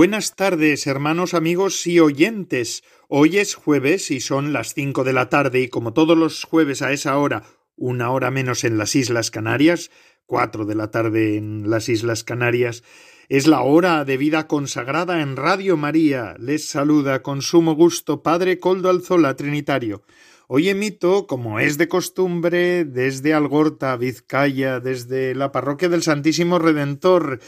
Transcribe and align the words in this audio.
Buenas 0.00 0.34
tardes, 0.34 0.86
hermanos, 0.86 1.34
amigos 1.34 1.86
y 1.86 2.00
oyentes. 2.00 2.82
Hoy 3.06 3.36
es 3.36 3.54
jueves 3.54 4.10
y 4.10 4.20
son 4.20 4.54
las 4.54 4.72
cinco 4.72 5.04
de 5.04 5.12
la 5.12 5.28
tarde 5.28 5.60
y 5.60 5.68
como 5.68 5.92
todos 5.92 6.16
los 6.16 6.44
jueves 6.44 6.80
a 6.80 6.90
esa 6.90 7.18
hora, 7.18 7.42
una 7.76 8.10
hora 8.10 8.30
menos 8.30 8.64
en 8.64 8.78
las 8.78 8.96
Islas 8.96 9.30
Canarias, 9.30 9.90
cuatro 10.24 10.64
de 10.64 10.74
la 10.74 10.90
tarde 10.90 11.36
en 11.36 11.68
las 11.68 11.90
Islas 11.90 12.24
Canarias, 12.24 12.82
es 13.28 13.46
la 13.46 13.60
hora 13.60 14.06
de 14.06 14.16
vida 14.16 14.46
consagrada 14.46 15.20
en 15.20 15.36
Radio 15.36 15.76
María. 15.76 16.34
Les 16.38 16.66
saluda 16.66 17.22
con 17.22 17.42
sumo 17.42 17.74
gusto 17.74 18.22
Padre 18.22 18.58
Coldo 18.58 18.88
Alzola 18.88 19.36
Trinitario. 19.36 20.02
Hoy 20.48 20.70
emito, 20.70 21.26
como 21.26 21.60
es 21.60 21.76
de 21.76 21.88
costumbre, 21.88 22.86
desde 22.86 23.34
Algorta, 23.34 23.94
Vizcaya, 23.96 24.80
desde 24.80 25.34
la 25.34 25.52
parroquia 25.52 25.90
del 25.90 26.02
Santísimo 26.02 26.58
Redentor, 26.58 27.38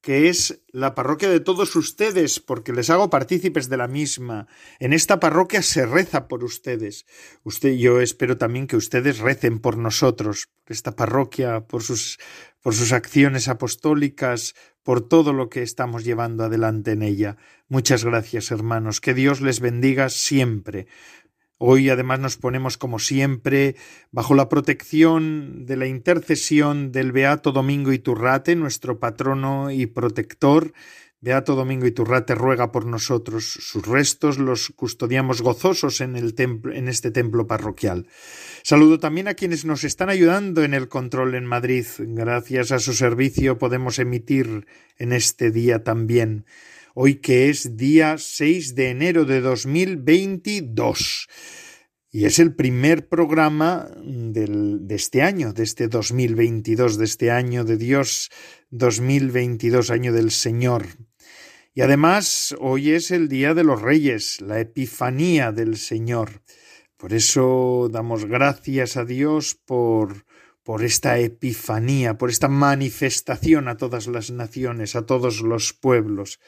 que 0.00 0.28
es 0.28 0.62
la 0.72 0.94
parroquia 0.94 1.28
de 1.28 1.40
todos 1.40 1.76
ustedes, 1.76 2.40
porque 2.40 2.72
les 2.72 2.88
hago 2.88 3.10
partícipes 3.10 3.68
de 3.68 3.76
la 3.76 3.88
misma. 3.88 4.46
En 4.78 4.92
esta 4.92 5.20
parroquia 5.20 5.62
se 5.62 5.84
reza 5.84 6.26
por 6.26 6.42
ustedes. 6.42 7.04
Usted, 7.42 7.74
yo 7.74 8.00
espero 8.00 8.38
también 8.38 8.66
que 8.66 8.76
ustedes 8.76 9.18
recen 9.18 9.58
por 9.58 9.76
nosotros, 9.76 10.48
por 10.64 10.72
esta 10.72 10.96
parroquia, 10.96 11.60
por 11.60 11.82
sus, 11.82 12.18
por 12.62 12.74
sus 12.74 12.92
acciones 12.92 13.48
apostólicas, 13.48 14.54
por 14.82 15.06
todo 15.06 15.32
lo 15.32 15.50
que 15.50 15.62
estamos 15.62 16.04
llevando 16.04 16.44
adelante 16.44 16.92
en 16.92 17.02
ella. 17.02 17.36
Muchas 17.68 18.04
gracias, 18.04 18.50
hermanos. 18.50 19.00
Que 19.00 19.12
Dios 19.14 19.40
les 19.40 19.60
bendiga 19.60 20.08
siempre. 20.08 20.86
Hoy 21.62 21.90
además 21.90 22.20
nos 22.20 22.38
ponemos 22.38 22.78
como 22.78 22.98
siempre 22.98 23.76
bajo 24.12 24.34
la 24.34 24.48
protección 24.48 25.66
de 25.66 25.76
la 25.76 25.86
intercesión 25.86 26.90
del 26.90 27.12
Beato 27.12 27.52
Domingo 27.52 27.92
Iturrate, 27.92 28.56
nuestro 28.56 28.98
patrono 28.98 29.70
y 29.70 29.84
protector. 29.84 30.72
Beato 31.20 31.56
Domingo 31.56 31.86
Iturrate 31.86 32.34
ruega 32.34 32.72
por 32.72 32.86
nosotros. 32.86 33.44
Sus 33.44 33.86
restos 33.86 34.38
los 34.38 34.72
custodiamos 34.74 35.42
gozosos 35.42 36.00
en, 36.00 36.16
en 36.16 36.88
este 36.88 37.10
templo 37.10 37.46
parroquial. 37.46 38.06
Saludo 38.62 38.98
también 38.98 39.28
a 39.28 39.34
quienes 39.34 39.66
nos 39.66 39.84
están 39.84 40.08
ayudando 40.08 40.64
en 40.64 40.72
el 40.72 40.88
control 40.88 41.34
en 41.34 41.44
Madrid. 41.44 41.84
Gracias 41.98 42.72
a 42.72 42.78
su 42.78 42.94
servicio 42.94 43.58
podemos 43.58 43.98
emitir 43.98 44.66
en 44.96 45.12
este 45.12 45.50
día 45.50 45.84
también 45.84 46.46
hoy 46.94 47.16
que 47.16 47.48
es 47.48 47.76
día 47.76 48.16
6 48.18 48.74
de 48.74 48.90
enero 48.90 49.24
de 49.24 49.40
2022. 49.40 51.28
Y 52.12 52.24
es 52.24 52.40
el 52.40 52.54
primer 52.56 53.08
programa 53.08 53.88
del, 54.02 54.86
de 54.88 54.94
este 54.96 55.22
año, 55.22 55.52
de 55.52 55.62
este 55.62 55.86
2022, 55.86 56.98
de 56.98 57.04
este 57.04 57.30
año 57.30 57.64
de 57.64 57.76
Dios 57.76 58.30
2022, 58.70 59.90
año 59.90 60.12
del 60.12 60.32
Señor. 60.32 60.86
Y 61.72 61.82
además 61.82 62.54
hoy 62.58 62.90
es 62.90 63.12
el 63.12 63.28
Día 63.28 63.54
de 63.54 63.62
los 63.62 63.80
Reyes, 63.80 64.40
la 64.40 64.58
Epifanía 64.58 65.52
del 65.52 65.76
Señor. 65.76 66.42
Por 66.96 67.12
eso 67.12 67.88
damos 67.90 68.24
gracias 68.24 68.96
a 68.96 69.04
Dios 69.04 69.54
por, 69.54 70.24
por 70.64 70.84
esta 70.84 71.20
epifanía, 71.20 72.18
por 72.18 72.28
esta 72.28 72.48
manifestación 72.48 73.68
a 73.68 73.76
todas 73.76 74.08
las 74.08 74.32
naciones, 74.32 74.96
a 74.96 75.06
todos 75.06 75.42
los 75.42 75.72
pueblos 75.72 76.40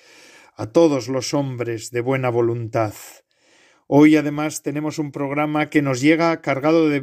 a 0.56 0.66
todos 0.66 1.08
los 1.08 1.34
hombres 1.34 1.90
de 1.90 2.00
buena 2.00 2.30
voluntad. 2.30 2.94
Hoy 3.86 4.16
además 4.16 4.62
tenemos 4.62 4.98
un 4.98 5.12
programa 5.12 5.68
que 5.68 5.82
nos 5.82 6.00
llega 6.00 6.40
cargado 6.40 6.88
de, 6.88 7.02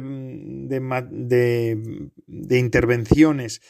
intervenciones. 2.50 3.62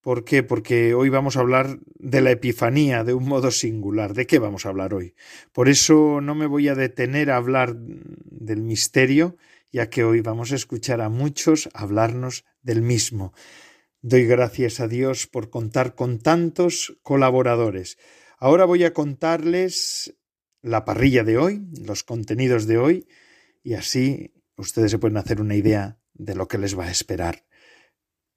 ¿Por 0.00 0.24
qué? 0.24 0.42
Porque 0.42 0.94
hoy 0.94 1.08
vamos 1.08 1.36
a 1.36 1.40
hablar 1.40 1.80
de 1.98 2.20
la 2.20 2.30
Epifanía 2.30 3.02
de 3.02 3.14
un 3.14 3.26
modo 3.26 3.50
singular. 3.50 4.14
¿De 4.14 4.26
qué 4.26 4.38
vamos 4.38 4.64
a 4.64 4.68
hablar 4.68 4.94
hoy? 4.94 5.14
Por 5.52 5.68
eso 5.68 6.20
no 6.20 6.34
me 6.36 6.46
voy 6.46 6.68
a 6.68 6.76
detener 6.76 7.30
a 7.30 7.36
hablar 7.36 7.74
del 7.74 8.62
misterio, 8.62 9.36
ya 9.72 9.90
que 9.90 10.04
hoy 10.04 10.20
vamos 10.20 10.52
a 10.52 10.56
escuchar 10.56 11.00
a 11.00 11.08
muchos 11.08 11.68
hablarnos 11.74 12.44
del 12.62 12.82
mismo. 12.82 13.32
Doy 14.02 14.24
gracias 14.24 14.78
a 14.78 14.86
Dios 14.86 15.26
por 15.26 15.50
contar 15.50 15.96
con 15.96 16.20
tantos 16.20 16.96
colaboradores. 17.02 17.98
Ahora 18.40 18.66
voy 18.66 18.84
a 18.84 18.94
contarles 18.94 20.16
la 20.62 20.84
parrilla 20.84 21.24
de 21.24 21.38
hoy, 21.38 21.66
los 21.84 22.04
contenidos 22.04 22.68
de 22.68 22.78
hoy, 22.78 23.08
y 23.64 23.74
así 23.74 24.32
ustedes 24.56 24.92
se 24.92 24.98
pueden 24.98 25.16
hacer 25.16 25.40
una 25.40 25.56
idea 25.56 25.98
de 26.14 26.36
lo 26.36 26.46
que 26.46 26.56
les 26.56 26.78
va 26.78 26.84
a 26.84 26.90
esperar. 26.90 27.44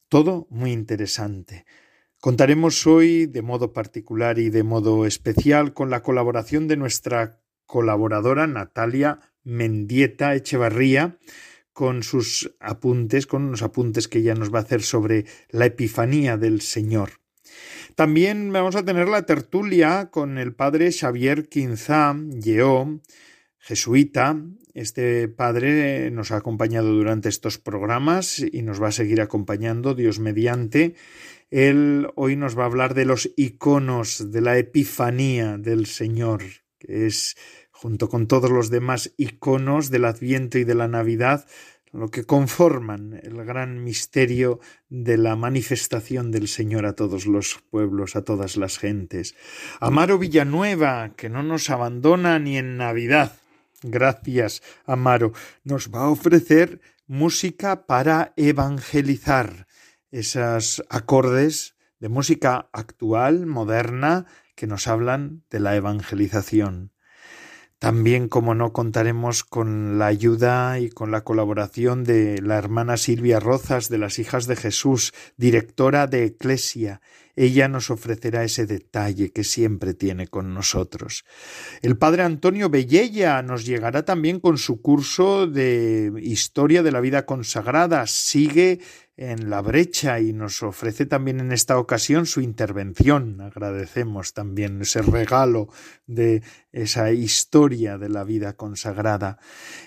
Todo 0.09 0.47
muy 0.49 0.71
interesante. 0.71 1.65
Contaremos 2.19 2.87
hoy 2.87 3.27
de 3.27 3.43
modo 3.43 3.73
particular 3.73 4.39
y 4.39 4.49
de 4.49 4.63
modo 4.63 5.05
especial 5.05 5.73
con 5.73 5.91
la 5.91 6.01
colaboración 6.01 6.67
de 6.67 6.77
nuestra 6.77 7.39
colaboradora 7.67 8.47
Natalia 8.47 9.19
Mendieta 9.43 10.33
Echevarría, 10.33 11.19
con 11.73 12.01
sus 12.01 12.55
apuntes, 12.59 13.27
con 13.27 13.43
unos 13.43 13.61
apuntes 13.61 14.07
que 14.07 14.19
ella 14.19 14.33
nos 14.33 14.51
va 14.51 14.59
a 14.59 14.63
hacer 14.63 14.81
sobre 14.81 15.25
la 15.49 15.67
Epifanía 15.67 16.37
del 16.37 16.61
Señor. 16.61 17.20
También 17.95 18.53
vamos 18.53 18.75
a 18.75 18.85
tener 18.85 19.07
la 19.09 19.25
tertulia 19.25 20.09
con 20.11 20.37
el 20.37 20.53
padre 20.53 20.91
Xavier 20.91 21.49
Quinzá 21.49 22.15
Yeó, 22.41 23.01
jesuita. 23.59 24.37
Este 24.73 25.27
padre 25.27 26.09
nos 26.11 26.31
ha 26.31 26.37
acompañado 26.37 26.93
durante 26.93 27.27
estos 27.27 27.57
programas 27.57 28.39
y 28.39 28.61
nos 28.61 28.81
va 28.81 28.87
a 28.87 28.93
seguir 28.93 29.19
acompañando, 29.19 29.93
Dios 29.93 30.19
mediante. 30.19 30.95
Él 31.49 32.07
hoy 32.15 32.37
nos 32.37 32.57
va 32.57 32.63
a 32.63 32.67
hablar 32.67 32.93
de 32.93 33.05
los 33.05 33.29
iconos 33.35 34.31
de 34.31 34.41
la 34.41 34.57
Epifanía 34.57 35.57
del 35.57 35.85
Señor, 35.85 36.43
que 36.79 37.07
es, 37.07 37.35
junto 37.71 38.07
con 38.07 38.27
todos 38.27 38.49
los 38.49 38.69
demás 38.69 39.13
iconos 39.17 39.89
del 39.89 40.05
Adviento 40.05 40.57
y 40.57 40.63
de 40.63 40.75
la 40.75 40.87
Navidad, 40.87 41.45
lo 41.93 42.09
que 42.09 42.23
conforman 42.23 43.19
el 43.21 43.43
gran 43.43 43.83
misterio 43.83 44.59
de 44.89 45.17
la 45.17 45.35
manifestación 45.35 46.31
del 46.31 46.47
Señor 46.47 46.85
a 46.85 46.93
todos 46.93 47.25
los 47.25 47.59
pueblos, 47.69 48.15
a 48.15 48.23
todas 48.23 48.57
las 48.57 48.77
gentes. 48.77 49.35
Amaro 49.79 50.17
Villanueva, 50.17 51.13
que 51.15 51.29
no 51.29 51.43
nos 51.43 51.69
abandona 51.69 52.39
ni 52.39 52.57
en 52.57 52.77
Navidad. 52.77 53.33
Gracias, 53.83 54.61
Amaro. 54.85 55.33
Nos 55.63 55.89
va 55.89 56.01
a 56.01 56.09
ofrecer 56.09 56.81
música 57.07 57.85
para 57.87 58.33
evangelizar. 58.37 59.67
Esos 60.11 60.83
acordes 60.89 61.75
de 61.99 62.09
música 62.09 62.69
actual, 62.73 63.45
moderna, 63.45 64.27
que 64.55 64.67
nos 64.67 64.87
hablan 64.87 65.43
de 65.49 65.59
la 65.59 65.75
evangelización. 65.75 66.91
También, 67.81 68.27
como 68.27 68.53
no, 68.53 68.73
contaremos 68.73 69.43
con 69.43 69.97
la 69.97 70.05
ayuda 70.05 70.77
y 70.77 70.91
con 70.91 71.09
la 71.09 71.23
colaboración 71.23 72.03
de 72.03 72.39
la 72.39 72.59
hermana 72.59 72.95
Silvia 72.95 73.39
Rozas 73.39 73.89
de 73.89 73.97
las 73.97 74.19
Hijas 74.19 74.45
de 74.45 74.55
Jesús, 74.55 75.15
directora 75.35 76.05
de 76.05 76.25
Eclesia. 76.25 77.01
Ella 77.35 77.67
nos 77.67 77.89
ofrecerá 77.89 78.43
ese 78.43 78.65
detalle 78.65 79.31
que 79.31 79.43
siempre 79.43 79.93
tiene 79.93 80.27
con 80.27 80.53
nosotros. 80.53 81.23
El 81.81 81.97
padre 81.97 82.23
Antonio 82.23 82.69
Bellella 82.69 83.41
nos 83.41 83.65
llegará 83.65 84.03
también 84.03 84.39
con 84.39 84.57
su 84.57 84.81
curso 84.81 85.47
de 85.47 86.11
Historia 86.21 86.83
de 86.83 86.91
la 86.91 87.01
Vida 87.01 87.25
Consagrada. 87.25 88.07
Sigue 88.07 88.79
en 89.21 89.51
la 89.51 89.61
brecha 89.61 90.19
y 90.19 90.33
nos 90.33 90.63
ofrece 90.63 91.05
también 91.05 91.39
en 91.39 91.51
esta 91.51 91.77
ocasión 91.77 92.25
su 92.25 92.41
intervención. 92.41 93.39
Agradecemos 93.39 94.33
también 94.33 94.81
ese 94.81 95.03
regalo 95.03 95.67
de 96.07 96.41
esa 96.71 97.11
historia 97.11 97.99
de 97.99 98.09
la 98.09 98.23
vida 98.23 98.53
consagrada. 98.53 99.37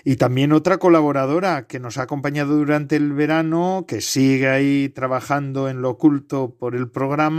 Y 0.05 0.15
también 0.15 0.53
otra 0.53 0.77
colaboradora 0.77 1.67
que 1.67 1.81
nos 1.81 1.97
ha 1.97 2.03
acompañado 2.03 2.55
durante 2.55 2.95
el 2.95 3.11
verano, 3.11 3.83
que 3.85 3.99
sigue 3.99 4.47
ahí 4.47 4.87
trabajando 4.87 5.67
en 5.67 5.81
lo 5.81 5.89
oculto 5.89 6.55
por 6.57 6.73
el 6.73 6.89
programa, 6.89 7.34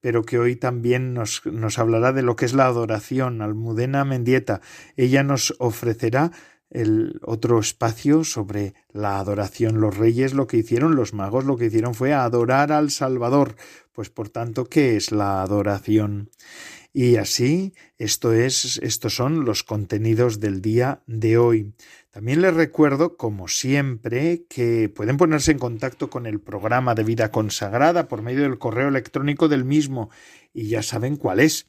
pero 0.00 0.22
que 0.22 0.38
hoy 0.38 0.56
también 0.56 1.14
nos, 1.14 1.42
nos 1.46 1.78
hablará 1.78 2.12
de 2.12 2.22
lo 2.22 2.36
que 2.36 2.44
es 2.44 2.54
la 2.54 2.66
adoración, 2.66 3.42
Almudena 3.42 4.04
Mendieta. 4.04 4.60
Ella 4.96 5.22
nos 5.22 5.54
ofrecerá 5.58 6.32
el 6.70 7.20
otro 7.22 7.58
espacio 7.58 8.24
sobre 8.24 8.74
la 8.92 9.18
adoración. 9.18 9.80
Los 9.80 9.96
reyes 9.96 10.34
lo 10.34 10.46
que 10.46 10.58
hicieron, 10.58 10.94
los 10.94 11.12
magos 11.12 11.44
lo 11.44 11.56
que 11.56 11.66
hicieron 11.66 11.94
fue 11.94 12.14
adorar 12.14 12.72
al 12.72 12.90
Salvador. 12.90 13.56
Pues 13.92 14.08
por 14.08 14.28
tanto, 14.28 14.66
¿qué 14.66 14.96
es 14.96 15.10
la 15.12 15.42
adoración? 15.42 16.30
Y 16.92 17.16
así, 17.16 17.72
esto 17.98 18.32
es, 18.32 18.78
estos 18.82 19.14
son 19.14 19.44
los 19.44 19.62
contenidos 19.62 20.40
del 20.40 20.60
día 20.60 21.02
de 21.06 21.38
hoy. 21.38 21.72
También 22.10 22.42
les 22.42 22.52
recuerdo, 22.52 23.16
como 23.16 23.46
siempre, 23.46 24.44
que 24.48 24.88
pueden 24.88 25.16
ponerse 25.16 25.52
en 25.52 25.60
contacto 25.60 26.10
con 26.10 26.26
el 26.26 26.40
programa 26.40 26.96
de 26.96 27.04
vida 27.04 27.30
consagrada 27.30 28.08
por 28.08 28.22
medio 28.22 28.42
del 28.42 28.58
correo 28.58 28.88
electrónico 28.88 29.46
del 29.48 29.64
mismo, 29.64 30.10
y 30.52 30.68
ya 30.68 30.82
saben 30.82 31.16
cuál 31.16 31.38
es. 31.38 31.68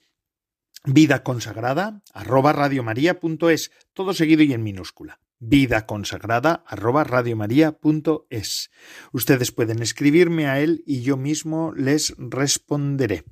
Vida 0.85 1.21
consagrada 1.21 2.01
arroba 2.13 2.56
todo 3.94 4.13
seguido 4.15 4.41
y 4.41 4.53
en 4.53 4.63
minúscula 4.63 5.19
vida 5.41 5.88
consagrada 5.88 6.63
arroba. 6.67 7.03
Ustedes 9.12 9.51
pueden 9.51 9.81
escribirme 9.81 10.47
a 10.47 10.59
él 10.59 10.83
y 10.85 11.01
yo 11.01 11.17
mismo 11.17 11.74
les 11.75 12.13
responderé. 12.17 13.25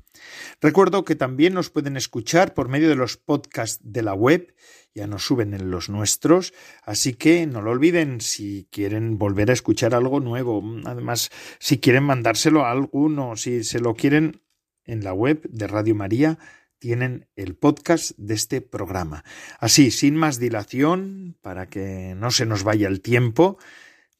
Recuerdo 0.61 1.05
que 1.05 1.15
también 1.15 1.53
nos 1.53 1.69
pueden 1.69 1.97
escuchar 1.97 2.53
por 2.53 2.69
medio 2.69 2.89
de 2.89 2.95
los 2.95 3.17
podcasts 3.17 3.79
de 3.83 4.01
la 4.01 4.13
web, 4.13 4.53
ya 4.93 5.07
nos 5.07 5.25
suben 5.25 5.53
en 5.53 5.71
los 5.71 5.89
nuestros, 5.89 6.53
así 6.83 7.13
que 7.13 7.45
no 7.45 7.61
lo 7.61 7.71
olviden 7.71 8.21
si 8.21 8.67
quieren 8.71 9.17
volver 9.17 9.49
a 9.49 9.53
escuchar 9.53 9.93
algo 9.93 10.19
nuevo, 10.19 10.63
además 10.85 11.29
si 11.59 11.79
quieren 11.79 12.03
mandárselo 12.03 12.65
a 12.65 12.71
alguno, 12.71 13.35
si 13.35 13.63
se 13.63 13.79
lo 13.79 13.95
quieren 13.95 14.41
en 14.85 15.03
la 15.03 15.13
web 15.13 15.41
de 15.49 15.67
Radio 15.67 15.95
María, 15.95 16.39
tienen 16.79 17.27
el 17.35 17.55
podcast 17.55 18.11
de 18.17 18.33
este 18.33 18.61
programa. 18.61 19.23
Así, 19.59 19.91
sin 19.91 20.15
más 20.15 20.39
dilación, 20.39 21.37
para 21.41 21.67
que 21.67 22.15
no 22.15 22.31
se 22.31 22.45
nos 22.45 22.63
vaya 22.63 22.87
el 22.87 23.01
tiempo, 23.01 23.57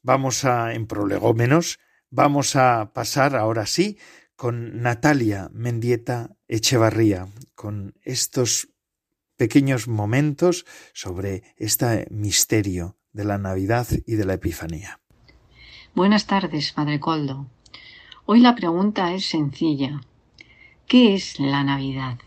vamos 0.02 0.44
a, 0.44 0.74
en 0.74 0.86
prolegómenos, 0.86 1.78
vamos 2.10 2.56
a 2.56 2.92
pasar 2.92 3.34
ahora 3.34 3.66
sí 3.66 3.98
con 4.40 4.80
Natalia 4.80 5.50
Mendieta 5.52 6.34
Echevarría, 6.48 7.28
con 7.54 7.92
estos 8.00 8.70
pequeños 9.36 9.86
momentos 9.86 10.64
sobre 10.94 11.42
este 11.58 12.06
misterio 12.10 12.96
de 13.12 13.24
la 13.26 13.36
Navidad 13.36 13.86
y 14.06 14.14
de 14.14 14.24
la 14.24 14.32
Epifanía. 14.32 14.98
Buenas 15.94 16.26
tardes, 16.26 16.72
Padre 16.72 17.00
Coldo. 17.00 17.48
Hoy 18.24 18.40
la 18.40 18.54
pregunta 18.54 19.12
es 19.12 19.26
sencilla. 19.26 20.00
¿Qué 20.86 21.14
es 21.14 21.38
la 21.38 21.62
Navidad? 21.62 22.18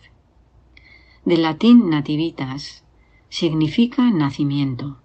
del 1.25 1.41
latín 1.41 1.89
nativitas, 1.89 2.83
significa 3.29 4.11
nacimiento. 4.11 5.01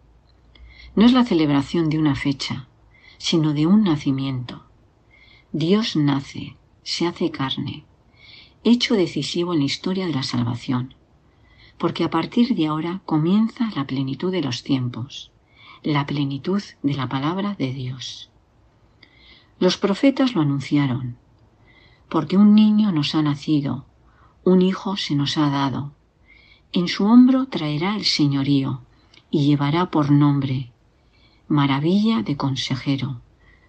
No 0.95 1.07
es 1.07 1.15
la 1.15 1.25
celebración 1.25 1.89
de 1.89 1.99
una 1.99 2.17
fecha, 2.17 2.69
sino 3.17 3.55
de 3.55 3.67
un 3.67 3.85
nacimiento. 3.85 4.67
Dios 5.53 5.97
nace, 5.97 6.58
se 6.89 7.07
hace 7.07 7.31
carne, 7.31 7.85
hecho 8.65 8.95
decisivo 8.95 9.53
en 9.53 9.59
la 9.59 9.67
historia 9.67 10.07
de 10.07 10.15
la 10.15 10.23
salvación, 10.23 10.95
porque 11.77 12.03
a 12.03 12.09
partir 12.09 12.55
de 12.55 12.67
ahora 12.67 13.03
comienza 13.05 13.71
la 13.77 13.87
plenitud 13.87 14.33
de 14.33 14.41
los 14.41 14.63
tiempos, 14.63 15.31
la 15.83 16.07
plenitud 16.07 16.63
de 16.83 16.95
la 16.95 17.07
palabra 17.07 17.55
de 17.59 17.75
Dios. 17.75 18.31
Los 19.61 19.77
profetas 19.77 20.35
lo 20.35 20.41
anunciaron, 20.41 21.19
porque 22.09 22.39
un 22.39 22.55
niño 22.55 22.91
nos 22.91 23.15
ha 23.15 23.21
nacido, 23.21 23.85
un 24.43 24.63
hijo 24.63 24.97
se 24.97 25.15
nos 25.15 25.37
ha 25.37 25.51
dado, 25.51 25.93
en 26.73 26.89
su 26.89 27.05
hombro 27.05 27.49
traerá 27.49 27.97
el 27.97 28.07
señorío 28.07 28.81
y 29.31 29.45
llevará 29.45 29.91
por 29.91 30.11
nombre 30.11 30.73
Maravilla 31.49 32.23
de 32.23 32.39
consejero, 32.39 33.21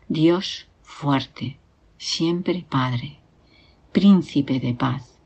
Dios 0.07 0.67
fuerte, 0.83 1.59
siempre 1.99 2.65
Padre, 2.67 3.19
Príncipe 3.91 4.61
de 4.61 4.73
paz. 4.73 5.19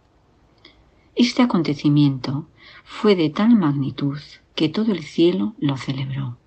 Este 1.15 1.43
acontecimiento 1.43 2.47
fue 2.83 3.15
de 3.15 3.29
tal 3.29 3.55
magnitud 3.55 4.17
que 4.55 4.69
todo 4.69 4.91
el 4.91 5.03
cielo 5.03 5.53
lo 5.59 5.77
celebró. 5.77 6.37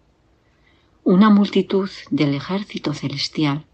Una 1.05 1.31
multitud 1.31 1.89
del 2.11 2.35
ejército 2.35 2.93
celestial 2.93 3.67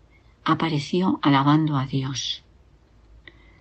apareció 0.44 1.20
alabando 1.22 1.78
a 1.78 1.86
Dios. 1.86 2.44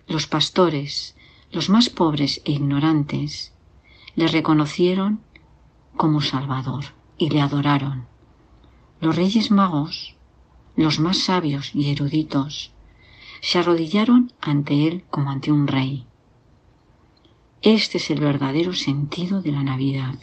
Los 0.06 0.26
pastores, 0.26 1.16
los 1.50 1.70
más 1.70 1.88
pobres 1.88 2.42
e 2.44 2.52
ignorantes, 2.52 3.54
le 4.16 4.28
reconocieron 4.28 5.22
como 5.96 6.20
Salvador 6.20 6.84
y 7.16 7.30
le 7.30 7.40
adoraron. 7.40 8.04
Los 9.00 9.16
reyes 9.16 9.50
magos, 9.50 10.14
los 10.76 11.00
más 11.00 11.16
sabios 11.16 11.74
y 11.74 11.90
eruditos, 11.90 12.71
se 13.42 13.58
arrodillaron 13.58 14.32
ante 14.40 14.86
él 14.86 15.04
como 15.10 15.30
ante 15.30 15.50
un 15.50 15.66
rey. 15.66 16.06
Este 17.60 17.98
es 17.98 18.08
el 18.10 18.20
verdadero 18.20 18.72
sentido 18.72 19.42
de 19.42 19.50
la 19.50 19.64
Navidad, 19.64 20.14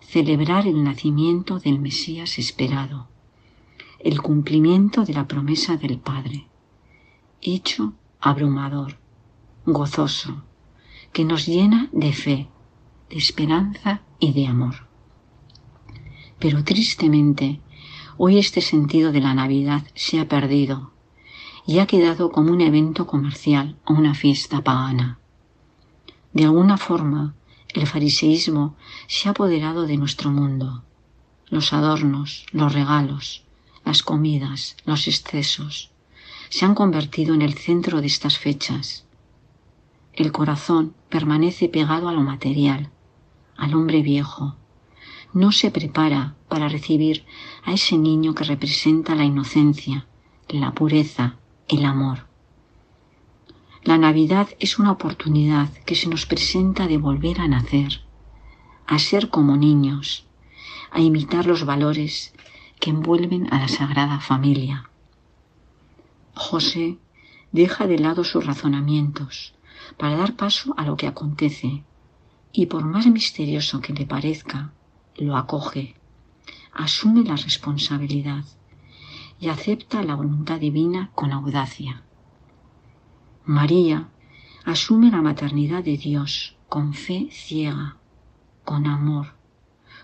celebrar 0.00 0.66
el 0.66 0.84
nacimiento 0.84 1.58
del 1.58 1.80
Mesías 1.80 2.38
esperado, 2.38 3.08
el 4.00 4.20
cumplimiento 4.20 5.04
de 5.04 5.14
la 5.14 5.26
promesa 5.26 5.78
del 5.78 5.98
Padre, 5.98 6.46
hecho 7.40 7.94
abrumador, 8.20 8.98
gozoso, 9.64 10.44
que 11.14 11.24
nos 11.24 11.46
llena 11.46 11.88
de 11.92 12.12
fe, 12.12 12.48
de 13.08 13.16
esperanza 13.16 14.02
y 14.20 14.34
de 14.34 14.46
amor. 14.46 14.86
Pero 16.38 16.62
tristemente, 16.64 17.60
hoy 18.18 18.38
este 18.38 18.60
sentido 18.60 19.10
de 19.10 19.22
la 19.22 19.32
Navidad 19.32 19.86
se 19.94 20.20
ha 20.20 20.28
perdido 20.28 20.95
y 21.66 21.80
ha 21.80 21.86
quedado 21.86 22.30
como 22.30 22.52
un 22.52 22.60
evento 22.60 23.06
comercial 23.06 23.76
o 23.84 23.94
una 23.94 24.14
fiesta 24.14 24.62
pagana. 24.62 25.18
De 26.32 26.44
alguna 26.44 26.76
forma, 26.76 27.34
el 27.74 27.86
fariseísmo 27.86 28.76
se 29.08 29.28
ha 29.28 29.32
apoderado 29.32 29.86
de 29.86 29.96
nuestro 29.96 30.30
mundo. 30.30 30.84
Los 31.48 31.72
adornos, 31.72 32.46
los 32.52 32.72
regalos, 32.72 33.44
las 33.84 34.02
comidas, 34.02 34.76
los 34.84 35.08
excesos, 35.08 35.90
se 36.48 36.64
han 36.64 36.74
convertido 36.74 37.34
en 37.34 37.42
el 37.42 37.54
centro 37.54 38.00
de 38.00 38.06
estas 38.06 38.38
fechas. 38.38 39.04
El 40.12 40.32
corazón 40.32 40.94
permanece 41.08 41.68
pegado 41.68 42.08
a 42.08 42.12
lo 42.12 42.20
material, 42.20 42.90
al 43.56 43.74
hombre 43.74 44.02
viejo. 44.02 44.56
No 45.32 45.52
se 45.52 45.70
prepara 45.70 46.36
para 46.48 46.68
recibir 46.68 47.24
a 47.64 47.72
ese 47.72 47.98
niño 47.98 48.34
que 48.34 48.44
representa 48.44 49.14
la 49.14 49.24
inocencia, 49.24 50.06
la 50.48 50.72
pureza, 50.72 51.36
el 51.68 51.84
amor. 51.84 52.26
La 53.82 53.98
Navidad 53.98 54.48
es 54.60 54.78
una 54.78 54.92
oportunidad 54.92 55.68
que 55.84 55.96
se 55.96 56.08
nos 56.08 56.24
presenta 56.24 56.86
de 56.86 56.96
volver 56.96 57.40
a 57.40 57.48
nacer, 57.48 58.02
a 58.86 58.98
ser 59.00 59.30
como 59.30 59.56
niños, 59.56 60.26
a 60.92 61.00
imitar 61.00 61.46
los 61.46 61.64
valores 61.64 62.32
que 62.78 62.90
envuelven 62.90 63.52
a 63.52 63.58
la 63.58 63.68
Sagrada 63.68 64.20
Familia. 64.20 64.90
José 66.34 66.98
deja 67.50 67.86
de 67.86 67.98
lado 67.98 68.22
sus 68.22 68.46
razonamientos 68.46 69.54
para 69.96 70.16
dar 70.16 70.36
paso 70.36 70.74
a 70.76 70.84
lo 70.84 70.96
que 70.96 71.08
acontece 71.08 71.82
y 72.52 72.66
por 72.66 72.84
más 72.84 73.06
misterioso 73.06 73.80
que 73.80 73.92
le 73.92 74.06
parezca, 74.06 74.72
lo 75.16 75.36
acoge, 75.36 75.96
asume 76.72 77.24
la 77.24 77.36
responsabilidad 77.36 78.44
y 79.38 79.48
acepta 79.48 80.02
la 80.02 80.14
voluntad 80.14 80.60
divina 80.60 81.10
con 81.14 81.32
audacia. 81.32 82.02
María 83.44 84.08
asume 84.64 85.10
la 85.10 85.22
maternidad 85.22 85.84
de 85.84 85.96
Dios 85.96 86.56
con 86.68 86.94
fe 86.94 87.28
ciega, 87.30 87.96
con 88.64 88.86
amor, 88.86 89.34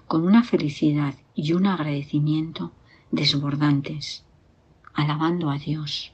con 0.06 0.24
una 0.24 0.44
felicidad 0.44 1.14
y 1.34 1.52
un 1.52 1.66
agradecimiento 1.66 2.72
desbordantes, 3.10 4.24
alabando 4.94 5.50
a 5.50 5.58
Dios, 5.58 6.12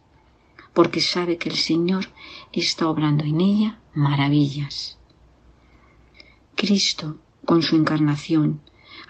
porque 0.72 1.00
sabe 1.00 1.36
que 1.36 1.48
el 1.48 1.56
Señor 1.56 2.06
está 2.52 2.88
obrando 2.88 3.24
en 3.24 3.40
ella 3.40 3.80
maravillas. 3.94 4.98
Cristo, 6.54 7.18
con 7.44 7.62
su 7.62 7.76
encarnación, 7.76 8.60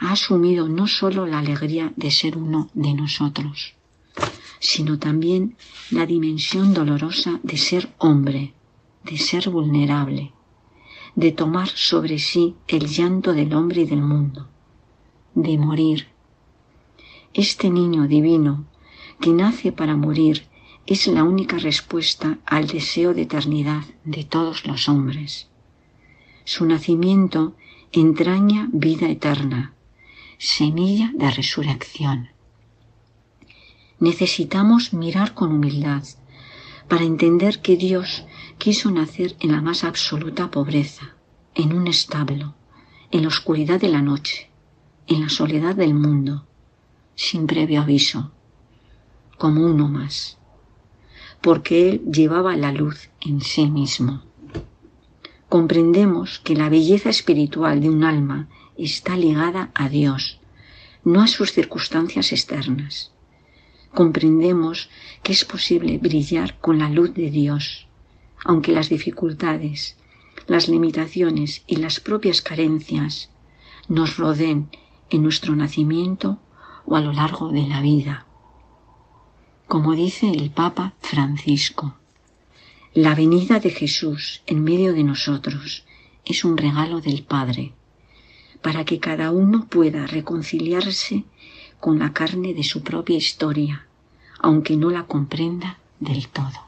ha 0.00 0.12
asumido 0.12 0.68
no 0.68 0.86
sólo 0.86 1.26
la 1.26 1.38
alegría 1.38 1.92
de 1.96 2.10
ser 2.10 2.36
uno 2.36 2.68
de 2.74 2.94
nosotros, 2.94 3.74
sino 4.60 4.98
también 4.98 5.56
la 5.90 6.06
dimensión 6.06 6.74
dolorosa 6.74 7.40
de 7.42 7.56
ser 7.56 7.94
hombre, 7.98 8.54
de 9.04 9.18
ser 9.18 9.50
vulnerable, 9.50 10.32
de 11.14 11.32
tomar 11.32 11.68
sobre 11.68 12.18
sí 12.18 12.54
el 12.66 12.86
llanto 12.86 13.32
del 13.32 13.54
hombre 13.54 13.82
y 13.82 13.86
del 13.86 14.02
mundo, 14.02 14.48
de 15.34 15.58
morir. 15.58 16.08
Este 17.34 17.70
niño 17.70 18.06
divino 18.06 18.66
que 19.20 19.30
nace 19.30 19.72
para 19.72 19.96
morir 19.96 20.46
es 20.86 21.06
la 21.06 21.22
única 21.22 21.58
respuesta 21.58 22.38
al 22.46 22.66
deseo 22.66 23.14
de 23.14 23.22
eternidad 23.22 23.82
de 24.04 24.24
todos 24.24 24.66
los 24.66 24.88
hombres. 24.88 25.48
Su 26.44 26.64
nacimiento 26.64 27.54
entraña 27.92 28.68
vida 28.72 29.08
eterna, 29.10 29.74
semilla 30.38 31.12
de 31.14 31.30
resurrección. 31.30 32.30
Necesitamos 34.00 34.92
mirar 34.92 35.34
con 35.34 35.52
humildad 35.52 36.04
para 36.88 37.04
entender 37.04 37.60
que 37.60 37.76
Dios 37.76 38.24
quiso 38.56 38.90
nacer 38.90 39.36
en 39.40 39.52
la 39.52 39.60
más 39.60 39.82
absoluta 39.84 40.50
pobreza, 40.50 41.16
en 41.54 41.72
un 41.72 41.88
establo, 41.88 42.54
en 43.10 43.22
la 43.22 43.28
oscuridad 43.28 43.80
de 43.80 43.88
la 43.88 44.00
noche, 44.00 44.50
en 45.08 45.22
la 45.22 45.28
soledad 45.28 45.74
del 45.74 45.94
mundo, 45.94 46.46
sin 47.16 47.46
previo 47.46 47.82
aviso, 47.82 48.30
como 49.36 49.66
uno 49.66 49.88
más, 49.88 50.38
porque 51.40 51.88
Él 51.88 52.02
llevaba 52.10 52.56
la 52.56 52.72
luz 52.72 53.10
en 53.20 53.40
sí 53.40 53.66
mismo. 53.66 54.22
Comprendemos 55.48 56.38
que 56.38 56.54
la 56.54 56.68
belleza 56.68 57.10
espiritual 57.10 57.80
de 57.80 57.88
un 57.88 58.04
alma 58.04 58.48
está 58.76 59.16
ligada 59.16 59.70
a 59.74 59.88
Dios, 59.88 60.40
no 61.04 61.22
a 61.22 61.26
sus 61.26 61.52
circunstancias 61.52 62.32
externas. 62.32 63.12
Comprendemos 63.98 64.90
que 65.24 65.32
es 65.32 65.44
posible 65.44 65.98
brillar 65.98 66.60
con 66.60 66.78
la 66.78 66.88
luz 66.88 67.14
de 67.14 67.32
Dios, 67.32 67.88
aunque 68.44 68.70
las 68.70 68.88
dificultades, 68.90 69.96
las 70.46 70.68
limitaciones 70.68 71.64
y 71.66 71.78
las 71.84 71.98
propias 71.98 72.40
carencias 72.40 73.28
nos 73.88 74.16
rodeen 74.16 74.70
en 75.10 75.24
nuestro 75.24 75.56
nacimiento 75.56 76.38
o 76.86 76.94
a 76.94 77.00
lo 77.00 77.12
largo 77.12 77.50
de 77.50 77.66
la 77.66 77.82
vida. 77.82 78.24
Como 79.66 79.96
dice 79.96 80.30
el 80.30 80.50
Papa 80.52 80.94
Francisco, 81.00 81.96
la 82.94 83.16
venida 83.16 83.58
de 83.58 83.70
Jesús 83.70 84.42
en 84.46 84.62
medio 84.62 84.92
de 84.92 85.02
nosotros 85.02 85.84
es 86.24 86.44
un 86.44 86.56
regalo 86.56 87.00
del 87.00 87.24
Padre 87.24 87.72
para 88.62 88.84
que 88.84 89.00
cada 89.00 89.32
uno 89.32 89.66
pueda 89.68 90.06
reconciliarse 90.06 91.24
con 91.80 91.98
la 91.98 92.12
carne 92.12 92.54
de 92.54 92.62
su 92.62 92.84
propia 92.84 93.16
historia, 93.16 93.87
aunque 94.38 94.76
no 94.76 94.90
la 94.90 95.04
comprenda 95.04 95.78
del 96.00 96.28
todo. 96.28 96.66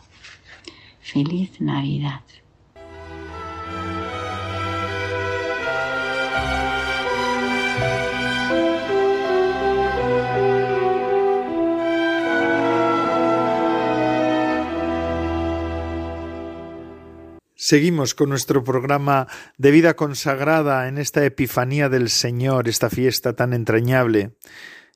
Feliz 1.00 1.60
Navidad. 1.60 2.20
Seguimos 17.70 18.16
con 18.16 18.30
nuestro 18.30 18.64
programa 18.64 19.28
de 19.56 19.70
vida 19.70 19.94
consagrada 19.94 20.88
en 20.88 20.98
esta 20.98 21.24
Epifanía 21.24 21.88
del 21.88 22.08
Señor, 22.08 22.66
esta 22.66 22.90
fiesta 22.90 23.36
tan 23.36 23.52
entrañable. 23.52 24.32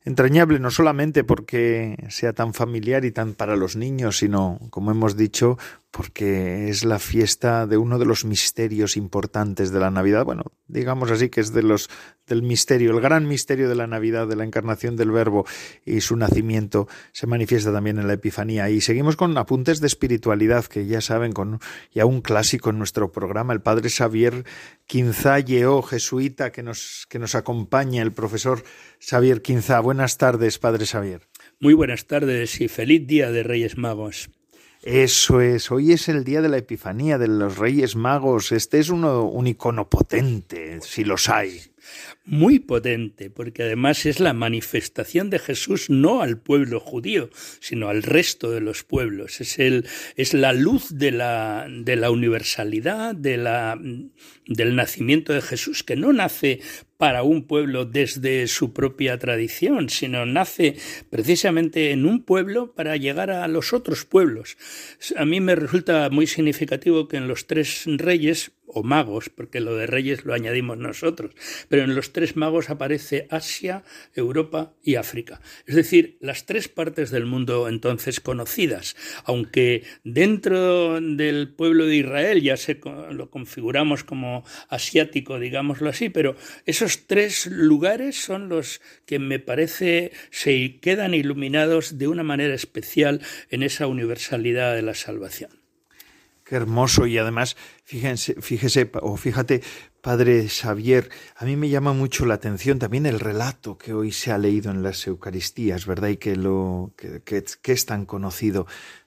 Entrañable 0.04 0.58
no 0.58 0.70
solamente 0.70 1.24
porque 1.24 1.96
sea 2.10 2.34
tan 2.34 2.52
familiar 2.52 3.06
y 3.06 3.10
tan 3.10 3.32
para 3.32 3.56
los 3.56 3.74
niños, 3.74 4.18
sino, 4.18 4.58
como 4.68 4.90
hemos 4.90 5.16
dicho, 5.16 5.56
porque 5.96 6.70
es 6.70 6.84
la 6.84 6.98
fiesta 6.98 7.68
de 7.68 7.76
uno 7.76 8.00
de 8.00 8.04
los 8.04 8.24
misterios 8.24 8.96
importantes 8.96 9.70
de 9.70 9.78
la 9.78 9.92
Navidad. 9.92 10.24
Bueno, 10.24 10.42
digamos 10.66 11.12
así 11.12 11.28
que 11.28 11.40
es 11.40 11.52
de 11.52 11.62
los 11.62 11.88
del 12.26 12.42
misterio, 12.42 12.90
el 12.90 13.00
gran 13.00 13.28
misterio 13.28 13.68
de 13.68 13.76
la 13.76 13.86
Navidad, 13.86 14.26
de 14.26 14.34
la 14.34 14.42
encarnación 14.42 14.96
del 14.96 15.12
Verbo 15.12 15.46
y 15.84 16.00
su 16.00 16.16
nacimiento 16.16 16.88
se 17.12 17.28
manifiesta 17.28 17.72
también 17.72 18.00
en 18.00 18.08
la 18.08 18.14
Epifanía. 18.14 18.68
Y 18.70 18.80
seguimos 18.80 19.14
con 19.14 19.38
apuntes 19.38 19.80
de 19.80 19.86
espiritualidad 19.86 20.64
que 20.64 20.84
ya 20.86 21.00
saben, 21.00 21.30
con 21.30 21.60
ya 21.92 22.06
un 22.06 22.22
clásico 22.22 22.70
en 22.70 22.78
nuestro 22.78 23.12
programa, 23.12 23.52
el 23.52 23.60
Padre 23.60 23.88
Xavier 23.88 24.44
Quinzalleo, 24.86 25.80
jesuita, 25.82 26.50
que 26.50 26.64
nos, 26.64 27.06
que 27.08 27.20
nos 27.20 27.36
acompaña, 27.36 28.02
el 28.02 28.12
profesor 28.12 28.64
Xavier 28.98 29.42
Quinza. 29.42 29.78
Buenas 29.78 30.18
tardes, 30.18 30.58
Padre 30.58 30.86
Xavier. 30.86 31.28
Muy 31.60 31.74
buenas 31.74 32.06
tardes 32.06 32.60
y 32.60 32.66
feliz 32.66 33.06
día 33.06 33.30
de 33.30 33.44
Reyes 33.44 33.78
Magos. 33.78 34.28
Eso 34.86 35.40
es, 35.40 35.70
hoy 35.70 35.92
es 35.92 36.10
el 36.10 36.24
día 36.24 36.42
de 36.42 36.50
la 36.50 36.58
Epifanía 36.58 37.16
de 37.16 37.26
los 37.26 37.56
Reyes 37.56 37.96
Magos. 37.96 38.52
Este 38.52 38.80
es 38.80 38.90
uno, 38.90 39.22
un 39.22 39.46
icono 39.46 39.88
potente, 39.88 40.78
si 40.82 41.04
los 41.04 41.30
hay. 41.30 41.73
Muy 42.24 42.58
potente, 42.58 43.30
porque 43.30 43.64
además 43.64 44.06
es 44.06 44.20
la 44.20 44.32
manifestación 44.32 45.30
de 45.30 45.38
Jesús 45.38 45.90
no 45.90 46.22
al 46.22 46.38
pueblo 46.38 46.80
judío, 46.80 47.30
sino 47.60 47.88
al 47.88 48.02
resto 48.02 48.50
de 48.50 48.60
los 48.60 48.84
pueblos. 48.84 49.40
Es, 49.40 49.58
el, 49.58 49.86
es 50.16 50.34
la 50.34 50.52
luz 50.52 50.96
de 50.96 51.10
la, 51.10 51.66
de 51.68 51.96
la 51.96 52.10
universalidad, 52.10 53.14
de 53.14 53.36
la, 53.36 53.78
del 54.46 54.76
nacimiento 54.76 55.32
de 55.32 55.42
Jesús, 55.42 55.82
que 55.82 55.96
no 55.96 56.12
nace 56.12 56.60
para 56.96 57.22
un 57.22 57.46
pueblo 57.46 57.84
desde 57.84 58.46
su 58.46 58.72
propia 58.72 59.18
tradición, 59.18 59.88
sino 59.90 60.24
nace 60.26 60.76
precisamente 61.10 61.90
en 61.90 62.06
un 62.06 62.22
pueblo 62.22 62.72
para 62.72 62.96
llegar 62.96 63.30
a 63.30 63.46
los 63.48 63.72
otros 63.72 64.04
pueblos. 64.04 64.56
A 65.16 65.24
mí 65.24 65.40
me 65.40 65.54
resulta 65.54 66.08
muy 66.10 66.26
significativo 66.26 67.08
que 67.08 67.16
en 67.16 67.28
los 67.28 67.46
tres 67.46 67.84
reyes 67.86 68.52
o 68.66 68.82
magos, 68.82 69.30
porque 69.30 69.60
lo 69.60 69.76
de 69.76 69.86
reyes 69.86 70.24
lo 70.24 70.34
añadimos 70.34 70.78
nosotros, 70.78 71.32
pero 71.68 71.84
en 71.84 71.94
los 71.94 72.12
tres 72.12 72.36
magos 72.36 72.70
aparece 72.70 73.26
Asia, 73.30 73.84
Europa 74.14 74.74
y 74.82 74.96
África. 74.96 75.40
Es 75.66 75.74
decir, 75.74 76.16
las 76.20 76.46
tres 76.46 76.68
partes 76.68 77.10
del 77.10 77.26
mundo 77.26 77.68
entonces 77.68 78.20
conocidas, 78.20 78.96
aunque 79.24 79.84
dentro 80.02 81.00
del 81.00 81.48
pueblo 81.48 81.86
de 81.86 81.96
Israel 81.96 82.42
ya 82.42 82.56
se 82.56 82.80
lo 83.10 83.30
configuramos 83.30 84.04
como 84.04 84.44
asiático, 84.68 85.38
digámoslo 85.38 85.88
así, 85.88 86.08
pero 86.08 86.36
esos 86.66 87.06
tres 87.06 87.46
lugares 87.46 88.16
son 88.16 88.48
los 88.48 88.80
que 89.06 89.18
me 89.18 89.38
parece 89.38 90.12
se 90.30 90.78
quedan 90.80 91.14
iluminados 91.14 91.98
de 91.98 92.08
una 92.08 92.22
manera 92.22 92.54
especial 92.54 93.20
en 93.50 93.62
esa 93.62 93.86
universalidad 93.86 94.74
de 94.74 94.82
la 94.82 94.94
salvación. 94.94 95.63
Qué 96.44 96.56
hermoso. 96.56 97.06
Y 97.06 97.18
además, 97.18 97.56
fíjense, 97.84 98.34
fíjese 98.40 98.90
o 99.00 99.16
fíjate, 99.16 99.62
Padre 100.02 100.46
Xavier, 100.46 101.08
a 101.36 101.46
mí 101.46 101.56
me 101.56 101.70
llama 101.70 101.94
mucho 101.94 102.26
la 102.26 102.34
atención 102.34 102.78
también 102.78 103.06
el 103.06 103.18
relato 103.18 103.78
que 103.78 103.94
hoy 103.94 104.12
se 104.12 104.30
ha 104.30 104.36
leído 104.36 104.70
en 104.70 104.82
las 104.82 105.06
Eucaristías, 105.06 105.86
¿verdad? 105.86 106.08
Y 106.08 106.18
que 106.18 106.36
lo 106.36 106.92
que, 106.96 107.22
que, 107.22 107.72
es 107.72 107.86
tan 107.86 108.04
conocido. 108.04 108.66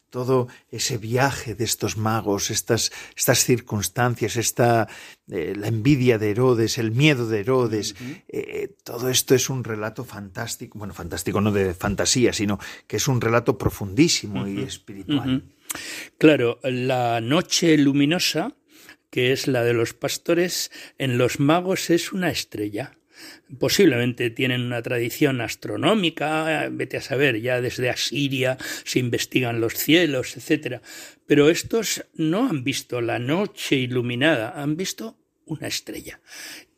Todo 0.09 0.47
ese 0.71 0.97
viaje 0.97 1.53
de 1.53 1.65
estos 1.65 1.97
magos, 1.97 2.49
estas, 2.49 2.91
estas 3.15 3.43
circunstancias, 3.43 4.37
esta 4.37 4.87
eh, 5.29 5.53
la 5.55 5.67
envidia 5.67 6.17
de 6.17 6.31
Herodes, 6.31 6.77
el 6.79 6.91
miedo 6.91 7.27
de 7.27 7.41
Herodes, 7.41 7.93
eh, 8.29 8.73
todo 8.83 9.09
esto 9.09 9.35
es 9.35 9.49
un 9.49 9.65
relato 9.65 10.05
fantástico, 10.05 10.79
bueno, 10.79 10.93
fantástico 10.93 11.41
no 11.41 11.51
de 11.51 11.73
fantasía, 11.75 12.33
sino 12.33 12.57
que 12.87 12.97
es 12.97 13.07
un 13.07 13.21
relato 13.21 13.57
profundísimo 13.57 14.47
y 14.47 14.61
espiritual. 14.61 15.43
Claro, 16.17 16.59
la 16.63 17.21
noche 17.21 17.77
luminosa, 17.77 18.55
que 19.09 19.31
es 19.31 19.47
la 19.47 19.63
de 19.63 19.73
los 19.73 19.93
pastores, 19.93 20.71
en 20.97 21.17
los 21.17 21.39
magos 21.39 21.89
es 21.89 22.11
una 22.11 22.29
estrella. 22.29 22.97
Posiblemente 23.59 24.29
tienen 24.29 24.61
una 24.61 24.81
tradición 24.81 25.41
astronómica, 25.41 26.69
vete 26.71 26.97
a 26.97 27.01
saber, 27.01 27.41
ya 27.41 27.61
desde 27.61 27.89
Asiria 27.89 28.57
se 28.83 28.99
investigan 28.99 29.59
los 29.59 29.73
cielos, 29.73 30.37
etc. 30.37 30.81
Pero 31.25 31.49
estos 31.49 32.05
no 32.13 32.47
han 32.49 32.63
visto 32.63 33.01
la 33.01 33.19
noche 33.19 33.75
iluminada, 33.75 34.61
han 34.61 34.75
visto 34.75 35.17
una 35.45 35.67
estrella. 35.67 36.19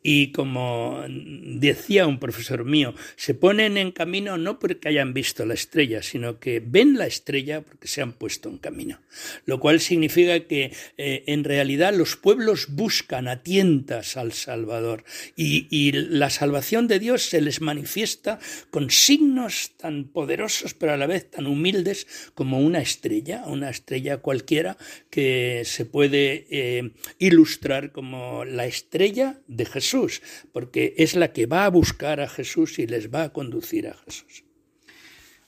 Y 0.02 0.32
como 0.32 1.04
decía 1.10 2.08
un 2.08 2.20
profesor 2.20 2.64
mío, 2.64 2.94
se 3.18 3.34
ponen 3.34 3.78
en 3.78 3.92
camino 3.92 4.38
no 4.38 4.58
porque 4.58 4.88
hayan 4.88 5.14
visto 5.14 5.46
la 5.46 5.56
estrella, 5.56 6.02
sino 6.02 6.40
que 6.40 6.64
ven 6.66 6.98
la 6.98 7.06
estrella 7.06 7.62
porque 7.62 7.90
se 7.90 8.02
han 8.02 8.14
puesto 8.14 8.48
en 8.48 8.60
camino. 8.60 9.02
Lo 9.46 9.60
cual 9.60 9.82
significa 9.82 10.40
que 10.48 10.72
eh, 10.98 11.24
en 11.28 11.44
realidad 11.44 11.94
los 11.94 12.16
pueblos 12.16 12.68
buscan 12.70 13.28
a 13.28 13.44
tientas 13.44 14.16
al 14.16 14.32
Salvador 14.32 15.04
y, 15.36 15.90
la 15.92 16.30
salvación 16.30 16.88
de 16.88 17.00
Dios 17.00 17.24
se 17.24 17.42
les 17.42 17.62
manifiesta 17.62 18.40
con 18.70 18.92
signos 18.92 19.72
tan 19.78 20.06
poderosos 20.06 20.74
pero 20.74 20.94
a 20.94 20.98
la 20.98 21.08
vez 21.08 21.30
tan 21.32 21.48
humildes 21.48 22.08
como 22.36 22.60
una 22.60 22.80
estrella, 22.80 23.44
una 23.48 23.70
estrella 23.70 24.18
cualquiera 24.18 24.78
que 25.10 25.64
se 25.66 25.86
puede 25.86 26.46
eh, 26.52 26.92
ilustrar 27.18 27.92
como 27.92 28.46
la 28.46 28.66
estrella 28.66 29.40
de 29.48 29.66
Jesús 29.66 29.89
Jesús, 29.90 30.22
porque 30.52 30.94
es 30.98 31.16
la 31.16 31.34
que 31.34 31.48
va 31.48 31.66
a 31.66 31.70
buscar 31.70 32.22
a 32.22 32.30
Jesús 32.30 32.78
y 32.78 32.86
les 32.86 33.12
va 33.14 33.24
a 33.24 33.34
conducir 33.34 33.88
a 33.88 33.96
Jesús. 34.06 34.44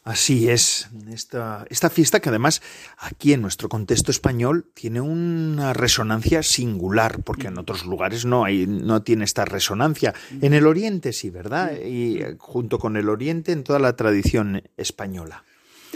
Así 0.03 0.50
es, 0.50 0.89
esta, 1.13 1.67
esta, 1.69 1.91
fiesta 1.91 2.19
que 2.19 2.29
además 2.29 2.63
aquí 2.98 3.33
en 3.33 3.41
nuestro 3.43 3.69
contexto 3.69 4.10
español 4.10 4.65
tiene 4.74 5.00
una 5.00 5.74
resonancia 5.74 6.41
singular, 6.41 7.21
porque 7.24 7.50
en 7.50 7.60
otros 7.60 7.86
lugares 7.86 8.25
no, 8.25 8.43
hay, 8.43 8.65
no 8.65 9.03
tiene 9.03 9.25
esta 9.25 9.45
resonancia. 9.45 10.15
En 10.41 10.55
el 10.55 10.65
Oriente 10.65 11.13
sí, 11.13 11.29
¿verdad? 11.29 11.74
Y 11.79 12.19
junto 12.39 12.79
con 12.79 12.98
el 12.98 13.10
Oriente 13.10 13.51
en 13.51 13.63
toda 13.63 13.77
la 13.77 13.95
tradición 13.95 14.63
española. 14.75 15.43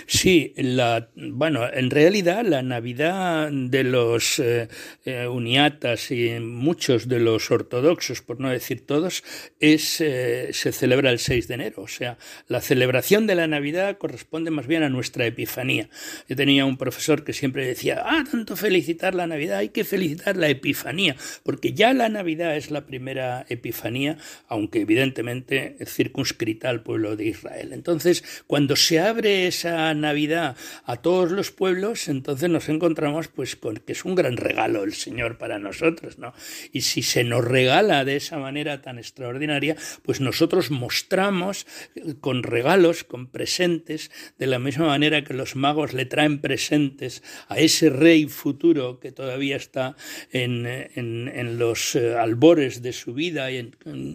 Sí, 0.08 0.54
la, 0.58 1.10
bueno, 1.16 1.68
en 1.72 1.90
realidad 1.90 2.46
la 2.46 2.62
Navidad 2.62 3.50
de 3.52 3.84
los 3.84 4.38
eh, 4.38 4.68
eh, 5.04 5.28
uniatas 5.28 6.12
y 6.12 6.40
muchos 6.40 7.08
de 7.08 7.20
los 7.20 7.50
ortodoxos, 7.50 8.22
por 8.22 8.40
no 8.40 8.50
decir 8.50 8.86
todos, 8.86 9.24
es, 9.60 10.00
eh, 10.02 10.50
se 10.52 10.72
celebra 10.72 11.10
el 11.10 11.18
6 11.18 11.48
de 11.48 11.54
enero. 11.56 11.82
O 11.82 11.88
sea, 11.88 12.20
la 12.48 12.62
celebración 12.62 13.26
de 13.26 13.34
la 13.34 13.48
Navidad 13.48 13.98
corresponde 13.98 14.52
más 14.52 14.68
bien 14.68 14.84
a 14.84 14.90
nuestra 14.90 15.26
Epifanía. 15.26 15.90
Yo 16.30 16.36
tenía 16.36 16.66
un 16.66 16.78
profesor 16.78 17.24
que 17.24 17.34
siempre 17.34 17.66
decía, 17.66 18.04
ah, 18.06 18.24
tanto 18.30 18.56
felicitar 18.56 19.16
la 19.16 19.26
Navidad, 19.26 19.58
hay 19.58 19.70
que 19.70 19.84
felicitar 19.84 20.38
la 20.38 20.50
Epifanía, 20.50 21.16
porque 21.44 21.74
ya 21.74 21.94
la 21.94 22.10
Navidad 22.10 22.56
es 22.56 22.70
la 22.70 22.86
primera 22.86 23.46
Epifanía, 23.50 24.18
aunque 24.48 24.82
evidentemente 24.82 25.78
circunscrita 25.86 26.70
al 26.70 26.84
pueblo 26.84 27.16
de 27.16 27.26
Israel. 27.26 27.74
Entonces, 27.74 28.24
cuando 28.46 28.76
se 28.76 29.00
abre 29.00 29.48
esa 29.48 29.95
Navidad 29.96 30.56
a 30.86 30.98
todos 30.98 31.32
los 31.32 31.52
pueblos, 31.52 32.08
entonces 32.08 32.50
nos 32.50 32.70
encontramos 32.70 33.28
pues 33.28 33.56
con 33.56 33.78
que 33.78 33.94
es 33.94 34.06
un 34.06 34.16
gran 34.16 34.38
regalo 34.38 34.84
el 34.84 34.94
Señor 34.94 35.38
para 35.38 35.60
nosotros, 35.60 36.18
¿no? 36.18 36.34
Y 36.72 36.82
si 36.82 37.02
se 37.02 37.24
nos 37.24 37.44
regala 37.44 38.06
de 38.06 38.18
esa 38.18 38.38
manera 38.38 38.82
tan 38.82 38.98
extraordinaria, 38.98 39.76
pues 40.04 40.22
nosotros 40.22 40.72
mostramos 40.72 41.66
con 42.22 42.44
regalos, 42.44 43.04
con 43.04 43.28
presentes, 43.28 44.12
de 44.38 44.48
la 44.48 44.60
misma 44.60 44.88
manera 44.88 45.24
que 45.24 45.34
los 45.34 45.56
magos 45.56 45.94
le 45.94 46.06
traen 46.06 46.40
presentes 46.40 47.24
a 47.48 47.60
ese 47.60 47.90
rey 47.90 48.28
futuro 48.28 49.00
que 49.00 49.12
todavía 49.12 49.56
está 49.56 49.96
en, 50.32 50.66
en, 50.66 51.58
los 51.58 51.96
eh, 51.96 52.16
albores 52.16 52.82
de 52.82 52.94
su 52.94 53.14
vida 53.14 53.52
y 53.52 53.72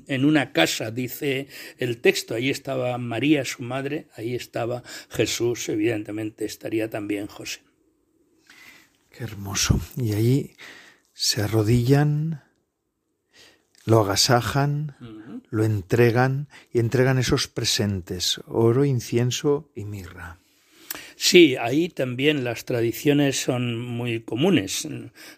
en 0.07 0.25
una 0.25 0.53
casa, 0.53 0.91
dice 0.91 1.49
el 1.79 1.99
texto, 1.99 2.35
ahí 2.35 2.51
estaba 2.51 2.97
María, 2.99 3.45
su 3.45 3.63
madre, 3.63 4.07
ahí 4.17 4.35
estaba 4.35 4.83
Jesús, 5.09 5.69
evidentemente 5.71 6.45
estaría 6.45 6.91
también 6.91 7.27
José. 7.27 7.61
Qué 9.11 9.25
hermoso. 9.25 9.81
Y 9.97 10.13
ahí 10.13 10.57
se 11.13 11.43
arrodillan, 11.43 12.43
lo 13.85 14.01
agasajan, 14.01 14.97
lo 15.51 15.65
entregan 15.65 16.49
y 16.73 16.79
entregan 16.79 17.19
esos 17.19 17.49
presentes, 17.49 18.41
oro, 18.47 18.85
incienso 18.85 19.71
y 19.75 19.85
mirra. 19.85 20.40
Sí, 21.23 21.55
ahí 21.61 21.91
también 21.91 22.45
las 22.45 22.65
tradiciones 22.65 23.37
son 23.37 23.79
muy 23.79 24.21
comunes. 24.21 24.89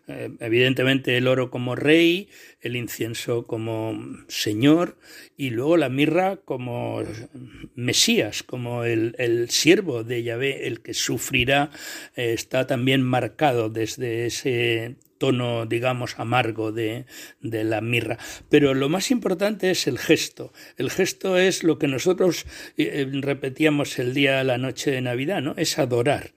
Eh, 0.07 0.31
evidentemente 0.39 1.17
el 1.17 1.27
oro 1.27 1.51
como 1.51 1.75
rey, 1.75 2.29
el 2.61 2.77
incienso 2.77 3.43
como 3.49 4.01
señor 4.29 4.97
y 5.37 5.51
luego 5.51 5.77
la 5.77 5.89
mirra 5.89 6.37
como 6.37 7.03
Mesías, 7.75 8.45
como 8.45 8.85
el, 8.85 9.51
siervo 9.51 10.05
de 10.05 10.23
Yahvé, 10.23 10.69
el 10.69 10.83
que 10.83 10.95
sufrirá, 10.95 11.71
eh, 12.15 12.33
está 12.33 12.69
también 12.69 13.03
marcado 13.03 13.69
desde 13.69 14.27
ese 14.27 14.99
tono, 15.23 15.67
digamos, 15.67 16.19
amargo 16.19 16.73
de, 16.73 17.05
de, 17.41 17.63
la 17.63 17.81
mirra. 17.81 18.19
Pero 18.49 18.75
lo 18.75 18.89
más 18.89 19.13
importante 19.13 19.71
es 19.71 19.87
el 19.87 20.01
gesto. 20.01 20.53
El 20.77 20.91
gesto 20.91 21.39
es 21.39 21.63
lo 21.63 21.79
que 21.79 21.87
nosotros 21.87 22.45
eh, 22.77 23.07
eh, 23.07 23.09
repetíamos 23.21 24.01
el 24.01 24.15
día, 24.15 24.43
la 24.43 24.59
noche 24.59 24.91
de 24.91 25.01
Navidad, 25.01 25.41
¿no? 25.41 25.55
Es 25.57 25.79
adorar. 25.79 26.33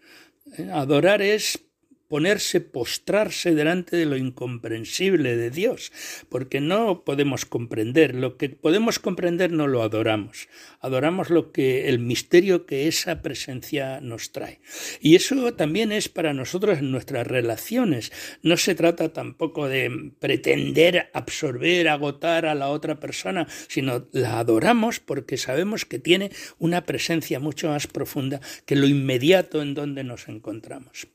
Eh, 0.55 0.69
adorar 0.71 1.23
es 1.23 1.64
ponerse, 2.07 2.61
postrarse 2.61 3.55
delante 3.55 3.95
de 3.97 4.05
lo 4.05 4.17
incomprensible 4.17 5.35
de 5.35 5.49
Dios, 5.49 5.91
porque 6.29 6.61
no 6.61 7.03
podemos 7.03 7.45
comprender, 7.45 8.15
lo 8.15 8.37
que 8.37 8.49
podemos 8.49 8.99
comprender 8.99 9.51
no 9.51 9.67
lo 9.67 9.81
adoramos, 9.81 10.47
adoramos 10.79 11.29
lo 11.29 11.51
que 11.51 11.89
el 11.89 11.99
misterio 11.99 12.65
que 12.65 12.87
esa 12.87 13.21
presencia 13.21 13.99
nos 14.01 14.31
trae. 14.31 14.59
Y 15.01 15.15
eso 15.15 15.53
también 15.53 15.91
es 15.91 16.09
para 16.09 16.33
nosotros 16.33 16.79
en 16.79 16.91
nuestras 16.91 17.25
relaciones, 17.25 18.11
no 18.41 18.57
se 18.57 18.75
trata 18.75 19.13
tampoco 19.13 19.67
de 19.67 20.11
pretender 20.19 21.09
absorber, 21.13 21.89
agotar 21.89 22.45
a 22.45 22.55
la 22.55 22.69
otra 22.69 22.99
persona, 22.99 23.47
sino 23.67 24.07
la 24.11 24.39
adoramos 24.39 24.99
porque 24.99 25.37
sabemos 25.37 25.85
que 25.85 25.99
tiene 25.99 26.31
una 26.59 26.85
presencia 26.85 27.39
mucho 27.39 27.69
más 27.69 27.87
profunda 27.87 28.41
que 28.65 28.75
lo 28.75 28.87
inmediato 28.87 29.61
en 29.61 29.73
donde 29.73 30.03
nos 30.03 30.27
encontramos. 30.27 31.07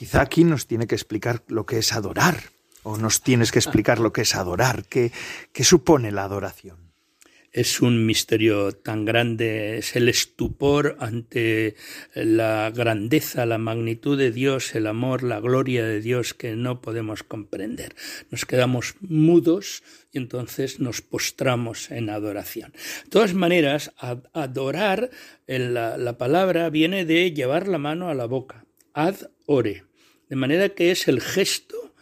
Quizá 0.00 0.22
aquí 0.22 0.44
nos 0.44 0.66
tiene 0.66 0.86
que 0.86 0.94
explicar 0.94 1.42
lo 1.48 1.66
que 1.66 1.76
es 1.76 1.92
adorar, 1.92 2.40
o 2.84 2.96
nos 2.96 3.20
tienes 3.20 3.52
que 3.52 3.58
explicar 3.58 3.98
lo 3.98 4.14
que 4.14 4.22
es 4.22 4.34
adorar, 4.34 4.86
qué, 4.88 5.12
qué 5.52 5.62
supone 5.62 6.10
la 6.10 6.24
adoración 6.24 6.90
es 7.52 7.80
un 7.80 8.06
misterio 8.06 8.72
tan 8.72 9.04
grande, 9.04 9.78
es 9.78 9.96
el 9.96 10.08
estupor 10.08 10.96
ante 11.00 11.74
la 12.14 12.70
grandeza, 12.74 13.44
la 13.44 13.58
magnitud 13.58 14.16
de 14.16 14.30
Dios, 14.30 14.74
el 14.74 14.86
amor, 14.86 15.22
la 15.22 15.40
gloria 15.40 15.84
de 15.84 16.00
Dios 16.00 16.32
que 16.32 16.54
no 16.54 16.80
podemos 16.80 17.22
comprender. 17.22 17.94
Nos 18.30 18.46
quedamos 18.46 18.94
mudos 19.00 19.82
y 20.12 20.18
entonces 20.18 20.78
nos 20.78 21.02
postramos 21.02 21.90
en 21.90 22.08
adoración. 22.08 22.72
De 23.04 23.10
todas 23.10 23.34
maneras, 23.34 23.92
adorar, 24.32 25.10
la, 25.46 25.98
la 25.98 26.18
palabra 26.18 26.70
viene 26.70 27.04
de 27.04 27.32
llevar 27.32 27.66
la 27.66 27.78
mano 27.78 28.08
a 28.08 28.14
la 28.14 28.26
boca, 28.26 28.64
ad 28.94 29.16
ore. 29.46 29.89
De 30.30 30.36
manera 30.36 30.70
que 30.70 30.92
es 30.92 31.08
el 31.08 31.20
gesto. 31.20 31.92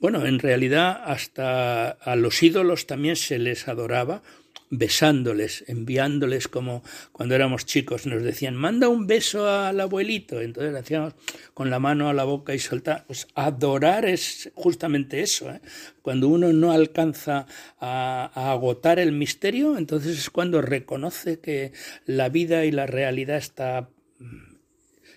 Bueno, 0.00 0.26
en 0.26 0.38
realidad 0.38 0.98
hasta 1.04 1.90
a 1.90 2.16
los 2.16 2.42
ídolos 2.42 2.86
también 2.86 3.16
se 3.16 3.38
les 3.38 3.68
adoraba 3.68 4.22
besándoles, 4.70 5.64
enviándoles 5.68 6.48
como 6.48 6.82
cuando 7.12 7.34
éramos 7.34 7.66
chicos 7.66 8.06
nos 8.06 8.22
decían, 8.22 8.56
manda 8.56 8.88
un 8.88 9.06
beso 9.06 9.48
al 9.48 9.80
abuelito. 9.80 10.40
Entonces 10.40 10.72
le 10.72 10.78
hacíamos 10.78 11.14
con 11.54 11.70
la 11.70 11.78
mano 11.78 12.08
a 12.08 12.14
la 12.14 12.24
boca 12.24 12.54
y 12.54 12.58
soltar. 12.58 13.04
Pues 13.06 13.28
adorar 13.34 14.06
es 14.06 14.50
justamente 14.54 15.20
eso. 15.20 15.50
¿eh? 15.50 15.60
Cuando 16.02 16.28
uno 16.28 16.52
no 16.54 16.72
alcanza 16.72 17.46
a, 17.78 18.30
a, 18.34 18.52
agotar 18.52 18.98
el 18.98 19.12
misterio, 19.12 19.76
entonces 19.76 20.18
es 20.18 20.30
cuando 20.30 20.62
reconoce 20.62 21.40
que 21.40 21.72
la 22.06 22.30
vida 22.30 22.64
y 22.64 22.72
la 22.72 22.86
realidad 22.86 23.36
está 23.36 23.90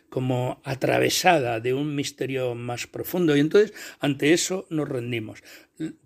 como 0.09 0.61
atravesada 0.63 1.59
de 1.59 1.73
un 1.73 1.95
misterio 1.95 2.55
más 2.55 2.87
profundo 2.87 3.35
y 3.35 3.39
entonces 3.39 3.73
ante 3.99 4.33
eso 4.33 4.65
nos 4.69 4.89
rendimos. 4.89 5.43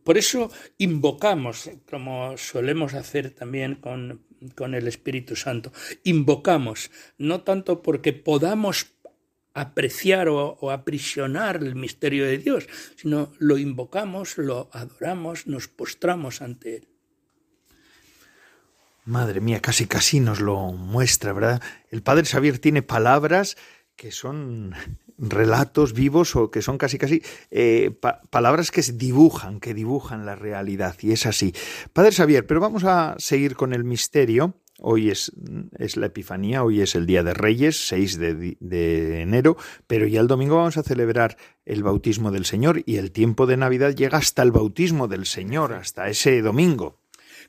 Por 0.04 0.18
eso 0.18 0.52
invocamos, 0.78 1.72
como 1.90 2.38
solemos 2.38 2.94
hacer 2.94 3.32
también 3.32 3.76
con, 3.76 4.22
con 4.56 4.76
el 4.76 4.88
Espíritu 4.88 5.36
Santo, 5.36 5.72
invocamos, 6.04 6.92
no 7.18 7.42
tanto 7.42 7.82
porque 7.82 8.14
podamos 8.14 8.94
apreciar 9.56 10.30
o, 10.30 10.58
o, 10.60 10.72
aprisionar 10.72 11.58
el 11.58 11.76
misterio 11.76 12.26
de 12.26 12.40
Dios, 12.40 12.68
sino 12.96 13.32
lo 13.38 13.58
invocamos, 13.58 14.38
lo 14.38 14.70
adoramos, 14.74 15.46
nos 15.46 15.68
postramos 15.68 16.42
ante 16.42 16.78
Él. 16.78 16.88
Madre 19.06 19.42
mía, 19.42 19.62
casi 19.62 19.86
casi 19.86 20.22
nos 20.22 20.40
lo 20.40 20.72
muestra, 20.72 21.34
¿verdad? 21.34 21.62
El 21.90 22.02
Padre 22.02 22.26
Xavier 22.26 22.58
tiene 22.60 22.82
palabras 22.82 23.58
que 23.96 24.12
son 24.12 24.74
relatos 25.18 25.94
vivos 25.94 26.36
o 26.36 26.52
que 26.52 26.62
son 26.62 26.78
casi 26.78 26.98
casi 26.98 27.22
eh, 27.52 27.92
pa 27.92 28.22
palabras 28.30 28.72
que 28.72 28.82
dibujan, 28.82 29.60
que 29.60 29.74
dibujan 29.74 30.26
la 30.26 30.36
realidad, 30.36 30.96
y 31.02 31.12
es 31.12 31.26
así. 31.26 31.54
Padre 31.94 32.12
Xavier, 32.12 32.46
pero 32.46 32.60
vamos 32.60 32.84
a 32.84 33.16
seguir 33.18 33.56
con 33.56 33.74
el 33.74 33.84
misterio. 33.84 34.56
Hoy 34.80 35.12
es, 35.12 35.32
es 35.78 35.96
la 35.98 36.08
Epifanía, 36.08 36.64
hoy 36.64 36.82
es 36.82 36.96
el 36.96 37.06
Día 37.06 37.24
de 37.24 37.34
Reyes, 37.34 37.88
6 37.88 38.18
de, 38.18 38.58
de 38.60 39.22
enero, 39.22 39.56
pero 39.88 40.08
ya 40.08 40.20
el 40.20 40.28
domingo 40.28 40.58
vamos 40.58 40.78
a 40.78 40.84
celebrar 40.84 41.38
el 41.64 41.84
bautismo 41.84 42.32
del 42.32 42.44
Señor 42.44 42.82
y 42.86 42.98
el 42.98 43.12
tiempo 43.12 43.46
de 43.46 43.56
Navidad 43.56 43.94
llega 43.94 44.18
hasta 44.18 44.42
el 44.42 44.52
bautismo 44.52 45.08
del 45.08 45.26
Señor, 45.26 45.74
hasta 45.74 46.10
ese 46.10 46.42
domingo. 46.42 47.03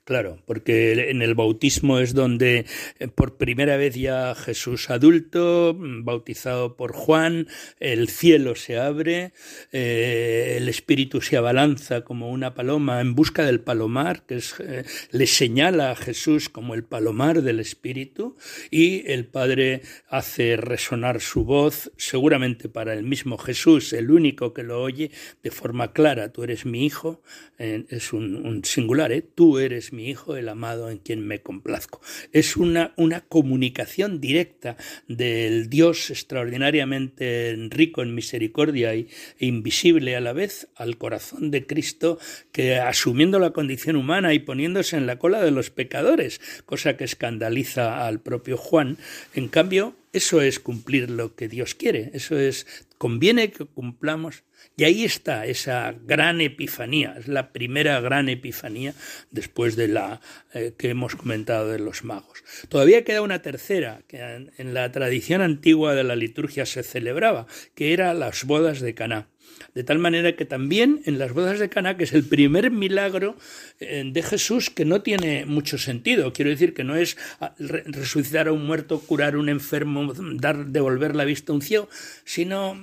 Claro, 0.04 0.38
porque 0.44 1.08
en 1.08 1.22
el 1.22 1.34
bautismo 1.34 1.98
es 1.98 2.12
donde 2.12 2.66
eh, 2.98 3.08
por 3.08 3.38
primera 3.38 3.78
vez 3.78 3.94
ya 3.94 4.34
Jesús 4.34 4.90
adulto, 4.90 5.74
bautizado 5.78 6.76
por 6.76 6.92
Juan, 6.92 7.48
el 7.80 8.10
cielo 8.10 8.54
se 8.54 8.78
abre, 8.78 9.32
eh, 9.72 10.58
el 10.58 10.68
espíritu 10.68 11.22
se 11.22 11.38
abalanza 11.38 12.02
como 12.02 12.30
una 12.30 12.52
paloma 12.52 13.00
en 13.00 13.14
busca 13.14 13.46
del 13.46 13.60
palomar, 13.60 14.26
que 14.26 14.36
es, 14.36 14.54
eh, 14.60 14.84
le 15.10 15.26
señala 15.26 15.92
a 15.92 15.96
Jesús 15.96 16.50
como 16.50 16.74
el 16.74 16.84
palomar 16.84 17.40
del 17.40 17.58
espíritu, 17.58 18.36
y 18.70 19.10
el 19.10 19.24
Padre 19.24 19.80
hace 20.08 20.56
resonar 20.56 21.22
su 21.22 21.46
voz, 21.46 21.90
seguramente 21.96 22.68
para 22.68 22.92
el 22.92 23.04
mismo 23.04 23.38
Jesús, 23.38 23.94
el 23.94 24.10
único 24.10 24.52
que 24.52 24.64
lo 24.64 24.82
oye 24.82 25.10
de 25.42 25.50
forma 25.50 25.94
clara, 25.94 26.30
tú 26.30 26.42
eres 26.42 26.66
mi 26.66 26.84
hijo, 26.84 27.22
es 27.56 28.12
un, 28.12 28.44
un 28.44 28.64
singular, 28.64 29.10
tú 29.34 29.58
eres 29.58 29.93
mi 29.94 30.08
Hijo, 30.08 30.36
el 30.36 30.48
amado 30.48 30.90
en 30.90 30.98
quien 30.98 31.26
me 31.26 31.40
complazco. 31.40 32.00
Es 32.32 32.56
una, 32.56 32.92
una 32.96 33.20
comunicación 33.22 34.20
directa 34.20 34.76
del 35.08 35.70
Dios 35.70 36.10
extraordinariamente 36.10 37.56
rico 37.70 38.02
en 38.02 38.14
misericordia 38.14 38.94
e 38.94 39.08
invisible 39.38 40.16
a 40.16 40.20
la 40.20 40.32
vez 40.32 40.68
al 40.76 40.98
corazón 40.98 41.50
de 41.50 41.66
Cristo 41.66 42.18
que 42.52 42.76
asumiendo 42.76 43.38
la 43.38 43.50
condición 43.50 43.96
humana 43.96 44.34
y 44.34 44.38
poniéndose 44.38 44.96
en 44.96 45.06
la 45.06 45.18
cola 45.18 45.42
de 45.42 45.50
los 45.50 45.70
pecadores, 45.70 46.40
cosa 46.66 46.96
que 46.96 47.04
escandaliza 47.04 48.06
al 48.06 48.20
propio 48.20 48.56
Juan, 48.56 48.98
en 49.34 49.48
cambio 49.48 49.94
Eso 50.14 50.40
es 50.40 50.60
cumplir 50.60 51.10
lo 51.10 51.34
que 51.34 51.48
Dios 51.48 51.74
quiere, 51.74 52.12
eso 52.14 52.38
es, 52.38 52.68
conviene 52.98 53.50
que 53.50 53.64
cumplamos. 53.64 54.44
Y 54.76 54.84
ahí 54.84 55.04
está 55.04 55.44
esa 55.44 55.92
gran 56.06 56.40
epifanía, 56.40 57.16
es 57.18 57.26
la 57.26 57.50
primera 57.50 58.00
gran 58.00 58.28
epifanía 58.28 58.94
después 59.32 59.74
de 59.74 59.88
la 59.88 60.20
eh, 60.52 60.72
que 60.78 60.90
hemos 60.90 61.16
comentado 61.16 61.68
de 61.68 61.80
los 61.80 62.04
magos. 62.04 62.44
Todavía 62.68 63.02
queda 63.02 63.22
una 63.22 63.42
tercera, 63.42 64.02
que 64.06 64.20
en, 64.56 64.72
la 64.72 64.92
tradición 64.92 65.42
antigua 65.42 65.96
de 65.96 66.04
la 66.04 66.14
liturgia 66.14 66.64
se 66.64 66.84
celebraba, 66.84 67.48
que 67.74 67.92
era 67.92 68.14
las 68.14 68.44
bodas 68.44 68.80
de 68.80 68.94
Caná. 68.94 69.26
De 69.74 69.84
tal 69.84 69.98
manera 69.98 70.36
que 70.36 70.44
también 70.44 71.02
en 71.04 71.18
las 71.18 71.32
bodas 71.32 71.58
de 71.58 71.68
Caná, 71.68 71.96
que 71.96 72.04
es 72.04 72.12
el 72.12 72.24
primer 72.24 72.70
milagro 72.70 73.36
eh, 73.80 74.04
de 74.06 74.22
Jesús 74.22 74.70
que 74.70 74.84
no 74.84 75.02
tiene 75.02 75.46
mucho 75.46 75.78
sentido, 75.78 76.32
quiero 76.32 76.50
decir 76.50 76.74
que 76.74 76.84
no 76.84 76.96
es 76.96 77.16
ah, 77.40 77.54
resucitar 77.58 78.48
a 78.48 78.52
un 78.52 78.66
muerto, 78.66 79.00
curar 79.00 79.34
a 79.34 79.38
un 79.38 79.48
enfermo, 79.48 80.12
dar 80.14 80.66
devolver 80.66 81.16
la 81.16 81.24
vista 81.24 81.52
a 81.52 81.56
un 81.56 81.62
ciego, 81.62 81.88
sino 82.24 82.80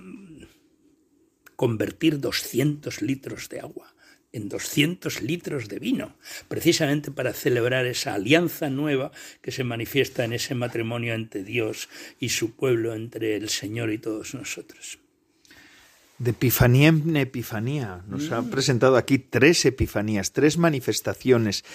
convertir 1.56 2.20
200 2.20 3.02
litros 3.02 3.50
de 3.50 3.60
agua 3.60 3.94
en 4.34 4.48
200 4.48 5.22
litros 5.22 5.68
de 5.68 5.78
vino, 5.78 6.16
precisamente 6.48 7.12
para 7.12 7.34
celebrar 7.34 7.86
esa 7.86 8.14
alianza 8.14 8.70
nueva 8.70 9.12
que 9.42 9.52
se 9.52 9.66
manifiesta 9.66 10.24
en 10.24 10.32
ese 10.32 10.56
matrimonio 10.56 11.14
entre 11.14 11.44
Dios 11.44 11.90
y 12.18 12.30
su 12.30 12.56
pueblo, 12.56 12.94
entre 12.94 13.36
el 13.36 13.50
Señor 13.50 13.92
y 13.92 13.98
todos 13.98 14.34
nosotros 14.34 15.01
de 16.22 16.32
epifanía 16.32 16.90
en 16.90 17.18
epifanía. 17.18 18.04
Nos 18.08 18.32
ha 18.32 18.42
mm. 18.42 18.52
presentado 18.52 18.96
aquí 18.96 19.18
tres 19.18 19.66
epifanías, 19.66 20.32
tres 20.32 20.58
manifestaciones. 20.58 21.66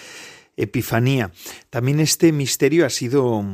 Epifanía. 0.59 1.31
También 1.69 1.99
este 1.99 2.31
misterio 2.31 2.87
ha 2.87 2.89
sido 2.89 3.45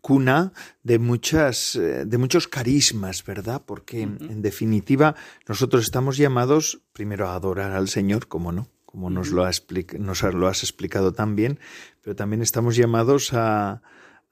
cuna 0.00 0.52
de 0.84 1.00
muchas, 1.00 1.74
eh, 1.74 2.04
de 2.06 2.18
muchos 2.18 2.46
carismas, 2.46 3.24
¿verdad? 3.24 3.62
Porque 3.66 4.02
en 4.02 4.42
definitiva 4.42 5.16
nosotros 5.48 5.82
estamos 5.82 6.16
llamados 6.16 6.82
primero 6.92 7.28
a 7.28 7.34
adorar 7.34 7.72
al 7.72 7.88
Señor, 7.88 8.28
como 8.28 8.52
no, 8.52 8.68
como 8.84 9.10
nos 9.10 9.30
lo, 9.30 9.44
nos 9.98 10.22
lo 10.22 10.46
has 10.46 10.62
explicado 10.62 11.12
también, 11.12 11.58
pero 12.00 12.14
también 12.14 12.42
estamos 12.42 12.76
llamados 12.76 13.32
a, 13.32 13.82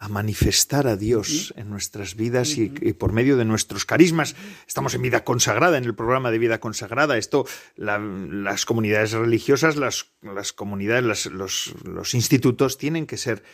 a 0.05 0.09
manifestar 0.09 0.87
a 0.87 0.97
Dios 0.97 1.55
en 1.57 1.71
nuestras 1.71 2.15
vidas 2.15 2.59
y, 2.59 2.69
por 2.93 3.13
medio 3.13 3.39
de 3.39 3.47
nuestros 3.47 3.87
carismas. 3.87 4.37
Estamos 4.69 4.95
en 4.95 5.01
vida 5.01 5.25
consagrada, 5.25 5.79
en 5.79 5.85
el 5.85 5.95
programa 5.95 6.31
de 6.31 6.39
vida 6.39 6.61
consagrada. 6.61 7.17
Esto, 7.17 7.47
las 7.77 8.67
comunidades 8.67 9.13
religiosas, 9.13 9.77
las, 9.77 10.13
las 10.21 10.53
comunidades, 10.53 11.25
los, 11.25 11.73
los 11.85 12.13
institutos 12.13 12.77
tienen 12.77 13.07
que 13.07 13.17
ser 13.17 13.45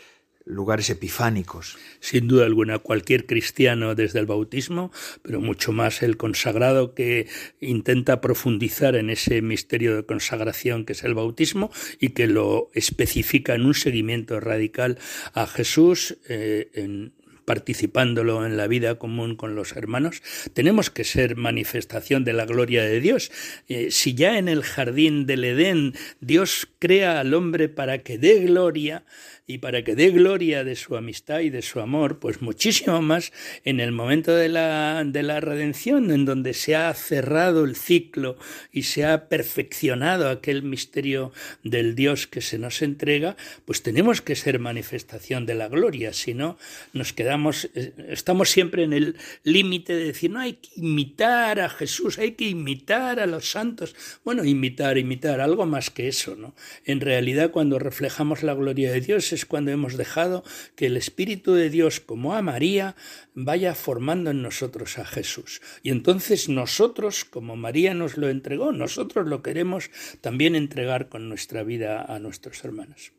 lugares 0.45 0.91
epifánicos. 0.91 1.77
Sin 2.01 2.29
duda 2.29 2.47
alguna, 2.47 2.79
cualquier 2.79 3.27
cristiano 3.27 3.95
desde 3.95 4.19
el 4.19 4.27
bautismo, 4.27 4.91
pero 5.23 5.41
mucho 5.41 5.73
más 5.73 6.03
el 6.03 6.17
consagrado 6.17 6.95
que 6.95 7.29
intenta 7.61 8.21
profundizar 8.21 8.97
en 8.97 9.11
ese 9.11 9.43
misterio 9.43 9.97
de 9.97 10.07
consagración 10.07 10.85
que 10.85 10.93
es 10.93 11.05
el 11.05 11.15
bautismo 11.15 11.71
y 11.99 12.11
que 12.11 12.27
lo 12.27 12.71
especifica 12.75 13.55
en 13.55 13.67
un 13.67 13.75
seguimiento 13.75 14.41
radical 14.41 14.99
a 15.35 15.47
Jesús 15.47 16.19
eh, 16.29 16.71
en, 16.75 17.13
participándolo 17.51 18.47
en 18.47 18.57
la 18.57 18.69
vida 18.69 18.95
común 18.95 19.35
con 19.35 19.57
los 19.57 19.73
hermanos, 19.73 20.23
tenemos 20.55 20.89
que 20.89 21.03
ser 21.03 21.35
manifestación 21.35 22.23
de 22.23 22.33
la 22.33 22.47
gloria 22.47 22.85
de 22.85 23.01
Dios. 23.01 23.33
Eh, 23.67 23.91
si 23.91 24.15
ya 24.15 24.39
en 24.39 24.49
el 24.49 24.63
jardín 24.63 25.27
del 25.27 25.43
Edén 25.43 25.95
Dios 26.21 26.69
crea 26.79 27.19
al 27.19 27.35
hombre 27.35 27.69
para 27.69 27.99
que 27.99 28.19
dé 28.19 28.45
gloria, 28.45 29.05
y 29.51 29.59
para 29.59 29.83
que 29.83 29.97
dé 29.97 30.11
gloria 30.11 30.63
de 30.63 30.77
su 30.77 30.97
amistad 30.97 31.41
y 31.41 31.51
de 31.51 31.63
su 31.63 31.81
amor, 31.81 32.21
pues 32.21 32.41
muchísimo 32.41 33.03
más 33.03 33.33
en 33.65 33.81
el 33.81 33.91
momento 33.91 34.35
de 34.35 34.49
la, 34.49 35.03
de 35.05 35.25
la 35.25 35.41
redención, 35.41 36.13
en 36.13 36.25
donde 36.25 36.55
se 36.55 36.77
ha 36.77 36.95
cerrado 36.95 37.65
el 37.65 37.75
ciclo 37.75 38.37
y 38.71 38.85
se 38.85 39.05
ha 39.05 39.29
perfeccionado 39.29 40.29
aquel 40.29 40.63
misterio 40.63 41.33
del 41.65 41.97
Dios 41.97 42.29
que 42.29 42.43
se 42.43 42.59
nos 42.59 42.81
entrega, 42.81 43.37
pues 43.65 43.83
tenemos 43.83 44.23
que 44.23 44.37
ser 44.37 44.61
manifestación 44.61 45.47
de 45.47 45.57
la 45.57 45.67
gloria, 45.67 46.13
si 46.13 46.33
no 46.33 46.57
nos 46.93 47.13
quedamos, 47.13 47.69
eh, 47.75 47.93
estamos 48.09 48.51
siempre 48.51 48.85
en 48.85 48.93
el 48.93 49.17
límite 49.43 49.95
de 49.97 50.05
decir, 50.05 50.31
no 50.31 50.39
hay 50.39 50.55
que 50.55 50.71
imitar 50.77 51.59
a 51.59 51.69
Jesús, 51.69 52.19
hay 52.19 52.33
que 52.33 52.49
imitar 52.49 53.19
a 53.19 53.27
los 53.27 53.51
santos. 53.51 53.97
Bueno, 54.25 54.45
imitar, 54.45 54.97
imitar, 54.97 55.41
algo 55.41 55.67
más 55.67 55.91
que 55.91 56.07
eso, 56.07 56.37
¿no? 56.37 56.55
En 56.85 57.01
realidad, 57.01 57.51
cuando 57.51 57.81
reflejamos 57.81 58.45
la 58.45 58.55
gloria 58.55 58.93
de 58.93 59.01
Dios, 59.01 59.33
cuando 59.47 59.71
hemos 59.71 59.97
dejado 59.97 60.45
que 60.77 60.87
el 60.87 60.97
Espíritu 60.97 61.55
de 61.55 61.71
Dios, 61.71 62.01
como 62.01 62.35
a 62.35 62.43
María, 62.43 62.97
vaya 63.35 63.75
formando 63.75 64.31
en 64.31 64.43
nosotros 64.43 64.99
a 64.99 65.05
Jesús. 65.05 65.61
Y 65.83 65.91
entonces 65.91 66.49
nosotros, 66.49 67.25
como 67.25 67.57
María 67.57 67.95
nos 67.95 68.17
lo 68.17 68.29
entregó, 68.29 68.73
nosotros 68.73 69.27
lo 69.27 69.43
queremos 69.43 69.91
también 70.21 70.55
entregar 70.55 71.09
con 71.09 71.29
nuestra 71.29 71.63
vida 71.63 72.05
a 72.05 72.19
nuestros 72.19 72.65
hermanos. 72.65 73.13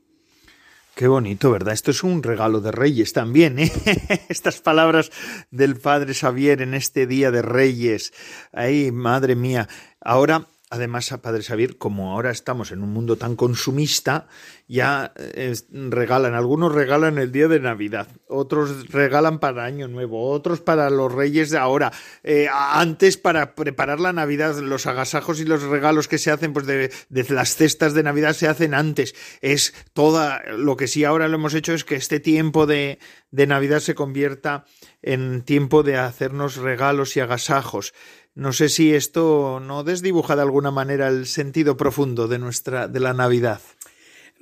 Qué 0.96 1.08
bonito, 1.08 1.52
¿verdad? 1.52 1.74
Esto 1.74 1.92
es 1.92 2.04
un 2.04 2.22
regalo 2.22 2.60
de 2.60 2.72
Reyes 2.72 3.14
también, 3.14 3.60
¿eh? 3.60 3.72
Estas 4.30 4.60
palabras 4.60 5.10
del 5.50 5.78
Padre 5.78 6.14
Xavier 6.14 6.62
en 6.62 6.74
este 6.74 7.08
día 7.08 7.32
de 7.32 7.42
Reyes. 7.42 8.14
Ay, 8.52 8.92
madre 8.92 9.36
mía. 9.36 9.70
Ahora 10.02 10.48
Además, 10.74 11.14
Padre 11.22 11.44
Xavier, 11.44 11.78
como 11.78 12.14
ahora 12.14 12.32
estamos 12.32 12.72
en 12.72 12.82
un 12.82 12.94
mundo 12.94 13.18
tan 13.18 13.36
consumista, 13.36 14.30
ya 14.70 15.12
eh, 15.18 15.54
regalan, 15.70 16.34
algunos 16.34 16.74
regalan 16.74 17.18
el 17.18 17.34
día 17.34 17.50
de 17.50 17.60
Navidad, 17.60 18.08
otros 18.30 18.88
regalan 18.90 19.40
para 19.40 19.66
Año 19.66 19.90
Nuevo, 19.90 20.32
otros 20.32 20.62
para 20.62 20.90
los 20.90 21.12
Reyes 21.12 21.50
de 21.50 21.58
ahora, 21.58 21.92
eh, 22.24 22.48
antes 22.50 23.18
para 23.18 23.54
preparar 23.54 24.00
la 24.00 24.14
Navidad, 24.14 24.58
los 24.60 24.88
agasajos 24.88 25.42
y 25.42 25.44
los 25.44 25.62
regalos 25.64 26.08
que 26.08 26.18
se 26.18 26.32
hacen, 26.32 26.54
pues 26.54 26.66
de, 26.66 26.90
las 27.10 27.58
cestas 27.58 27.94
de 27.94 28.04
Navidad 28.04 28.32
se 28.32 28.48
hacen 28.48 28.74
antes. 28.74 29.14
Es 29.42 29.74
toda, 29.92 30.42
lo 30.56 30.78
que 30.78 30.88
sí 30.88 31.04
ahora 31.04 31.28
lo 31.28 31.36
hemos 31.36 31.54
hecho 31.54 31.74
es 31.74 31.84
que 31.84 31.96
este 31.96 32.22
tiempo 32.22 32.66
de, 32.66 32.98
de 33.30 33.46
Navidad 33.46 33.82
se 33.82 33.94
convierta 33.94 34.64
en 35.02 35.42
tiempo 35.42 35.84
de 35.84 35.98
hacernos 35.98 36.56
regalos 36.56 37.18
y 37.18 37.20
agasajos. 37.20 37.94
No 38.34 38.54
sé 38.54 38.70
si 38.70 38.94
esto 38.94 39.60
no 39.62 39.84
desdibuja 39.84 40.38
de 40.38 40.44
alguna 40.44 40.72
manera 40.72 41.10
el 41.10 41.28
sentido 41.28 41.76
profundo 41.76 42.30
de 42.30 42.40
nuestra 42.40 42.88
de 42.88 43.00
la 43.02 43.14
Navidad. 43.14 43.60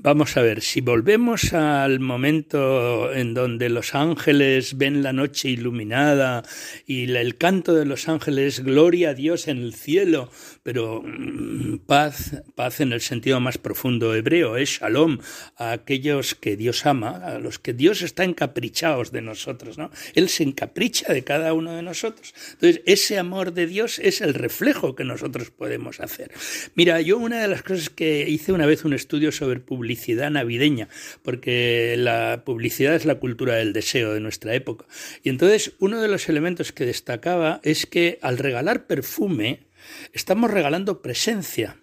Vamos 0.02 0.38
a 0.38 0.42
ver, 0.42 0.62
si 0.62 0.80
volvemos 0.80 1.52
al 1.52 2.00
momento 2.00 3.14
en 3.14 3.34
donde 3.34 3.68
los 3.68 3.96
ángeles 3.96 4.78
ven 4.78 5.04
la 5.04 5.12
noche 5.12 5.50
iluminada 5.50 6.42
y 6.88 7.14
el 7.14 7.36
canto 7.36 7.76
de 7.76 7.84
los 7.84 8.08
ángeles, 8.08 8.64
gloria 8.64 9.10
a 9.10 9.14
Dios 9.14 9.50
en 9.50 9.58
el 9.58 9.74
cielo, 9.74 10.32
pero 10.64 11.04
mm, 11.04 11.80
paz, 11.86 12.44
paz 12.56 12.80
en 12.80 12.94
el 12.94 13.02
sentido 13.02 13.42
más 13.42 13.58
profundo 13.58 14.16
hebreo, 14.16 14.56
es 14.56 14.80
shalom, 14.80 15.18
a 15.58 15.74
aquellos 15.74 16.34
que 16.34 16.56
Dios 16.56 16.86
ama, 16.86 17.18
a 17.18 17.38
los 17.40 17.60
que 17.60 17.74
Dios 17.74 18.02
está 18.02 18.24
encaprichados 18.24 19.12
de 19.12 19.22
nosotros, 19.22 19.78
¿no? 19.78 19.92
Él 20.16 20.30
se 20.30 20.44
encapricha 20.44 21.12
de 21.12 21.26
cada 21.26 21.52
uno 21.52 21.74
de 21.74 21.82
nosotros. 21.82 22.34
Entonces, 22.54 22.82
ese 22.86 23.20
amor 23.20 23.52
de 23.52 23.68
Dios 23.68 24.00
es 24.00 24.22
el 24.22 24.34
reflejo 24.34 24.96
que 24.96 25.04
nosotros 25.04 25.52
podemos 25.52 26.00
hacer. 26.00 26.32
Mira, 26.76 27.02
yo 27.02 27.18
una 27.18 27.42
de 27.42 27.50
las 27.50 27.64
cosas 27.64 27.90
que 27.90 28.30
hice 28.30 28.54
una 28.54 28.66
vez 28.66 28.86
un 28.86 28.94
estudio 28.94 29.34
sobre 29.34 29.60
publicidad, 29.60 29.89
publicidad 29.90 30.30
navideña, 30.30 30.88
porque 31.24 31.96
la 31.98 32.44
publicidad 32.46 32.94
es 32.94 33.06
la 33.06 33.16
cultura 33.16 33.56
del 33.56 33.74
deseo 33.74 34.14
de 34.14 34.20
nuestra 34.20 34.54
época. 34.54 34.86
Y 35.24 35.30
entonces 35.30 35.72
uno 35.80 36.00
de 36.00 36.08
los 36.08 36.30
elementos 36.30 36.72
que 36.72 36.86
destacaba 36.86 37.60
es 37.64 37.88
que 37.88 38.20
al 38.22 38.38
regalar 38.38 38.86
perfume 38.86 39.66
estamos 40.14 40.52
regalando 40.52 41.02
presencia. 41.02 41.78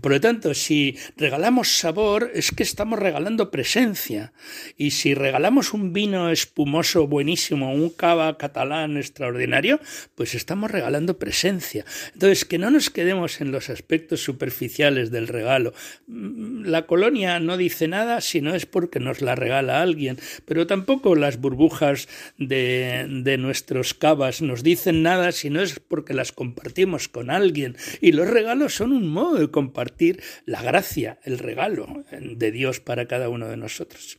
Por 0.00 0.12
lo 0.12 0.20
tanto, 0.20 0.54
si 0.54 0.96
regalamos 1.16 1.76
sabor, 1.76 2.30
es 2.34 2.50
que 2.50 2.62
estamos 2.62 2.98
regalando 2.98 3.50
presencia. 3.50 4.32
Y 4.76 4.92
si 4.92 5.14
regalamos 5.14 5.74
un 5.74 5.92
vino 5.92 6.30
espumoso 6.30 7.06
buenísimo, 7.06 7.72
un 7.72 7.90
cava 7.90 8.38
catalán 8.38 8.96
extraordinario, 8.96 9.80
pues 10.14 10.34
estamos 10.34 10.70
regalando 10.70 11.18
presencia. 11.18 11.84
Entonces, 12.14 12.44
que 12.44 12.58
no 12.58 12.70
nos 12.70 12.88
quedemos 12.90 13.40
en 13.40 13.52
los 13.52 13.68
aspectos 13.68 14.22
superficiales 14.22 15.10
del 15.10 15.28
regalo. 15.28 15.74
Mm, 16.06 16.64
la 16.64 16.86
colonia 16.86 17.38
no 17.38 17.56
dice 17.56 17.86
nada 17.86 18.20
si 18.20 18.40
no 18.40 18.54
es 18.54 18.64
porque 18.64 18.98
nos 18.98 19.20
la 19.20 19.34
regala 19.34 19.82
alguien, 19.82 20.18
pero 20.46 20.66
tampoco 20.66 21.14
las 21.14 21.38
burbujas 21.38 22.08
de, 22.38 23.06
de 23.08 23.36
nuestros 23.36 23.94
cavas 23.94 24.40
nos 24.40 24.62
dicen 24.62 25.02
nada 25.02 25.32
si 25.32 25.50
no 25.50 25.60
es 25.60 25.78
porque 25.80 26.14
las 26.14 26.32
compartimos 26.32 27.08
con 27.08 27.30
alguien. 27.30 27.76
Y 28.00 28.12
los 28.12 28.28
regalos 28.28 28.74
son 28.74 28.92
un 28.92 29.08
modo 29.08 29.36
de 29.36 29.50
compartir 29.50 29.81
compartir 29.82 30.22
la 30.46 30.62
gracia, 30.62 31.18
el 31.24 31.38
regalo 31.38 32.04
de 32.12 32.52
Dios 32.52 32.78
para 32.78 33.06
cada 33.08 33.28
uno 33.28 33.48
de 33.48 33.56
nosotros. 33.56 34.18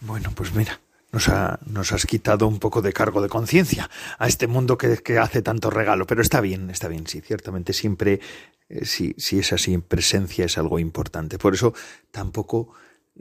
Bueno, 0.00 0.30
pues 0.36 0.54
mira, 0.54 0.80
nos, 1.10 1.28
nos, 1.66 1.92
has 1.92 2.06
quitado 2.06 2.46
un 2.46 2.60
poco 2.60 2.80
de 2.80 2.92
cargo 2.92 3.20
de 3.20 3.28
conciencia 3.28 3.90
a 4.18 4.28
este 4.28 4.46
mundo 4.46 4.78
que, 4.78 4.98
que, 4.98 5.18
hace 5.18 5.42
tanto 5.42 5.70
regalo, 5.70 6.06
pero 6.06 6.22
está 6.22 6.40
bien, 6.40 6.70
está 6.70 6.86
bien, 6.86 7.08
sí, 7.08 7.20
ciertamente 7.20 7.72
siempre, 7.72 8.20
eh, 8.68 8.84
si, 8.84 9.14
si 9.18 9.40
es 9.40 9.52
así, 9.52 9.76
presencia 9.78 10.44
es 10.44 10.56
algo 10.58 10.78
importante. 10.78 11.38
Por 11.38 11.54
eso 11.54 11.74
tampoco 12.12 12.72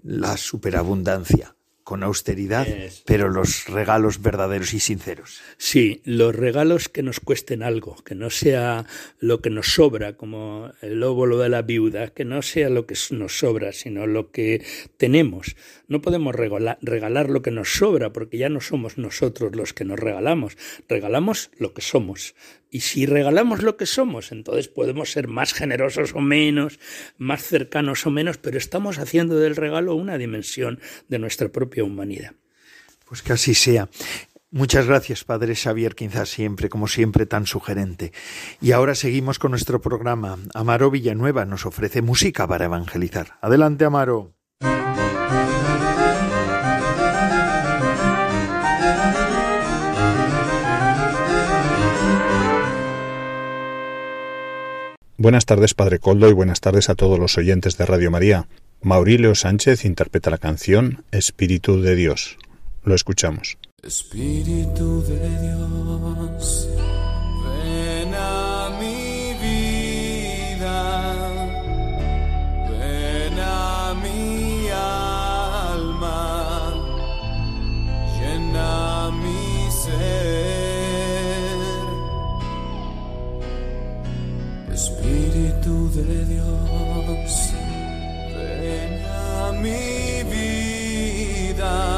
la 0.04 0.38
superabundancia 0.38 1.56
con 1.88 2.04
austeridad, 2.04 2.68
pero 3.06 3.30
los 3.30 3.66
regalos 3.70 4.22
verdaderos 4.22 4.74
y 4.74 4.82
sinceros. 4.82 5.40
Sí, 5.56 6.02
los 6.04 6.36
regalos 6.36 6.90
que 6.90 7.02
nos 7.02 7.22
cuesten 7.22 7.64
algo, 7.64 7.96
que 8.04 8.14
no 8.14 8.30
sea 8.30 8.86
lo 9.20 9.40
que 9.40 9.50
nos 9.50 9.68
sobra, 9.68 10.18
como 10.18 10.74
el 10.82 11.02
óvulo 11.02 11.38
de 11.38 11.48
la 11.48 11.62
viuda, 11.62 12.10
que 12.10 12.26
no 12.26 12.42
sea 12.42 12.70
lo 12.70 12.86
que 12.88 12.96
nos 13.12 13.40
sobra, 13.40 13.72
sino 13.72 14.06
lo 14.06 14.32
que 14.32 14.66
tenemos. 14.98 15.56
No 15.88 16.02
podemos 16.02 16.36
regalar, 16.36 16.78
regalar 16.82 17.30
lo 17.30 17.42
que 17.42 17.52
nos 17.52 17.72
sobra, 17.72 18.12
porque 18.12 18.38
ya 18.38 18.50
no 18.50 18.60
somos 18.60 18.98
nosotros 18.98 19.56
los 19.56 19.72
que 19.72 19.86
nos 19.86 19.98
regalamos, 19.98 20.58
regalamos 20.90 21.52
lo 21.58 21.74
que 21.74 21.82
somos. 21.82 22.36
Y 22.70 22.82
si 22.82 23.06
regalamos 23.06 23.64
lo 23.64 23.78
que 23.78 23.86
somos, 23.86 24.32
entonces 24.32 24.68
podemos 24.68 25.12
ser 25.12 25.28
más 25.28 25.54
generosos 25.54 26.14
o 26.14 26.20
menos, 26.20 26.80
más 27.18 27.44
cercanos 27.44 28.06
o 28.06 28.12
menos, 28.12 28.38
pero 28.38 28.58
estamos 28.58 29.00
haciendo 29.00 29.38
del 29.38 29.56
regalo 29.56 29.96
una 29.96 30.18
dimensión 30.18 30.80
de 31.08 31.20
nuestra 31.20 31.50
propia 31.50 31.84
humanidad. 31.84 32.34
Pues 33.06 33.22
que 33.22 33.34
así 33.34 33.54
sea. 33.54 33.90
Muchas 34.50 34.86
gracias, 34.86 35.26
Padre 35.26 35.56
Xavier 35.56 35.94
quizás 35.94 36.30
siempre, 36.30 36.70
como 36.70 36.88
siempre, 36.88 37.26
tan 37.26 37.46
sugerente. 37.46 38.14
Y 38.62 38.72
ahora 38.72 38.96
seguimos 38.96 39.40
con 39.40 39.52
nuestro 39.52 39.82
programa. 39.82 40.38
Amaro 40.54 40.90
Villanueva 40.90 41.46
nos 41.46 41.66
ofrece 41.66 42.02
música 42.02 42.48
para 42.48 42.66
evangelizar. 42.66 43.38
Adelante, 43.42 43.84
Amaro. 43.84 44.37
Buenas 55.20 55.48
tardes, 55.48 55.74
Padre 55.74 55.98
Coldo, 55.98 56.30
y 56.30 56.34
buenas 56.34 56.62
tardes 56.62 56.92
a 56.92 56.96
todos 56.96 57.18
los 57.18 57.40
oyentes 57.40 57.76
de 57.76 57.88
Radio 57.88 58.12
María. 58.12 58.48
Maurilio 58.84 59.34
Sánchez 59.34 59.84
interpreta 59.84 60.30
la 60.30 60.38
canción 60.38 61.06
Espíritu 61.12 61.82
de 61.82 61.96
Dios. 61.96 62.38
Lo 62.84 62.94
escuchamos. 62.94 63.58
Espíritu 63.82 65.02
de 65.02 65.18
Dios, 65.40 66.70
de 86.04 86.26
Dios, 86.26 87.54
ven 88.36 89.06
a 89.06 89.52
mi 89.54 90.24
vida. 90.32 91.97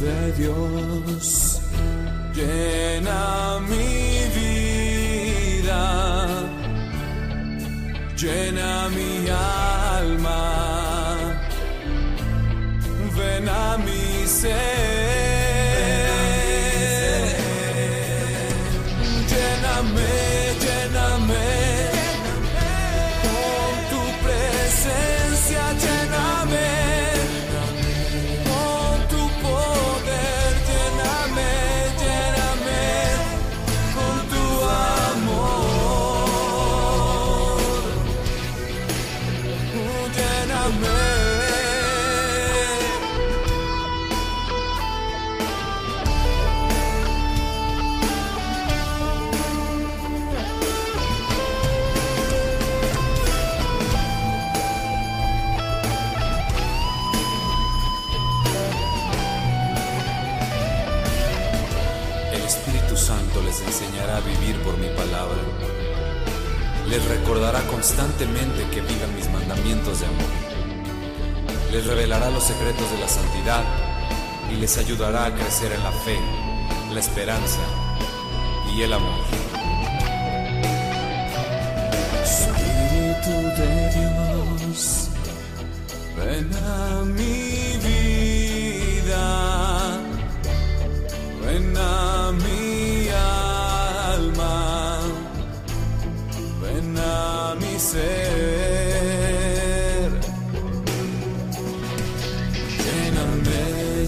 De 0.00 0.32
Dios, 0.32 1.60
llena 2.34 3.60
mi 3.68 4.24
vida, 4.38 5.82
llena 8.16 8.88
mi 8.90 9.28
alma. 9.28 10.42
Ven 13.16 13.48
a 13.48 13.78
mi 13.78 14.26
ser. 14.26 14.85
Constantemente 67.86 68.64
que 68.72 68.80
vivan 68.80 69.14
mis 69.14 69.30
mandamientos 69.30 70.00
de 70.00 70.06
amor. 70.06 70.26
Les 71.70 71.86
revelará 71.86 72.30
los 72.30 72.42
secretos 72.42 72.90
de 72.90 72.98
la 72.98 73.06
santidad 73.08 73.62
y 74.50 74.56
les 74.56 74.76
ayudará 74.76 75.26
a 75.26 75.32
crecer 75.32 75.70
en 75.70 75.84
la 75.84 75.92
fe, 75.92 76.18
la 76.92 76.98
esperanza 76.98 77.60
y 78.74 78.82
el 78.82 78.92
amor. 78.92 79.20
Espíritu 82.24 83.34
de 83.56 83.90
Dios, 83.94 85.08
ven 86.16 86.50
a 86.64 87.04
mi 87.04 87.45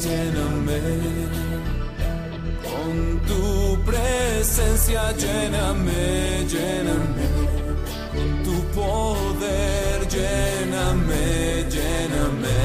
lléname 0.08 0.80
con 2.64 2.94
tu 3.28 3.44
presencia, 3.84 5.02
lléname, 5.12 6.46
lléname 6.52 7.26
con 8.14 8.28
tu 8.44 8.56
poder, 8.78 9.96
lléname, 10.16 11.26
lléname 11.76 12.60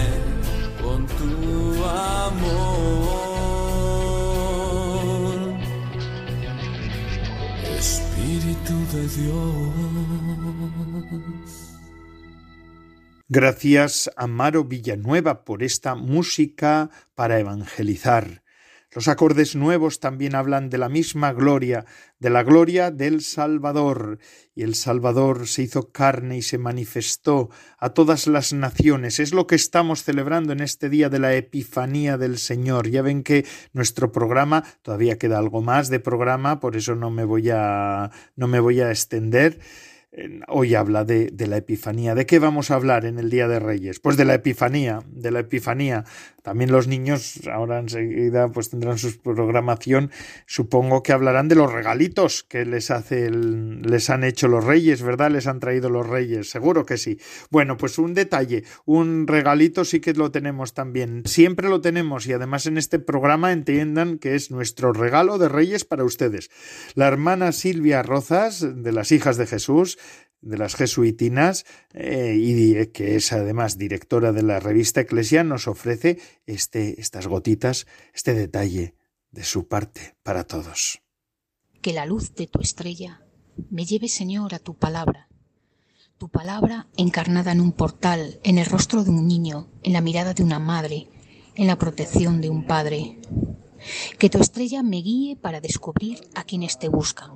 con 0.81 0.99
tu 1.19 1.31
amor. 2.23 2.63
Espíritu 7.77 8.75
de 8.93 9.03
Dios. 9.17 9.73
Gracias 13.35 14.11
a 14.15 14.27
Maro 14.27 14.63
Villanueva 14.63 15.43
por 15.43 15.63
esta 15.63 15.95
música 15.95 16.91
para 17.15 17.39
evangelizar. 17.39 18.43
Los 18.91 19.07
acordes 19.07 19.55
nuevos 19.55 19.99
también 19.99 20.35
hablan 20.35 20.69
de 20.69 20.77
la 20.77 20.87
misma 20.87 21.33
gloria, 21.33 21.83
de 22.19 22.29
la 22.29 22.43
gloria 22.43 22.91
del 22.91 23.21
Salvador. 23.21 24.19
Y 24.53 24.61
el 24.61 24.75
Salvador 24.75 25.47
se 25.47 25.63
hizo 25.63 25.91
carne 25.91 26.37
y 26.37 26.41
se 26.43 26.59
manifestó 26.59 27.49
a 27.79 27.89
todas 27.95 28.27
las 28.27 28.53
naciones. 28.53 29.19
Es 29.19 29.33
lo 29.33 29.47
que 29.47 29.55
estamos 29.55 30.03
celebrando 30.03 30.53
en 30.53 30.59
este 30.59 30.87
día 30.87 31.09
de 31.09 31.17
la 31.17 31.33
Epifanía 31.33 32.19
del 32.19 32.37
Señor. 32.37 32.87
Ya 32.87 33.01
ven 33.01 33.23
que 33.23 33.47
nuestro 33.71 34.11
programa, 34.11 34.63
todavía 34.83 35.17
queda 35.17 35.39
algo 35.39 35.63
más 35.63 35.89
de 35.89 35.99
programa, 35.99 36.59
por 36.59 36.75
eso 36.75 36.93
no 36.93 37.09
me 37.09 37.25
voy 37.25 37.49
a, 37.49 38.11
no 38.35 38.47
me 38.47 38.59
voy 38.59 38.81
a 38.81 38.91
extender 38.91 39.59
hoy 40.47 40.75
habla 40.75 41.05
de, 41.05 41.29
de, 41.31 41.47
la 41.47 41.57
Epifanía. 41.57 42.15
¿De 42.15 42.25
qué 42.25 42.39
vamos 42.39 42.71
a 42.71 42.75
hablar 42.75 43.05
en 43.05 43.19
el 43.19 43.29
Día 43.29 43.47
de 43.47 43.59
Reyes? 43.59 43.99
Pues 43.99 44.17
de 44.17 44.25
la 44.25 44.35
Epifanía, 44.35 44.99
de 45.07 45.31
la 45.31 45.39
Epifanía. 45.39 46.05
También 46.43 46.71
los 46.71 46.87
niños 46.87 47.39
ahora 47.51 47.79
enseguida 47.79 48.49
pues 48.49 48.69
tendrán 48.69 48.97
su 48.97 49.17
programación. 49.21 50.11
Supongo 50.45 51.01
que 51.01 51.13
hablarán 51.13 51.47
de 51.47 51.55
los 51.55 51.71
regalitos 51.71 52.43
que 52.43 52.65
les 52.65 52.91
hace 52.91 53.31
les 53.31 54.09
han 54.09 54.25
hecho 54.25 54.49
los 54.49 54.63
reyes, 54.63 55.01
¿verdad? 55.01 55.31
Les 55.31 55.47
han 55.47 55.61
traído 55.61 55.89
los 55.89 56.05
reyes, 56.05 56.49
seguro 56.49 56.85
que 56.85 56.97
sí. 56.97 57.17
Bueno, 57.49 57.77
pues 57.77 57.97
un 57.97 58.13
detalle, 58.13 58.65
un 58.85 59.25
regalito 59.25 59.85
sí 59.85 60.01
que 60.01 60.13
lo 60.13 60.31
tenemos 60.31 60.73
también. 60.73 61.23
Siempre 61.25 61.69
lo 61.69 61.79
tenemos 61.79 62.27
y 62.27 62.33
además 62.33 62.65
en 62.65 62.77
este 62.77 62.99
programa 62.99 63.53
entiendan 63.53 64.17
que 64.17 64.35
es 64.35 64.51
nuestro 64.51 64.91
regalo 64.91 65.37
de 65.37 65.47
reyes 65.47 65.85
para 65.85 66.03
ustedes. 66.03 66.49
La 66.93 67.07
hermana 67.07 67.53
Silvia 67.53 68.03
Rozas 68.03 68.83
de 68.83 68.91
las 68.91 69.13
hijas 69.13 69.37
de 69.37 69.47
Jesús 69.47 69.97
de 70.43 70.57
las 70.57 70.75
jesuitinas 70.75 71.65
eh, 71.93 72.35
y 72.37 72.87
que 72.87 73.15
es 73.15 73.31
además 73.31 73.77
directora 73.77 74.31
de 74.31 74.43
la 74.43 74.59
revista 74.59 75.01
Eclesia, 75.01 75.43
nos 75.43 75.67
ofrece 75.67 76.19
este, 76.45 76.99
estas 76.99 77.27
gotitas, 77.27 77.87
este 78.13 78.33
detalle 78.33 78.95
de 79.31 79.43
su 79.43 79.67
parte 79.67 80.15
para 80.21 80.43
todos. 80.43 81.01
Que 81.81 81.93
la 81.93 82.05
luz 82.05 82.35
de 82.35 82.47
tu 82.47 82.59
estrella 82.61 83.21
me 83.69 83.85
lleve, 83.85 84.07
Señor, 84.07 84.53
a 84.53 84.59
tu 84.59 84.75
palabra. 84.75 85.29
Tu 86.17 86.29
palabra 86.29 86.87
encarnada 86.97 87.51
en 87.51 87.61
un 87.61 87.71
portal, 87.71 88.39
en 88.43 88.57
el 88.57 88.65
rostro 88.65 89.03
de 89.03 89.09
un 89.09 89.27
niño, 89.27 89.69
en 89.81 89.93
la 89.93 90.01
mirada 90.01 90.33
de 90.33 90.43
una 90.43 90.59
madre, 90.59 91.07
en 91.55 91.67
la 91.67 91.77
protección 91.77 92.41
de 92.41 92.49
un 92.49 92.65
padre. 92.65 93.19
Que 94.19 94.29
tu 94.29 94.39
estrella 94.39 94.83
me 94.83 94.97
guíe 94.97 95.35
para 95.35 95.59
descubrir 95.59 96.21
a 96.35 96.43
quienes 96.43 96.79
te 96.79 96.87
buscan, 96.87 97.31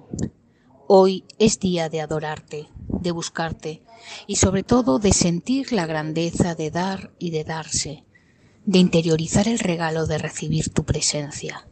Hoy 0.89 1.25
es 1.37 1.59
día 1.59 1.89
de 1.89 1.99
adorarte, 1.99 2.69
de 2.87 3.11
buscarte 3.11 3.81
y 4.25 4.37
sobre 4.37 4.63
todo 4.63 4.99
de 4.99 5.11
sentir 5.11 5.73
la 5.73 5.85
grandeza 5.85 6.55
de 6.55 6.71
dar 6.71 7.11
y 7.19 7.31
de 7.31 7.43
darse, 7.43 8.05
de 8.65 8.79
interiorizar 8.79 9.49
el 9.49 9.59
regalo 9.59 10.07
de 10.07 10.17
recibir 10.17 10.69
tu 10.69 10.85
presencia. 10.85 11.67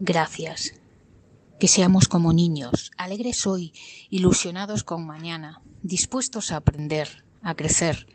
Gracias. 0.00 0.72
Que 1.60 1.68
seamos 1.68 2.08
como 2.08 2.32
niños, 2.32 2.92
alegres 2.96 3.46
hoy, 3.46 3.74
ilusionados 4.08 4.84
con 4.84 5.06
mañana, 5.06 5.60
dispuestos 5.82 6.50
a 6.50 6.56
aprender, 6.56 7.26
a 7.42 7.54
crecer, 7.54 8.06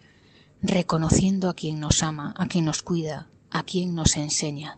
reconociendo 0.63 1.51
a 1.51 1.53
quien 1.53 1.79
nos 1.79 2.01
ama, 2.01 2.33
a 2.39 2.47
quien 2.47 2.65
nos 2.65 2.81
cuida, 2.81 3.29
a 3.51 3.61
quien 3.61 3.93
nos 3.93 4.17
enseña. 4.17 4.75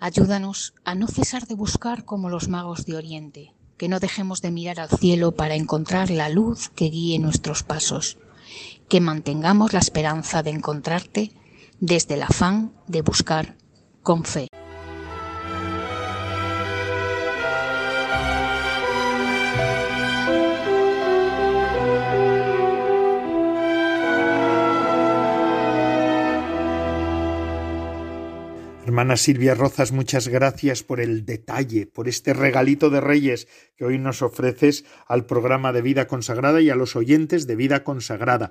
Ayúdanos 0.00 0.74
a 0.84 0.94
no 0.94 1.08
cesar 1.08 1.46
de 1.46 1.54
buscar 1.54 2.04
como 2.04 2.28
los 2.28 2.48
magos 2.48 2.84
de 2.84 2.96
Oriente, 2.96 3.54
que 3.80 3.88
no 3.88 3.98
dejemos 3.98 4.42
de 4.42 4.50
mirar 4.50 4.78
al 4.78 4.90
cielo 4.90 5.32
para 5.32 5.54
encontrar 5.54 6.10
la 6.10 6.28
luz 6.28 6.68
que 6.68 6.90
guíe 6.90 7.18
nuestros 7.18 7.62
pasos, 7.62 8.18
que 8.90 9.00
mantengamos 9.00 9.72
la 9.72 9.78
esperanza 9.78 10.42
de 10.42 10.50
encontrarte 10.50 11.32
desde 11.78 12.16
el 12.16 12.22
afán 12.22 12.74
de 12.88 13.00
buscar 13.00 13.56
con 14.02 14.24
fe. 14.24 14.48
Hermana 29.00 29.16
Silvia 29.16 29.54
Rozas, 29.54 29.92
muchas 29.92 30.28
gracias 30.28 30.82
por 30.82 31.00
el 31.00 31.24
detalle, 31.24 31.86
por 31.86 32.06
este 32.06 32.34
regalito 32.34 32.90
de 32.90 33.00
Reyes 33.00 33.48
que 33.74 33.86
hoy 33.86 33.96
nos 33.96 34.20
ofreces 34.20 34.84
al 35.06 35.24
programa 35.24 35.72
de 35.72 35.80
Vida 35.80 36.06
Consagrada 36.06 36.60
y 36.60 36.68
a 36.68 36.74
los 36.74 36.96
oyentes 36.96 37.46
de 37.46 37.56
Vida 37.56 37.82
Consagrada. 37.82 38.50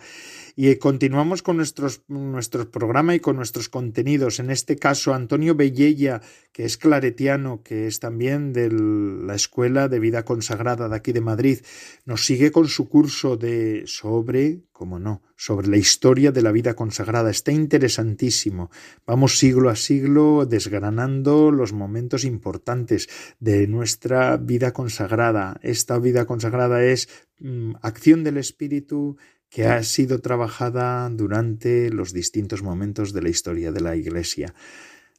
Y 0.56 0.76
continuamos 0.78 1.44
con 1.44 1.58
nuestros, 1.58 2.02
nuestro 2.08 2.72
programa 2.72 3.14
y 3.14 3.20
con 3.20 3.36
nuestros 3.36 3.70
contenidos. 3.70 4.40
En 4.40 4.50
este 4.50 4.78
caso, 4.78 5.14
Antonio 5.14 5.54
Bellella, 5.54 6.20
que 6.60 6.66
es 6.66 6.76
claretiano, 6.76 7.64
que 7.64 7.88
es 7.88 8.02
también 8.02 8.52
de 8.52 8.70
la 8.70 9.34
Escuela 9.34 9.88
de 9.88 9.98
Vida 9.98 10.26
Consagrada 10.26 10.90
de 10.90 10.96
aquí 10.98 11.14
de 11.14 11.22
Madrid, 11.22 11.60
nos 12.04 12.26
sigue 12.26 12.52
con 12.52 12.68
su 12.68 12.90
curso 12.90 13.38
de 13.38 13.84
sobre, 13.86 14.64
como 14.74 15.00
no, 15.00 15.22
sobre 15.38 15.70
la 15.70 15.78
historia 15.78 16.34
de 16.34 16.42
la 16.42 16.52
vida 16.52 16.74
consagrada. 16.74 17.30
Está 17.30 17.54
interesantísimo. 17.54 18.72
Vamos 19.08 19.40
siglo 19.40 19.70
a 19.70 19.78
siglo 19.78 20.46
desgranando 20.46 21.50
los 21.52 21.72
momentos 21.72 22.26
importantes 22.26 23.08
de 23.40 23.66
nuestra 23.68 24.36
vida 24.36 24.74
consagrada. 24.74 25.62
Esta 25.64 25.98
vida 25.98 26.26
consagrada 26.26 26.84
es 26.84 27.08
mm, 27.40 27.76
acción 27.82 28.26
del 28.26 28.36
Espíritu, 28.36 29.16
que 29.50 29.66
ha 29.66 29.82
sido 29.84 30.20
trabajada 30.20 31.10
durante 31.10 31.90
los 31.90 32.14
distintos 32.14 32.62
momentos 32.62 33.14
de 33.14 33.22
la 33.22 33.30
historia 33.30 33.72
de 33.72 33.82
la 33.82 33.96
Iglesia. 33.96 34.54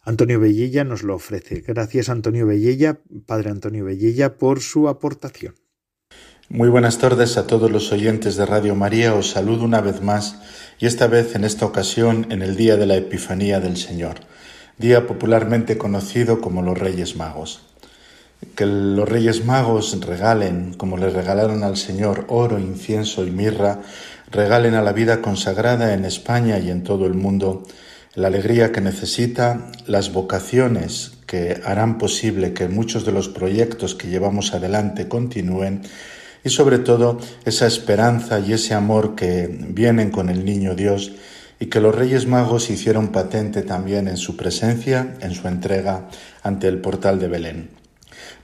Antonio 0.04 0.40
Bellella 0.40 0.84
nos 0.84 1.02
lo 1.02 1.14
ofrece. 1.14 1.62
Gracias 1.66 2.08
Antonio 2.08 2.46
Bellella, 2.46 3.00
Padre 3.26 3.50
Antonio 3.50 3.84
Bellella, 3.84 4.38
por 4.38 4.60
su 4.60 4.88
aportación. 4.88 5.54
Muy 6.48 6.68
buenas 6.68 6.98
tardes 6.98 7.36
a 7.36 7.46
todos 7.46 7.70
los 7.70 7.92
oyentes 7.92 8.36
de 8.36 8.46
Radio 8.46 8.74
María. 8.74 9.14
Os 9.14 9.30
saludo 9.30 9.62
una 9.62 9.80
vez 9.80 10.02
más 10.02 10.36
y 10.78 10.86
esta 10.86 11.06
vez 11.06 11.34
en 11.34 11.44
esta 11.44 11.66
ocasión 11.66 12.26
en 12.30 12.42
el 12.42 12.56
día 12.56 12.76
de 12.76 12.86
la 12.86 12.96
Epifanía 12.96 13.60
del 13.60 13.76
Señor, 13.76 14.16
día 14.78 15.06
popularmente 15.06 15.76
conocido 15.76 16.40
como 16.40 16.62
los 16.62 16.78
Reyes 16.78 17.14
Magos. 17.14 17.66
Que 18.56 18.64
los 18.64 19.06
Reyes 19.06 19.44
Magos 19.44 20.00
regalen, 20.00 20.72
como 20.74 20.96
le 20.96 21.10
regalaron 21.10 21.62
al 21.62 21.76
Señor, 21.76 22.24
oro, 22.28 22.58
incienso 22.58 23.26
y 23.26 23.30
mirra, 23.30 23.82
regalen 24.30 24.74
a 24.74 24.82
la 24.82 24.92
vida 24.92 25.20
consagrada 25.20 25.92
en 25.92 26.06
España 26.06 26.58
y 26.58 26.70
en 26.70 26.82
todo 26.82 27.06
el 27.06 27.14
mundo 27.14 27.64
la 28.14 28.28
alegría 28.28 28.72
que 28.72 28.80
necesita, 28.80 29.70
las 29.86 30.12
vocaciones 30.12 31.12
que 31.26 31.60
harán 31.64 31.98
posible 31.98 32.52
que 32.52 32.68
muchos 32.68 33.04
de 33.04 33.12
los 33.12 33.28
proyectos 33.28 33.94
que 33.94 34.08
llevamos 34.08 34.52
adelante 34.52 35.08
continúen 35.08 35.82
y 36.42 36.50
sobre 36.50 36.78
todo 36.78 37.18
esa 37.44 37.66
esperanza 37.66 38.40
y 38.40 38.52
ese 38.52 38.74
amor 38.74 39.14
que 39.14 39.48
vienen 39.48 40.10
con 40.10 40.28
el 40.28 40.44
niño 40.44 40.74
Dios 40.74 41.12
y 41.60 41.66
que 41.66 41.80
los 41.80 41.94
Reyes 41.94 42.26
Magos 42.26 42.70
hicieron 42.70 43.08
patente 43.08 43.62
también 43.62 44.08
en 44.08 44.16
su 44.16 44.36
presencia, 44.36 45.14
en 45.20 45.34
su 45.34 45.46
entrega 45.46 46.08
ante 46.42 46.66
el 46.68 46.80
portal 46.80 47.18
de 47.20 47.28
Belén. 47.28 47.70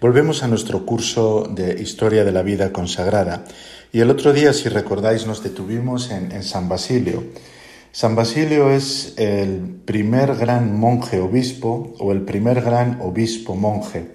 Volvemos 0.00 0.42
a 0.42 0.48
nuestro 0.48 0.84
curso 0.84 1.50
de 1.50 1.80
Historia 1.80 2.24
de 2.24 2.32
la 2.32 2.42
Vida 2.42 2.72
Consagrada 2.72 3.44
y 3.92 4.00
el 4.00 4.10
otro 4.10 4.34
día, 4.34 4.52
si 4.52 4.68
recordáis, 4.68 5.26
nos 5.26 5.42
detuvimos 5.42 6.10
en, 6.10 6.42
San 6.42 6.68
Basilio. 6.68 7.24
San 7.96 8.14
Basilio 8.14 8.72
es 8.72 9.14
el 9.16 9.80
primer 9.86 10.36
gran 10.36 10.78
monje 10.78 11.18
obispo 11.18 11.94
o 11.98 12.12
el 12.12 12.20
primer 12.20 12.60
gran 12.60 13.00
obispo 13.00 13.54
monje. 13.54 14.08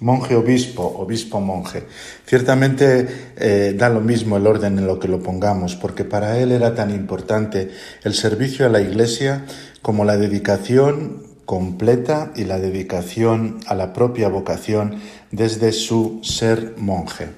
Monje 0.00 0.34
obispo, 0.34 0.82
obispo 0.82 1.38
monje. 1.38 1.84
Ciertamente 2.24 3.06
eh, 3.36 3.74
da 3.76 3.90
lo 3.90 4.00
mismo 4.00 4.38
el 4.38 4.46
orden 4.46 4.78
en 4.78 4.86
lo 4.86 4.98
que 4.98 5.08
lo 5.08 5.22
pongamos, 5.22 5.76
porque 5.76 6.04
para 6.04 6.38
él 6.38 6.50
era 6.50 6.74
tan 6.74 6.90
importante 6.90 7.72
el 8.04 8.14
servicio 8.14 8.64
a 8.64 8.70
la 8.70 8.80
Iglesia 8.80 9.44
como 9.82 10.06
la 10.06 10.16
dedicación 10.16 11.22
completa 11.44 12.32
y 12.36 12.44
la 12.44 12.58
dedicación 12.58 13.60
a 13.66 13.74
la 13.74 13.92
propia 13.92 14.30
vocación 14.30 14.94
desde 15.30 15.72
su 15.72 16.20
ser 16.22 16.72
monje. 16.78 17.28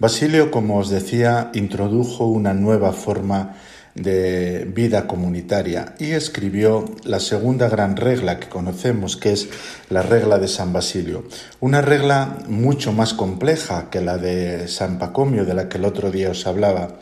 Basilio, 0.00 0.50
como 0.50 0.78
os 0.78 0.90
decía, 0.90 1.52
introdujo 1.54 2.26
una 2.26 2.52
nueva 2.52 2.92
forma 2.92 3.54
de 3.94 4.64
vida 4.64 5.06
comunitaria 5.06 5.94
y 5.98 6.12
escribió 6.12 6.84
la 7.04 7.20
segunda 7.20 7.68
gran 7.68 7.96
regla 7.96 8.40
que 8.40 8.48
conocemos, 8.48 9.16
que 9.16 9.32
es 9.32 9.48
la 9.88 10.02
regla 10.02 10.38
de 10.38 10.48
San 10.48 10.72
Basilio. 10.72 11.24
Una 11.60 11.80
regla 11.80 12.38
mucho 12.48 12.92
más 12.92 13.14
compleja 13.14 13.90
que 13.90 14.00
la 14.00 14.18
de 14.18 14.66
San 14.68 14.98
Pacomio, 14.98 15.44
de 15.44 15.54
la 15.54 15.68
que 15.68 15.78
el 15.78 15.84
otro 15.84 16.10
día 16.10 16.30
os 16.30 16.46
hablaba, 16.46 16.98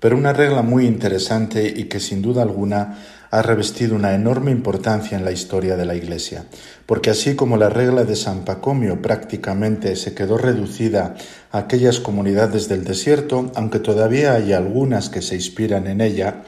pero 0.00 0.16
una 0.16 0.32
regla 0.32 0.62
muy 0.62 0.86
interesante 0.86 1.72
y 1.76 1.84
que 1.84 2.00
sin 2.00 2.22
duda 2.22 2.42
alguna 2.42 2.98
ha 3.32 3.40
revestido 3.40 3.96
una 3.96 4.12
enorme 4.12 4.50
importancia 4.50 5.16
en 5.16 5.24
la 5.24 5.32
historia 5.32 5.74
de 5.74 5.86
la 5.86 5.94
Iglesia, 5.94 6.44
porque 6.84 7.08
así 7.08 7.34
como 7.34 7.56
la 7.56 7.70
regla 7.70 8.04
de 8.04 8.14
San 8.14 8.44
Pacomio 8.44 9.00
prácticamente 9.00 9.96
se 9.96 10.14
quedó 10.14 10.36
reducida 10.36 11.14
a 11.50 11.58
aquellas 11.58 11.98
comunidades 11.98 12.68
del 12.68 12.84
desierto, 12.84 13.50
aunque 13.54 13.78
todavía 13.78 14.34
hay 14.34 14.52
algunas 14.52 15.08
que 15.08 15.22
se 15.22 15.34
inspiran 15.34 15.86
en 15.86 16.02
ella, 16.02 16.42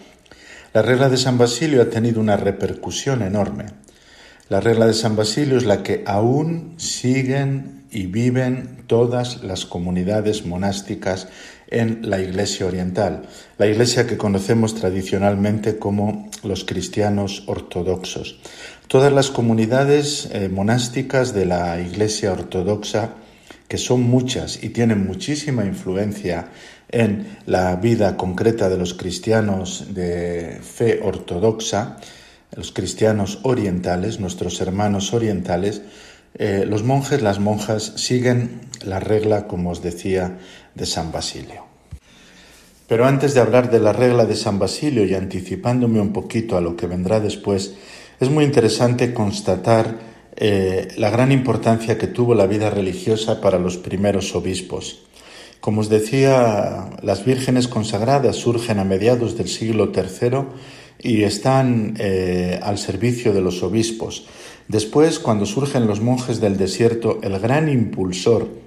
la 0.75 0.83
regla 0.83 1.09
de 1.09 1.17
San 1.17 1.39
Basilio 1.39 1.81
ha 1.81 1.89
tenido 1.89 2.21
una 2.21 2.37
repercusión 2.37 3.23
enorme. 3.23 3.65
La 4.51 4.61
regla 4.61 4.87
de 4.87 4.93
San 4.93 5.17
Basilio 5.17 5.57
es 5.57 5.65
la 5.65 5.83
que 5.83 6.05
aún 6.07 6.75
siguen 6.77 7.87
y 7.91 8.09
viven 8.09 8.85
todas 8.89 9.43
las 9.43 9.65
comunidades 9.65 10.45
monásticas 10.45 11.29
en 11.69 12.09
la 12.09 12.21
Iglesia 12.21 12.67
Oriental, 12.67 13.23
la 13.59 13.67
Iglesia 13.67 14.07
que 14.07 14.17
conocemos 14.17 14.75
tradicionalmente 14.75 15.79
como 15.79 16.31
los 16.43 16.65
cristianos 16.65 17.45
ortodoxos. 17.47 18.39
Todas 18.89 19.13
las 19.13 19.31
comunidades 19.31 20.29
eh, 20.33 20.49
monásticas 20.49 21.33
de 21.35 21.47
la 21.47 21.81
Iglesia 21.81 22.33
Ortodoxa, 22.33 23.15
que 23.69 23.79
son 23.79 24.03
muchas 24.03 24.63
y 24.63 24.69
tienen 24.69 25.07
muchísima 25.07 25.65
influencia 25.65 26.49
en 26.91 27.39
la 27.47 27.75
vida 27.77 28.17
concreta 28.17 28.69
de 28.69 28.79
los 28.79 28.95
cristianos 28.95 29.95
de 29.95 30.61
fe 30.63 31.01
ortodoxa, 31.03 31.97
los 32.55 32.73
cristianos 32.73 33.41
orientales, 33.43 34.21
nuestros 34.21 34.61
hermanos 34.61 35.13
orientales, 35.13 35.83
eh, 36.37 36.65
los 36.69 36.83
monjes, 36.83 37.23
las 37.23 37.39
monjas 37.39 37.95
siguen 37.97 38.61
la 38.85 39.01
regla, 39.01 39.47
como 39.47 39.71
os 39.71 39.83
decía, 39.83 40.39
de 40.75 40.87
San 40.87 41.13
Basilio. 41.13 41.65
Pero 42.87 43.07
antes 43.07 43.35
de 43.35 43.41
hablar 43.41 43.71
de 43.71 43.81
la 43.81 43.93
regla 43.93 44.27
de 44.27 44.37
San 44.37 44.59
Basilio 44.59 45.05
y 45.07 45.15
anticipándome 45.15 46.01
un 46.01 46.13
poquito 46.13 46.57
a 46.57 46.61
lo 46.61 46.77
que 46.77 46.87
vendrá 46.87 47.19
después, 47.19 47.75
es 48.21 48.31
muy 48.31 48.45
interesante 48.45 49.15
constatar 49.15 49.99
eh, 50.37 50.89
la 50.97 51.11
gran 51.11 51.33
importancia 51.33 51.97
que 51.97 52.09
tuvo 52.09 52.35
la 52.35 52.47
vida 52.47 52.71
religiosa 52.71 53.41
para 53.41 53.59
los 53.59 53.79
primeros 53.79 54.35
obispos. 54.35 55.05
Como 55.61 55.81
os 55.81 55.89
decía, 55.89 56.91
las 57.03 57.25
vírgenes 57.25 57.69
consagradas 57.69 58.37
surgen 58.37 58.79
a 58.79 58.85
mediados 58.85 59.39
del 59.39 59.49
siglo 59.49 59.93
III 59.95 60.45
y 60.99 61.23
están 61.23 61.95
eh, 61.99 62.61
al 62.63 62.77
servicio 62.77 63.33
de 63.33 63.41
los 63.41 63.63
obispos. 63.63 64.27
Después, 64.69 65.19
cuando 65.19 65.47
surgen 65.47 65.87
los 65.87 66.01
monjes 66.01 66.41
del 66.41 66.57
desierto, 66.57 67.19
el 67.23 67.39
gran 67.39 67.69
impulsor 67.69 68.64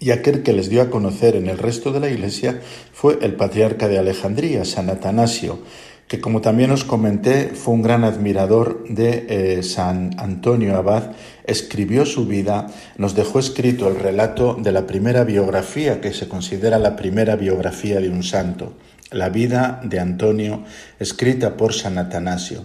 y 0.00 0.10
aquel 0.10 0.42
que 0.42 0.54
les 0.54 0.70
dio 0.70 0.80
a 0.80 0.90
conocer 0.90 1.36
en 1.36 1.46
el 1.46 1.58
resto 1.58 1.92
de 1.92 2.00
la 2.00 2.08
Iglesia 2.08 2.60
fue 2.92 3.18
el 3.20 3.34
patriarca 3.34 3.86
de 3.86 3.98
Alejandría, 3.98 4.64
San 4.64 4.88
Atanasio, 4.88 5.60
que 6.08 6.20
como 6.20 6.40
también 6.40 6.72
os 6.72 6.82
comenté 6.82 7.52
fue 7.54 7.74
un 7.74 7.82
gran 7.82 8.02
admirador 8.02 8.82
de 8.88 9.26
eh, 9.28 9.62
San 9.62 10.18
Antonio 10.18 10.76
Abad, 10.76 11.12
escribió 11.44 12.04
su 12.04 12.26
vida, 12.26 12.66
nos 12.96 13.14
dejó 13.14 13.38
escrito 13.38 13.86
el 13.88 13.96
relato 13.96 14.54
de 14.54 14.72
la 14.72 14.86
primera 14.86 15.22
biografía 15.22 16.00
que 16.00 16.12
se 16.12 16.26
considera 16.26 16.80
la 16.80 16.96
primera 16.96 17.36
biografía 17.36 18.00
de 18.00 18.08
un 18.08 18.24
santo, 18.24 18.72
la 19.12 19.28
vida 19.28 19.80
de 19.84 20.00
Antonio, 20.00 20.64
escrita 20.98 21.56
por 21.56 21.74
San 21.74 21.98
Atanasio. 21.98 22.64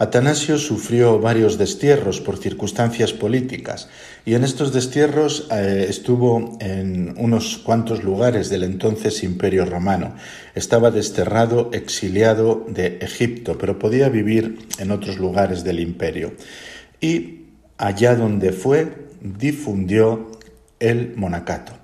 Atanasio 0.00 0.56
sufrió 0.56 1.18
varios 1.18 1.58
destierros 1.58 2.22
por 2.22 2.38
circunstancias 2.38 3.12
políticas 3.12 3.90
y 4.24 4.32
en 4.32 4.44
estos 4.44 4.72
destierros 4.72 5.46
eh, 5.52 5.84
estuvo 5.90 6.56
en 6.58 7.12
unos 7.18 7.58
cuantos 7.58 8.02
lugares 8.02 8.48
del 8.48 8.62
entonces 8.62 9.22
Imperio 9.22 9.66
Romano. 9.66 10.14
Estaba 10.54 10.90
desterrado, 10.90 11.68
exiliado 11.74 12.64
de 12.66 12.96
Egipto, 13.02 13.58
pero 13.58 13.78
podía 13.78 14.08
vivir 14.08 14.60
en 14.78 14.90
otros 14.90 15.18
lugares 15.18 15.64
del 15.64 15.80
imperio. 15.80 16.32
Y 16.98 17.40
allá 17.76 18.16
donde 18.16 18.52
fue, 18.52 19.06
difundió 19.20 20.30
el 20.78 21.12
monacato. 21.14 21.79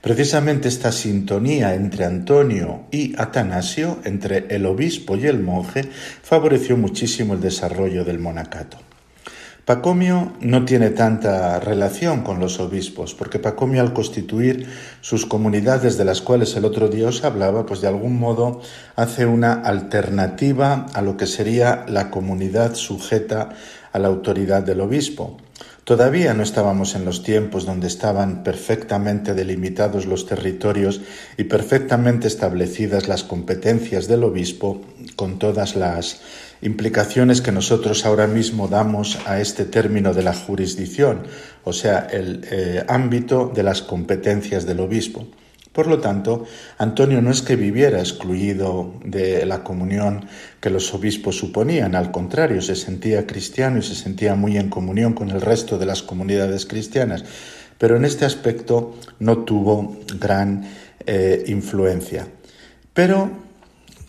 Precisamente 0.00 0.68
esta 0.68 0.92
sintonía 0.92 1.74
entre 1.74 2.04
Antonio 2.04 2.84
y 2.90 3.14
Atanasio, 3.20 3.98
entre 4.04 4.46
el 4.54 4.66
obispo 4.66 5.16
y 5.16 5.26
el 5.26 5.40
monje, 5.40 5.82
favoreció 6.22 6.76
muchísimo 6.76 7.34
el 7.34 7.40
desarrollo 7.40 8.04
del 8.04 8.18
monacato. 8.18 8.78
Pacomio 9.68 10.32
no 10.40 10.64
tiene 10.64 10.88
tanta 10.88 11.60
relación 11.60 12.22
con 12.22 12.40
los 12.40 12.58
obispos, 12.58 13.14
porque 13.14 13.38
Pacomio 13.38 13.82
al 13.82 13.92
constituir 13.92 14.66
sus 15.02 15.26
comunidades 15.26 15.98
de 15.98 16.06
las 16.06 16.22
cuales 16.22 16.56
el 16.56 16.64
otro 16.64 16.88
día 16.88 17.08
os 17.08 17.22
hablaba, 17.22 17.66
pues 17.66 17.82
de 17.82 17.88
algún 17.88 18.18
modo 18.18 18.62
hace 18.96 19.26
una 19.26 19.52
alternativa 19.52 20.86
a 20.94 21.02
lo 21.02 21.18
que 21.18 21.26
sería 21.26 21.84
la 21.86 22.10
comunidad 22.10 22.76
sujeta 22.76 23.50
a 23.92 23.98
la 23.98 24.08
autoridad 24.08 24.62
del 24.62 24.80
obispo. 24.80 25.36
Todavía 25.88 26.34
no 26.34 26.42
estábamos 26.42 26.94
en 26.94 27.06
los 27.06 27.22
tiempos 27.22 27.64
donde 27.64 27.86
estaban 27.86 28.42
perfectamente 28.42 29.32
delimitados 29.32 30.04
los 30.04 30.26
territorios 30.26 31.00
y 31.38 31.44
perfectamente 31.44 32.28
establecidas 32.28 33.08
las 33.08 33.24
competencias 33.24 34.06
del 34.06 34.24
obispo 34.24 34.82
con 35.16 35.38
todas 35.38 35.76
las 35.76 36.20
implicaciones 36.60 37.40
que 37.40 37.52
nosotros 37.52 38.04
ahora 38.04 38.26
mismo 38.26 38.68
damos 38.68 39.18
a 39.24 39.40
este 39.40 39.64
término 39.64 40.12
de 40.12 40.24
la 40.24 40.34
jurisdicción, 40.34 41.22
o 41.64 41.72
sea, 41.72 42.00
el 42.00 42.46
eh, 42.50 42.84
ámbito 42.86 43.50
de 43.54 43.62
las 43.62 43.80
competencias 43.80 44.66
del 44.66 44.80
obispo. 44.80 45.26
Por 45.78 45.86
lo 45.86 46.00
tanto, 46.00 46.44
Antonio 46.78 47.22
no 47.22 47.30
es 47.30 47.40
que 47.40 47.54
viviera 47.54 48.00
excluido 48.00 48.94
de 49.04 49.46
la 49.46 49.62
comunión 49.62 50.26
que 50.60 50.70
los 50.70 50.92
obispos 50.92 51.38
suponían, 51.38 51.94
al 51.94 52.10
contrario, 52.10 52.60
se 52.62 52.74
sentía 52.74 53.28
cristiano 53.28 53.78
y 53.78 53.82
se 53.82 53.94
sentía 53.94 54.34
muy 54.34 54.56
en 54.56 54.70
comunión 54.70 55.12
con 55.12 55.30
el 55.30 55.40
resto 55.40 55.78
de 55.78 55.86
las 55.86 56.02
comunidades 56.02 56.66
cristianas, 56.66 57.24
pero 57.78 57.96
en 57.96 58.04
este 58.04 58.24
aspecto 58.24 58.96
no 59.20 59.44
tuvo 59.44 59.98
gran 60.18 60.68
eh, 61.06 61.44
influencia. 61.46 62.26
Pero 62.92 63.30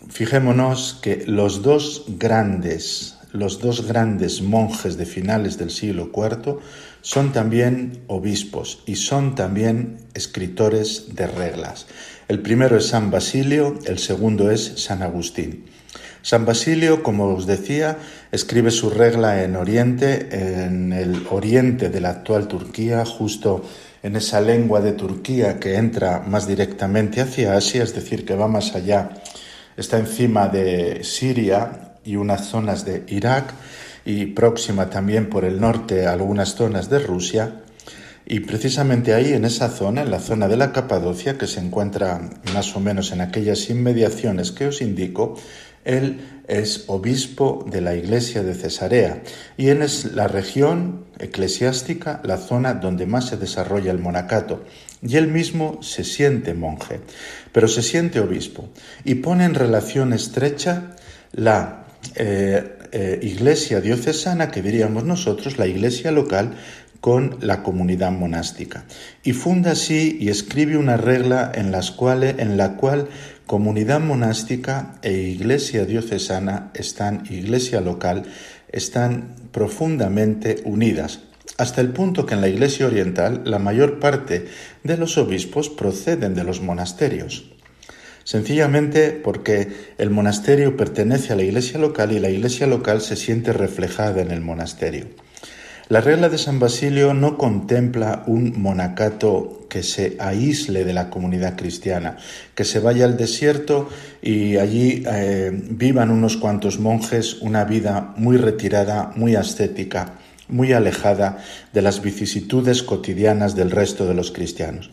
fijémonos 0.08 0.98
que 1.00 1.22
los 1.24 1.62
dos 1.62 2.04
grandes, 2.18 3.16
los 3.30 3.60
dos 3.60 3.86
grandes 3.86 4.42
monjes 4.42 4.96
de 4.96 5.06
finales 5.06 5.56
del 5.56 5.70
siglo 5.70 6.10
IV 6.12 6.58
son 7.02 7.32
también 7.32 8.02
obispos 8.06 8.82
y 8.86 8.96
son 8.96 9.34
también 9.34 9.98
escritores 10.14 11.14
de 11.14 11.26
reglas. 11.26 11.86
El 12.28 12.40
primero 12.40 12.76
es 12.76 12.86
San 12.86 13.10
Basilio, 13.10 13.78
el 13.86 13.98
segundo 13.98 14.50
es 14.50 14.74
San 14.76 15.02
Agustín. 15.02 15.64
San 16.22 16.44
Basilio, 16.44 17.02
como 17.02 17.34
os 17.34 17.46
decía, 17.46 17.98
escribe 18.30 18.70
su 18.70 18.90
regla 18.90 19.42
en 19.42 19.56
Oriente, 19.56 20.28
en 20.30 20.92
el 20.92 21.26
oriente 21.30 21.88
de 21.88 22.00
la 22.00 22.10
actual 22.10 22.46
Turquía, 22.46 23.06
justo 23.06 23.64
en 24.02 24.16
esa 24.16 24.40
lengua 24.40 24.80
de 24.80 24.92
Turquía 24.92 25.58
que 25.58 25.76
entra 25.76 26.20
más 26.20 26.46
directamente 26.46 27.22
hacia 27.22 27.56
Asia, 27.56 27.82
es 27.82 27.94
decir, 27.94 28.24
que 28.24 28.34
va 28.34 28.48
más 28.48 28.74
allá, 28.74 29.10
está 29.76 29.98
encima 29.98 30.48
de 30.48 31.02
Siria 31.04 31.96
y 32.04 32.16
unas 32.16 32.46
zonas 32.46 32.84
de 32.84 33.04
Irak, 33.08 33.52
y 34.04 34.26
próxima 34.26 34.90
también 34.90 35.28
por 35.28 35.44
el 35.44 35.60
norte 35.60 36.06
a 36.06 36.12
algunas 36.12 36.54
zonas 36.54 36.88
de 36.90 36.98
Rusia. 36.98 37.62
Y 38.26 38.40
precisamente 38.40 39.12
ahí, 39.14 39.32
en 39.32 39.44
esa 39.44 39.68
zona, 39.68 40.02
en 40.02 40.10
la 40.10 40.20
zona 40.20 40.46
de 40.46 40.56
la 40.56 40.72
Capadocia, 40.72 41.36
que 41.36 41.46
se 41.46 41.60
encuentra 41.60 42.20
más 42.54 42.76
o 42.76 42.80
menos 42.80 43.10
en 43.12 43.20
aquellas 43.20 43.68
inmediaciones 43.70 44.52
que 44.52 44.68
os 44.68 44.82
indico, 44.82 45.36
él 45.84 46.20
es 46.46 46.84
obispo 46.88 47.64
de 47.70 47.80
la 47.80 47.94
iglesia 47.94 48.42
de 48.42 48.54
Cesarea 48.54 49.22
y 49.56 49.68
él 49.68 49.82
es 49.82 50.12
la 50.12 50.28
región 50.28 51.06
eclesiástica, 51.18 52.20
la 52.24 52.36
zona 52.36 52.74
donde 52.74 53.06
más 53.06 53.28
se 53.28 53.36
desarrolla 53.36 53.90
el 53.90 53.98
monacato. 53.98 54.64
Y 55.02 55.16
él 55.16 55.28
mismo 55.28 55.82
se 55.82 56.04
siente 56.04 56.52
monje, 56.52 57.00
pero 57.52 57.68
se 57.68 57.82
siente 57.82 58.20
obispo 58.20 58.68
y 59.04 59.16
pone 59.16 59.44
en 59.44 59.54
relación 59.54 60.12
estrecha 60.12 60.96
la 61.32 61.86
eh, 62.16 62.76
eh, 62.92 63.18
iglesia 63.22 63.80
diocesana, 63.80 64.50
que 64.50 64.62
diríamos 64.62 65.04
nosotros, 65.04 65.58
la 65.58 65.66
iglesia 65.66 66.10
local, 66.10 66.56
con 67.00 67.38
la 67.40 67.62
comunidad 67.62 68.12
monástica. 68.12 68.84
Y 69.22 69.32
funda 69.32 69.72
así 69.72 70.18
y 70.20 70.28
escribe 70.28 70.76
una 70.76 70.96
regla 70.96 71.50
en, 71.54 71.72
las 71.72 71.90
cuales, 71.90 72.36
en 72.38 72.56
la 72.56 72.76
cual 72.76 73.08
comunidad 73.46 74.00
monástica 74.00 74.94
e 75.02 75.12
iglesia 75.12 75.86
diocesana 75.86 76.70
están, 76.74 77.24
iglesia 77.30 77.80
local, 77.80 78.24
están 78.70 79.34
profundamente 79.50 80.62
unidas, 80.64 81.20
hasta 81.56 81.80
el 81.80 81.90
punto 81.90 82.26
que 82.26 82.34
en 82.34 82.40
la 82.40 82.48
iglesia 82.48 82.86
oriental 82.86 83.42
la 83.44 83.58
mayor 83.58 83.98
parte 83.98 84.46
de 84.84 84.96
los 84.96 85.18
obispos 85.18 85.68
proceden 85.68 86.34
de 86.34 86.44
los 86.44 86.60
monasterios 86.60 87.50
sencillamente 88.30 89.10
porque 89.10 89.72
el 89.98 90.10
monasterio 90.10 90.76
pertenece 90.76 91.32
a 91.32 91.36
la 91.36 91.42
iglesia 91.42 91.80
local 91.80 92.12
y 92.12 92.20
la 92.20 92.30
iglesia 92.30 92.68
local 92.68 93.00
se 93.00 93.16
siente 93.16 93.52
reflejada 93.52 94.22
en 94.22 94.30
el 94.30 94.40
monasterio. 94.40 95.06
La 95.88 96.00
regla 96.00 96.28
de 96.28 96.38
San 96.38 96.60
Basilio 96.60 97.12
no 97.12 97.36
contempla 97.36 98.22
un 98.28 98.62
monacato 98.62 99.66
que 99.68 99.82
se 99.82 100.16
aísle 100.20 100.84
de 100.84 100.92
la 100.92 101.10
comunidad 101.10 101.56
cristiana, 101.56 102.18
que 102.54 102.64
se 102.64 102.78
vaya 102.78 103.04
al 103.04 103.16
desierto 103.16 103.88
y 104.22 104.58
allí 104.58 105.02
eh, 105.10 105.50
vivan 105.52 106.12
unos 106.12 106.36
cuantos 106.36 106.78
monjes 106.78 107.38
una 107.40 107.64
vida 107.64 108.14
muy 108.16 108.36
retirada, 108.36 109.10
muy 109.16 109.34
ascética, 109.34 110.20
muy 110.50 110.72
alejada 110.72 111.38
de 111.72 111.82
las 111.82 112.02
vicisitudes 112.02 112.82
cotidianas 112.82 113.54
del 113.54 113.70
resto 113.70 114.06
de 114.06 114.14
los 114.14 114.30
cristianos. 114.30 114.90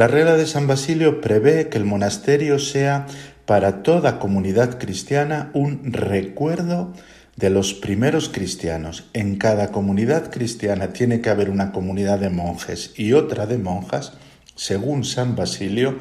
La 0.00 0.06
regla 0.06 0.38
de 0.38 0.46
San 0.46 0.66
Basilio 0.66 1.20
prevé 1.20 1.68
que 1.68 1.76
el 1.76 1.84
monasterio 1.84 2.58
sea 2.58 3.04
para 3.44 3.82
toda 3.82 4.18
comunidad 4.18 4.78
cristiana 4.78 5.50
un 5.52 5.92
recuerdo 5.92 6.94
de 7.36 7.50
los 7.50 7.74
primeros 7.74 8.30
cristianos. 8.30 9.10
En 9.12 9.36
cada 9.36 9.72
comunidad 9.72 10.30
cristiana 10.30 10.94
tiene 10.94 11.20
que 11.20 11.28
haber 11.28 11.50
una 11.50 11.70
comunidad 11.70 12.18
de 12.18 12.30
monjes 12.30 12.94
y 12.96 13.12
otra 13.12 13.44
de 13.44 13.58
monjas, 13.58 14.14
según 14.54 15.04
San 15.04 15.36
Basilio, 15.36 15.98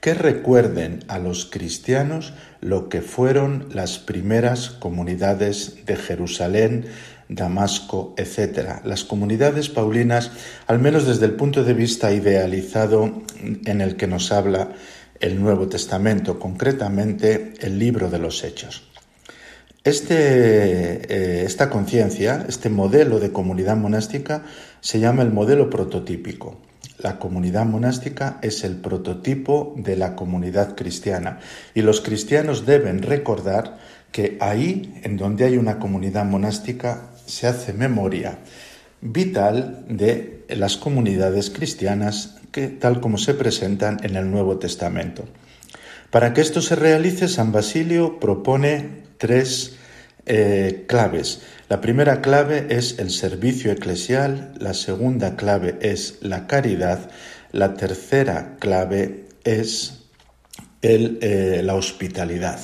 que 0.00 0.14
recuerden 0.14 1.00
a 1.08 1.18
los 1.18 1.44
cristianos 1.44 2.32
lo 2.60 2.88
que 2.88 3.02
fueron 3.02 3.66
las 3.72 3.98
primeras 3.98 4.70
comunidades 4.70 5.84
de 5.86 5.96
Jerusalén, 5.96 6.86
Damasco, 7.30 8.12
etc. 8.16 8.80
Las 8.84 9.04
comunidades 9.04 9.68
paulinas, 9.68 10.32
al 10.66 10.80
menos 10.80 11.06
desde 11.06 11.26
el 11.26 11.32
punto 11.32 11.62
de 11.62 11.74
vista 11.74 12.12
idealizado 12.12 13.22
en 13.64 13.80
el 13.80 13.96
que 13.96 14.08
nos 14.08 14.32
habla 14.32 14.72
el 15.20 15.40
Nuevo 15.40 15.68
Testamento, 15.68 16.40
concretamente 16.40 17.54
el 17.60 17.78
libro 17.78 18.10
de 18.10 18.18
los 18.18 18.42
Hechos. 18.42 18.82
Este, 19.84 20.14
eh, 20.14 21.44
esta 21.44 21.70
conciencia, 21.70 22.44
este 22.48 22.68
modelo 22.68 23.20
de 23.20 23.32
comunidad 23.32 23.76
monástica, 23.76 24.42
se 24.80 24.98
llama 24.98 25.22
el 25.22 25.30
modelo 25.30 25.70
prototípico. 25.70 26.58
La 26.98 27.18
comunidad 27.18 27.64
monástica 27.64 28.38
es 28.42 28.64
el 28.64 28.76
prototipo 28.76 29.74
de 29.76 29.96
la 29.96 30.16
comunidad 30.16 30.74
cristiana 30.76 31.38
y 31.74 31.80
los 31.82 32.00
cristianos 32.00 32.66
deben 32.66 33.02
recordar 33.02 33.78
que 34.12 34.36
ahí, 34.40 35.00
en 35.02 35.16
donde 35.16 35.44
hay 35.44 35.56
una 35.56 35.78
comunidad 35.78 36.24
monástica, 36.24 37.10
se 37.30 37.46
hace 37.46 37.72
memoria 37.72 38.38
vital 39.00 39.84
de 39.88 40.44
las 40.48 40.76
comunidades 40.76 41.50
cristianas 41.50 42.36
que 42.52 42.68
tal 42.68 43.00
como 43.00 43.18
se 43.18 43.34
presentan 43.34 43.98
en 44.02 44.16
el 44.16 44.30
Nuevo 44.30 44.58
Testamento. 44.58 45.24
Para 46.10 46.34
que 46.34 46.40
esto 46.40 46.60
se 46.60 46.74
realice, 46.74 47.28
San 47.28 47.52
Basilio 47.52 48.18
propone 48.18 49.04
tres 49.16 49.76
eh, 50.26 50.84
claves. 50.88 51.42
La 51.68 51.80
primera 51.80 52.20
clave 52.20 52.66
es 52.70 52.98
el 52.98 53.10
servicio 53.10 53.70
eclesial, 53.70 54.52
la 54.58 54.74
segunda 54.74 55.36
clave 55.36 55.78
es 55.80 56.18
la 56.20 56.48
caridad, 56.48 57.10
la 57.52 57.74
tercera 57.74 58.56
clave 58.58 59.26
es 59.44 60.02
eh, 60.82 61.60
la 61.64 61.74
hospitalidad. 61.74 62.58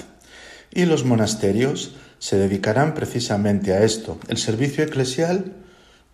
Y 0.73 0.87
los 0.87 1.05
monasterios 1.05 1.95
se 2.19 2.39
dedicarán 2.39 2.95
precisamente 2.95 3.73
a 3.73 3.83
esto, 3.83 4.19
el 4.29 4.39
servicio 4.39 4.85
eclesial 4.85 5.53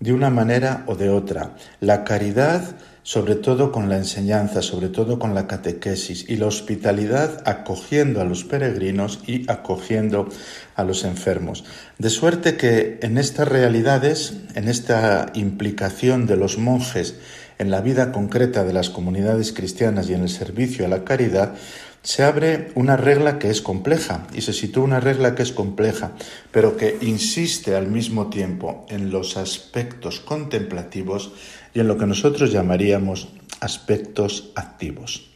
de 0.00 0.12
una 0.12 0.30
manera 0.30 0.84
o 0.86 0.96
de 0.96 1.10
otra, 1.10 1.54
la 1.80 2.04
caridad 2.04 2.76
sobre 3.04 3.34
todo 3.34 3.72
con 3.72 3.88
la 3.88 3.96
enseñanza, 3.96 4.62
sobre 4.62 4.88
todo 4.88 5.18
con 5.18 5.34
la 5.34 5.48
catequesis 5.48 6.28
y 6.28 6.36
la 6.36 6.46
hospitalidad 6.46 7.42
acogiendo 7.46 8.20
a 8.20 8.24
los 8.24 8.44
peregrinos 8.44 9.20
y 9.26 9.50
acogiendo 9.50 10.28
a 10.76 10.84
los 10.84 11.04
enfermos. 11.04 11.64
De 11.98 12.10
suerte 12.10 12.56
que 12.56 13.00
en 13.02 13.18
estas 13.18 13.48
realidades, 13.48 14.34
en 14.54 14.68
esta 14.68 15.32
implicación 15.34 16.26
de 16.26 16.36
los 16.36 16.58
monjes 16.58 17.16
en 17.58 17.70
la 17.70 17.80
vida 17.80 18.12
concreta 18.12 18.64
de 18.64 18.72
las 18.72 18.90
comunidades 18.90 19.52
cristianas 19.52 20.08
y 20.08 20.14
en 20.14 20.22
el 20.22 20.28
servicio 20.28 20.84
a 20.84 20.88
la 20.88 21.04
caridad, 21.04 21.54
se 22.02 22.24
abre 22.24 22.72
una 22.74 22.96
regla 22.96 23.38
que 23.38 23.50
es 23.50 23.62
compleja 23.62 24.26
y 24.34 24.40
se 24.40 24.52
sitúa 24.52 24.84
una 24.84 25.00
regla 25.00 25.34
que 25.34 25.42
es 25.42 25.52
compleja, 25.52 26.12
pero 26.50 26.76
que 26.76 26.98
insiste 27.00 27.76
al 27.76 27.86
mismo 27.86 28.28
tiempo 28.28 28.86
en 28.88 29.10
los 29.10 29.36
aspectos 29.36 30.20
contemplativos 30.20 31.32
y 31.74 31.80
en 31.80 31.88
lo 31.88 31.96
que 31.96 32.06
nosotros 32.06 32.52
llamaríamos 32.52 33.28
aspectos 33.60 34.50
activos. 34.56 35.28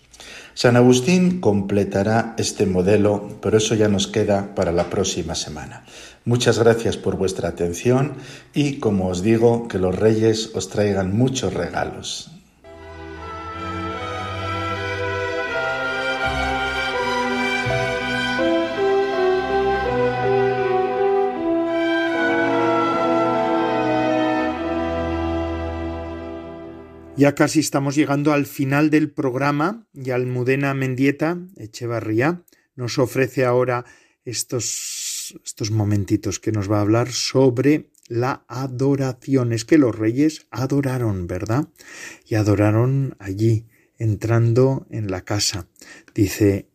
San 0.54 0.76
Agustín 0.76 1.40
completará 1.40 2.34
este 2.38 2.64
modelo, 2.64 3.38
pero 3.42 3.58
eso 3.58 3.74
ya 3.74 3.88
nos 3.88 4.06
queda 4.06 4.54
para 4.54 4.72
la 4.72 4.88
próxima 4.88 5.34
semana. 5.34 5.84
Muchas 6.24 6.58
gracias 6.58 6.96
por 6.96 7.16
vuestra 7.16 7.50
atención 7.50 8.14
y, 8.54 8.78
como 8.78 9.08
os 9.08 9.22
digo, 9.22 9.68
que 9.68 9.78
los 9.78 9.94
reyes 9.94 10.50
os 10.54 10.70
traigan 10.70 11.16
muchos 11.16 11.52
regalos. 11.52 12.35
Ya 27.16 27.34
casi 27.34 27.60
estamos 27.60 27.94
llegando 27.94 28.34
al 28.34 28.44
final 28.44 28.90
del 28.90 29.10
programa 29.10 29.86
y 29.94 30.10
Almudena 30.10 30.74
Mendieta 30.74 31.38
Echevarría 31.56 32.42
nos 32.74 32.98
ofrece 32.98 33.46
ahora 33.46 33.86
estos, 34.26 35.40
estos 35.42 35.70
momentitos 35.70 36.38
que 36.40 36.52
nos 36.52 36.70
va 36.70 36.76
a 36.76 36.82
hablar 36.82 37.10
sobre 37.10 37.90
la 38.08 38.44
adoración. 38.48 39.54
Es 39.54 39.64
que 39.64 39.78
los 39.78 39.96
reyes 39.96 40.46
adoraron, 40.50 41.26
¿verdad? 41.26 41.68
Y 42.26 42.34
adoraron 42.34 43.16
allí, 43.18 43.66
entrando 43.96 44.86
en 44.90 45.10
la 45.10 45.22
casa. 45.22 45.68
Dice 46.14 46.68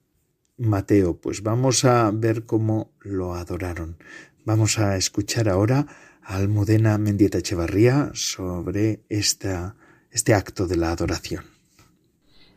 Mateo, 0.57 1.21
pues 1.21 1.43
vamos 1.43 1.85
a 1.85 2.09
ver 2.09 2.47
cómo 2.47 2.95
lo 3.01 3.35
adoraron. 3.35 3.97
Vamos 4.43 4.79
a 4.79 4.97
escuchar 4.97 5.49
ahora 5.49 5.85
a 6.23 6.37
Almudena 6.37 6.97
Mendieta 6.97 7.37
Echevarría 7.37 8.09
sobre 8.15 9.03
esta 9.07 9.75
este 10.11 10.33
acto 10.33 10.67
de 10.67 10.75
la 10.75 10.91
adoración. 10.91 11.45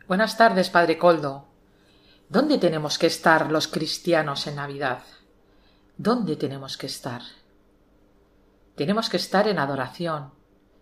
Buenas 0.07 0.37
tardes, 0.37 0.69
Padre 0.69 0.97
Coldo. 0.97 1.45
¿Dónde 2.27 2.57
tenemos 2.57 2.97
que 2.97 3.07
estar 3.07 3.49
los 3.49 3.69
cristianos 3.69 4.45
en 4.47 4.55
Navidad? 4.55 4.99
¿Dónde 5.97 6.35
tenemos 6.35 6.77
que 6.77 6.87
estar? 6.87 7.21
Tenemos 8.75 9.09
que 9.09 9.17
estar 9.17 9.47
en 9.47 9.57
adoración. 9.57 10.31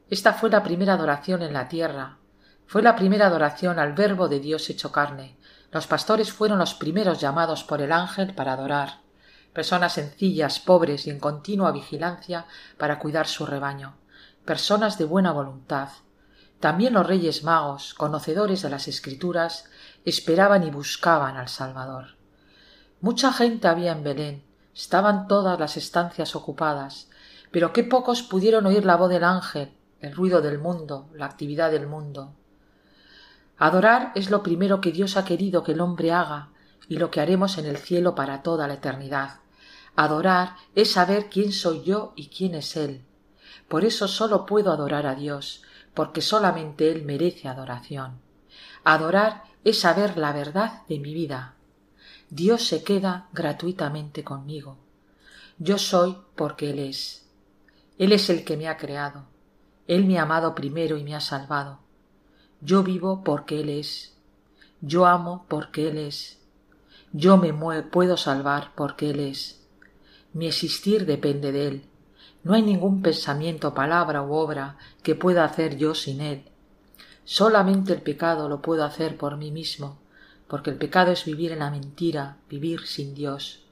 Esta 0.09 0.33
fue 0.33 0.49
la 0.49 0.63
primera 0.63 0.93
adoración 0.93 1.43
en 1.43 1.53
la 1.53 1.67
tierra. 1.67 2.17
Fue 2.65 2.81
la 2.81 2.95
primera 2.95 3.27
adoración 3.27 3.77
al 3.77 3.93
Verbo 3.93 4.27
de 4.27 4.39
Dios 4.39 4.67
hecho 4.69 4.91
carne. 4.91 5.37
Los 5.71 5.85
pastores 5.85 6.33
fueron 6.33 6.57
los 6.57 6.73
primeros 6.73 7.19
llamados 7.19 7.63
por 7.63 7.81
el 7.81 7.91
ángel 7.91 8.33
para 8.33 8.53
adorar. 8.53 9.01
Personas 9.53 9.93
sencillas, 9.93 10.59
pobres 10.59 11.05
y 11.05 11.11
en 11.11 11.19
continua 11.19 11.71
vigilancia 11.71 12.45
para 12.79 12.97
cuidar 12.97 13.27
su 13.27 13.45
rebaño. 13.45 13.95
Personas 14.43 14.97
de 14.97 15.05
buena 15.05 15.31
voluntad, 15.31 15.89
también 16.63 16.93
los 16.93 17.05
reyes 17.05 17.43
magos, 17.43 17.93
conocedores 17.93 18.61
de 18.61 18.69
las 18.69 18.87
escrituras, 18.87 19.65
esperaban 20.05 20.63
y 20.63 20.71
buscaban 20.71 21.35
al 21.35 21.49
Salvador. 21.49 22.15
Mucha 23.01 23.33
gente 23.33 23.67
había 23.67 23.91
en 23.91 24.01
Belén, 24.01 24.45
estaban 24.73 25.27
todas 25.27 25.59
las 25.59 25.75
estancias 25.75 26.37
ocupadas, 26.37 27.09
pero 27.51 27.73
qué 27.73 27.83
pocos 27.83 28.23
pudieron 28.23 28.65
oír 28.65 28.85
la 28.85 28.95
voz 28.95 29.09
del 29.09 29.25
ángel, 29.25 29.73
el 29.99 30.15
ruido 30.15 30.41
del 30.41 30.57
mundo, 30.57 31.09
la 31.13 31.25
actividad 31.25 31.69
del 31.69 31.85
mundo. 31.85 32.33
Adorar 33.57 34.13
es 34.15 34.31
lo 34.31 34.41
primero 34.41 34.79
que 34.79 34.93
Dios 34.93 35.17
ha 35.17 35.25
querido 35.25 35.65
que 35.65 35.73
el 35.73 35.81
hombre 35.81 36.13
haga 36.13 36.51
y 36.87 36.95
lo 36.95 37.11
que 37.11 37.19
haremos 37.19 37.57
en 37.57 37.65
el 37.65 37.75
cielo 37.75 38.15
para 38.15 38.41
toda 38.41 38.69
la 38.69 38.75
eternidad. 38.75 39.41
Adorar 39.97 40.55
es 40.75 40.91
saber 40.91 41.29
quién 41.29 41.51
soy 41.51 41.83
yo 41.83 42.13
y 42.15 42.29
quién 42.29 42.55
es 42.55 42.77
Él. 42.77 43.03
Por 43.67 43.83
eso 43.83 44.07
sólo 44.07 44.45
puedo 44.45 44.71
adorar 44.71 45.05
a 45.07 45.15
Dios, 45.15 45.61
porque 45.93 46.21
solamente 46.21 46.91
Él 46.91 47.03
merece 47.03 47.47
adoración. 47.47 48.19
Adorar 48.83 49.43
es 49.63 49.79
saber 49.79 50.17
la 50.17 50.33
verdad 50.33 50.81
de 50.87 50.99
mi 50.99 51.13
vida. 51.13 51.55
Dios 52.29 52.67
se 52.67 52.83
queda 52.83 53.27
gratuitamente 53.31 54.23
conmigo. 54.23 54.77
Yo 55.57 55.77
soy 55.77 56.17
porque 56.35 56.71
Él 56.71 56.79
es. 56.79 57.25
Él 57.97 58.11
es 58.11 58.29
el 58.29 58.43
que 58.43 58.57
me 58.57 58.67
ha 58.67 58.77
creado. 58.77 59.25
Él 59.87 60.05
me 60.05 60.17
ha 60.17 60.23
amado 60.23 60.55
primero 60.55 60.97
y 60.97 61.03
me 61.03 61.15
ha 61.15 61.21
salvado. 61.21 61.79
Yo 62.61 62.83
vivo 62.83 63.23
porque 63.23 63.61
Él 63.61 63.69
es. 63.69 64.15
Yo 64.81 65.05
amo 65.05 65.45
porque 65.47 65.89
Él 65.89 65.97
es. 65.97 66.39
Yo 67.11 67.37
me 67.37 67.53
puedo 67.83 68.17
salvar 68.17 68.71
porque 68.75 69.11
Él 69.11 69.19
es. 69.19 69.61
Mi 70.33 70.47
existir 70.47 71.05
depende 71.05 71.51
de 71.51 71.67
Él. 71.67 71.85
No 72.43 72.53
hay 72.53 72.61
ningún 72.61 73.01
pensamiento, 73.01 73.73
palabra 73.73 74.21
u 74.21 74.33
obra 74.33 74.77
que 75.01 75.15
pueda 75.15 75.45
hacer 75.45 75.77
yo 75.77 75.95
sin 75.95 76.19
él. 76.19 76.43
Solamente 77.23 77.93
el 77.93 78.01
pecado 78.01 78.49
lo 78.49 78.61
puedo 78.61 78.83
hacer 78.83 79.17
por 79.17 79.37
mí 79.37 79.49
mismo, 79.49 79.97
porque 80.47 80.69
el 80.69 80.77
pecado 80.77 81.11
es 81.11 81.23
vivir 81.23 81.53
en 81.53 81.59
la 81.59 81.71
mentira, 81.71 82.37
vivir 82.49 82.85
sin 82.85 83.15
Dios. 83.15 83.63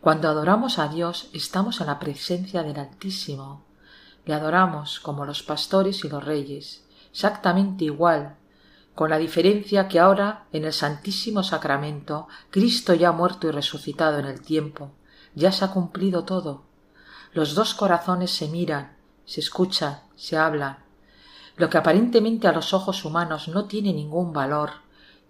Cuando 0.00 0.28
adoramos 0.28 0.78
a 0.78 0.88
Dios 0.88 1.28
estamos 1.32 1.80
en 1.80 1.88
la 1.88 1.98
presencia 1.98 2.62
del 2.62 2.78
Altísimo, 2.78 3.64
Le 4.24 4.34
adoramos 4.34 4.98
como 4.98 5.24
los 5.24 5.44
pastores 5.44 6.04
y 6.04 6.08
los 6.08 6.24
reyes, 6.24 6.82
exactamente 7.12 7.84
igual, 7.84 8.34
con 8.96 9.10
la 9.10 9.18
diferencia 9.18 9.86
que 9.86 10.00
ahora 10.00 10.46
en 10.52 10.64
el 10.64 10.72
Santísimo 10.72 11.44
Sacramento 11.44 12.26
Cristo 12.50 12.94
ya 12.94 13.10
ha 13.10 13.12
muerto 13.12 13.46
y 13.46 13.52
resucitado 13.52 14.18
en 14.18 14.26
el 14.26 14.40
tiempo, 14.40 14.90
ya 15.36 15.52
se 15.52 15.64
ha 15.64 15.70
cumplido 15.70 16.24
todo. 16.24 16.65
Los 17.36 17.54
dos 17.54 17.74
corazones 17.74 18.30
se 18.30 18.48
miran, 18.48 18.96
se 19.26 19.40
escuchan, 19.40 20.00
se 20.14 20.38
hablan. 20.38 20.78
Lo 21.58 21.68
que 21.68 21.76
aparentemente 21.76 22.48
a 22.48 22.52
los 22.52 22.72
ojos 22.72 23.04
humanos 23.04 23.48
no 23.48 23.66
tiene 23.66 23.92
ningún 23.92 24.32
valor, 24.32 24.70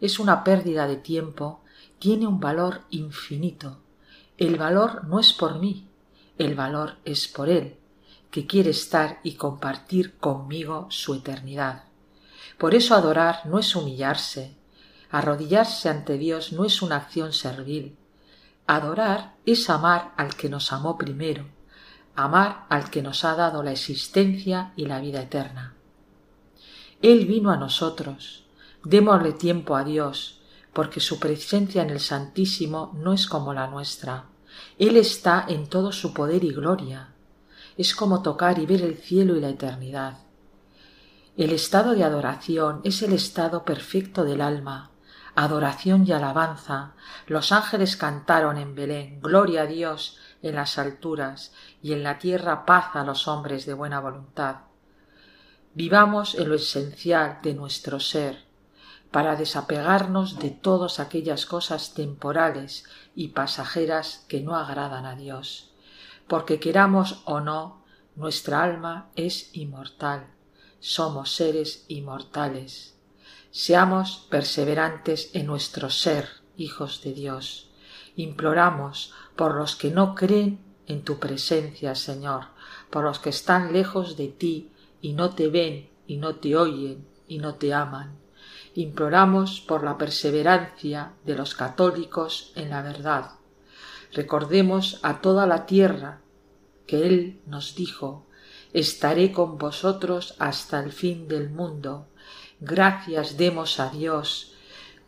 es 0.00 0.20
una 0.20 0.44
pérdida 0.44 0.86
de 0.86 0.94
tiempo, 0.94 1.62
tiene 1.98 2.28
un 2.28 2.38
valor 2.38 2.82
infinito. 2.90 3.78
El 4.38 4.57
valor 4.57 5.02
no 5.09 5.18
es 5.18 5.32
por 5.32 5.59
mí, 5.59 5.88
el 6.38 6.54
valor 6.54 6.98
es 7.04 7.26
por 7.26 7.48
Él, 7.48 7.76
que 8.30 8.46
quiere 8.46 8.70
estar 8.70 9.18
y 9.24 9.32
compartir 9.32 10.16
conmigo 10.18 10.86
su 10.90 11.12
eternidad. 11.12 11.86
Por 12.57 12.76
eso 12.76 12.94
adorar 12.94 13.40
no 13.46 13.59
es 13.59 13.74
humillarse, 13.74 14.57
arrodillarse 15.11 15.88
ante 15.88 16.18
Dios 16.18 16.52
no 16.52 16.64
es 16.64 16.82
una 16.82 16.98
acción 16.98 17.32
servil. 17.32 17.96
Adorar 18.68 19.34
es 19.44 19.68
amar 19.68 20.12
al 20.16 20.36
que 20.36 20.48
nos 20.48 20.72
amó 20.72 20.96
primero, 20.96 21.55
amar 22.17 22.67
al 22.71 22.91
que 22.91 23.03
nos 23.03 23.25
ha 23.25 23.35
dado 23.35 23.62
la 23.62 23.73
existencia 23.73 24.73
y 24.75 24.87
la 24.87 25.01
vida 25.01 25.21
eterna. 25.23 25.75
Él 27.03 27.27
vino 27.27 27.51
a 27.51 27.57
nosotros, 27.57 28.45
démosle 28.83 29.33
tiempo 29.33 29.77
a 29.77 29.85
Dios, 29.85 30.41
porque 30.73 31.01
su 31.01 31.21
presencia 31.21 31.83
en 31.83 31.91
el 31.91 32.01
Santísimo 32.01 32.93
no 32.97 33.12
es 33.12 33.27
como 33.27 33.53
la 33.53 33.67
nuestra. 33.67 34.25
Él 34.79 34.97
está 34.97 35.45
en 35.49 35.69
todo 35.69 35.93
su 35.93 36.14
poder 36.14 36.43
y 36.45 36.53
gloria. 36.53 37.11
Es 37.77 37.95
como 37.95 38.23
tocar 38.23 38.59
y 38.59 38.67
ver 38.67 38.83
el 38.83 38.97
cielo 38.97 39.37
y 39.37 39.41
la 39.41 39.51
eternidad. 39.51 40.19
El 41.37 41.53
estado 41.53 41.93
de 41.93 42.03
adoración 42.03 42.81
es 42.85 43.03
el 43.03 43.12
estado 43.12 43.64
perfecto 43.64 44.25
del 44.25 44.41
alma, 44.41 44.91
adoración 45.35 46.07
y 46.07 46.12
alabanza. 46.12 46.95
Los 47.27 47.53
ángeles 47.53 47.97
cantaron 47.97 48.57
en 48.57 48.75
Belén, 48.75 49.21
Gloria 49.21 49.62
a 49.62 49.67
Dios 49.67 50.19
en 50.43 50.55
las 50.55 50.78
alturas 50.78 51.53
y 51.82 51.93
en 51.93 52.03
la 52.03 52.18
tierra 52.18 52.66
paz 52.66 52.95
a 52.95 53.05
los 53.05 53.28
hombres 53.28 53.66
de 53.66 53.74
buena 53.74 54.01
voluntad. 54.01 54.57
Vivamos 55.74 56.34
en 56.34 56.49
lo 56.49 56.55
esencial 56.55 57.39
de 57.43 57.55
nuestro 57.55 58.01
ser, 58.01 58.45
para 59.11 59.37
desapegarnos 59.37 60.39
de 60.39 60.51
todas 60.51 61.01
aquellas 61.01 61.47
cosas 61.47 61.95
temporales 61.95 62.84
y 63.14 63.28
pasajeras 63.28 64.24
que 64.28 64.41
no 64.41 64.57
agradan 64.57 65.07
a 65.07 65.14
Dios, 65.14 65.72
porque 66.28 66.61
queramos 66.61 67.22
o 67.24 67.41
no, 67.41 67.84
nuestra 68.14 68.62
alma 68.62 69.11
es 69.14 69.51
inmortal 69.55 70.37
somos 70.87 71.32
seres 71.32 71.84
inmortales. 71.89 72.95
Seamos 73.51 74.26
perseverantes 74.30 75.30
en 75.32 75.47
nuestro 75.47 75.91
ser, 75.91 76.28
hijos 76.57 77.03
de 77.03 77.12
Dios. 77.12 77.70
Imploramos 78.14 79.12
por 79.37 79.55
los 79.55 79.76
que 79.76 79.91
no 79.91 80.14
creen 80.14 80.59
en 80.87 81.03
tu 81.03 81.18
presencia, 81.18 81.95
Señor, 81.95 82.47
por 82.91 83.05
los 83.05 83.18
que 83.18 83.30
están 83.30 83.72
lejos 83.72 84.16
de 84.16 84.28
ti 84.28 84.72
y 85.01 85.12
no 85.12 85.30
te 85.30 85.49
ven 85.49 85.91
y 86.07 86.16
no 86.16 86.37
te 86.37 86.57
oyen 86.57 87.07
y 87.28 87.39
no 87.39 87.55
te 87.55 87.74
aman. 87.74 88.16
Imploramos 88.74 89.61
por 89.61 89.84
la 89.84 89.97
perseverancia 89.99 91.12
de 91.24 91.34
los 91.34 91.55
católicos 91.55 92.53
en 92.57 92.70
la 92.70 92.82
verdad. 92.82 93.32
Recordemos 94.12 95.01
a 95.03 95.20
toda 95.20 95.47
la 95.47 95.66
tierra 95.66 96.20
que 96.87 97.07
Él 97.07 97.41
nos 97.47 97.74
dijo 97.74 98.26
estaré 98.72 99.32
con 99.32 99.57
vosotros 99.57 100.34
hasta 100.39 100.80
el 100.80 100.93
fin 100.93 101.28
del 101.28 101.49
mundo. 101.49 102.09
Gracias 102.61 103.39
demos 103.39 103.80
a 103.80 103.89
Dios, 103.89 104.53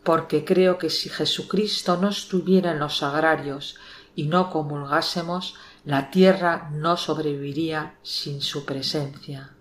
porque 0.03 0.43
creo 0.43 0.79
que 0.79 0.89
si 0.89 1.11
Jesucristo 1.11 1.99
no 1.99 2.09
estuviera 2.09 2.73
en 2.73 2.79
los 2.79 2.97
sagrarios 2.97 3.77
y 4.19 4.25
no 4.25 4.51
comulgásemos, 4.51 5.55
la 5.85 6.11
tierra 6.11 6.71
no 6.73 6.97
sobreviviría 6.97 7.95
sin 8.03 8.43
su 8.43 8.65
presencia. 8.65 9.55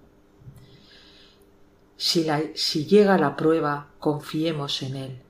Si, 1.95 2.26
si 2.55 2.88
llega 2.88 3.20
la 3.20 3.36
prueba, 3.36 3.89
confiemos 3.99 4.82
en 4.82 4.95
Él. 4.95 5.22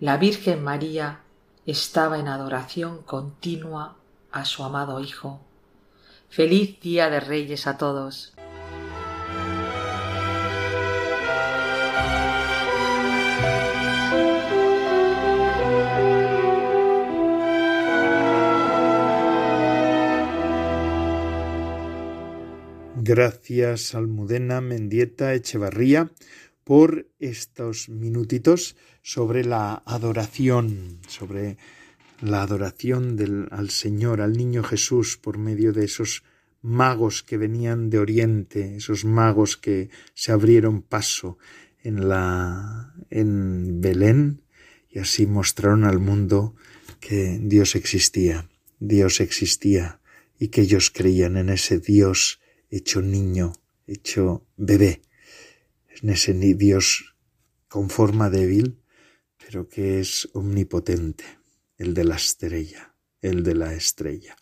La 0.00 0.16
Virgen 0.16 0.64
María 0.64 1.20
estaba 1.66 2.18
en 2.18 2.28
adoración 2.28 3.02
continua 3.02 3.98
a 4.32 4.46
su 4.46 4.64
amado 4.64 5.00
Hijo 5.00 5.42
Feliz 6.30 6.80
Día 6.80 7.10
de 7.10 7.20
Reyes 7.20 7.66
a 7.66 7.76
todos. 7.76 8.35
Gracias 23.08 23.94
Almudena 23.94 24.60
Mendieta 24.60 25.32
Echevarría 25.32 26.10
por 26.64 27.06
estos 27.20 27.88
minutitos 27.88 28.74
sobre 29.00 29.44
la 29.44 29.80
adoración, 29.86 30.98
sobre 31.06 31.56
la 32.20 32.42
adoración 32.42 33.14
del, 33.14 33.46
al 33.52 33.70
Señor, 33.70 34.20
al 34.20 34.32
niño 34.32 34.64
Jesús, 34.64 35.18
por 35.18 35.38
medio 35.38 35.72
de 35.72 35.84
esos 35.84 36.24
magos 36.62 37.22
que 37.22 37.36
venían 37.36 37.90
de 37.90 38.00
Oriente, 38.00 38.74
esos 38.74 39.04
magos 39.04 39.56
que 39.56 39.88
se 40.14 40.32
abrieron 40.32 40.82
paso 40.82 41.38
en 41.84 42.08
la 42.08 42.92
en 43.10 43.80
Belén 43.80 44.42
y 44.90 44.98
así 44.98 45.28
mostraron 45.28 45.84
al 45.84 46.00
mundo 46.00 46.56
que 46.98 47.38
Dios 47.40 47.76
existía, 47.76 48.48
Dios 48.80 49.20
existía 49.20 50.00
y 50.40 50.48
que 50.48 50.62
ellos 50.62 50.90
creían 50.90 51.36
en 51.36 51.50
ese 51.50 51.78
Dios 51.78 52.40
hecho 52.76 53.02
niño, 53.02 53.52
hecho 53.86 54.46
bebé, 54.56 55.02
en 56.02 56.10
ese 56.10 56.34
Dios 56.34 57.16
con 57.68 57.90
forma 57.90 58.30
débil, 58.30 58.80
pero 59.38 59.68
que 59.68 60.00
es 60.00 60.28
omnipotente 60.34 61.24
el 61.78 61.94
de 61.94 62.04
la 62.04 62.16
estrella, 62.16 62.94
el 63.20 63.42
de 63.42 63.54
la 63.54 63.74
estrella. 63.74 64.36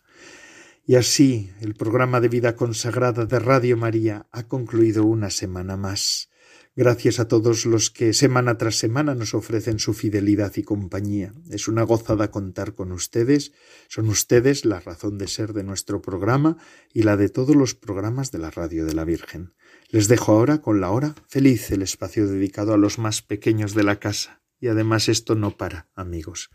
Y 0.85 0.95
así 0.95 1.51
el 1.61 1.75
programa 1.75 2.21
de 2.21 2.29
vida 2.29 2.55
consagrada 2.55 3.25
de 3.25 3.39
Radio 3.39 3.77
María 3.77 4.27
ha 4.31 4.47
concluido 4.47 5.05
una 5.05 5.29
semana 5.29 5.77
más. 5.77 6.29
Gracias 6.77 7.21
a 7.21 7.29
todos 7.29 7.65
los 7.65 7.89
que 7.89 8.11
semana 8.11 8.57
tras 8.57 8.75
semana 8.75 9.15
nos 9.15 9.33
ofrecen 9.33 9.79
su 9.79 9.93
fidelidad 9.93 10.51
y 10.57 10.63
compañía. 10.63 11.33
Es 11.49 11.69
una 11.69 11.83
gozada 11.83 12.31
contar 12.31 12.75
con 12.75 12.91
ustedes. 12.91 13.53
Son 13.87 14.09
ustedes 14.09 14.65
la 14.65 14.81
razón 14.81 15.17
de 15.17 15.29
ser 15.29 15.53
de 15.53 15.63
nuestro 15.63 16.01
programa 16.01 16.57
y 16.93 17.03
la 17.03 17.15
de 17.15 17.29
todos 17.29 17.55
los 17.55 17.75
programas 17.75 18.33
de 18.33 18.39
la 18.39 18.51
Radio 18.51 18.85
de 18.85 18.93
la 18.93 19.05
Virgen. 19.05 19.53
Les 19.87 20.09
dejo 20.09 20.33
ahora 20.33 20.61
con 20.61 20.81
la 20.81 20.91
hora 20.91 21.15
feliz 21.29 21.71
el 21.71 21.81
espacio 21.81 22.27
dedicado 22.27 22.73
a 22.73 22.77
los 22.77 22.99
más 22.99 23.21
pequeños 23.21 23.73
de 23.73 23.83
la 23.83 24.01
casa. 24.01 24.41
Y 24.59 24.67
además 24.67 25.07
esto 25.07 25.35
no 25.35 25.55
para, 25.55 25.87
amigos. 25.95 26.49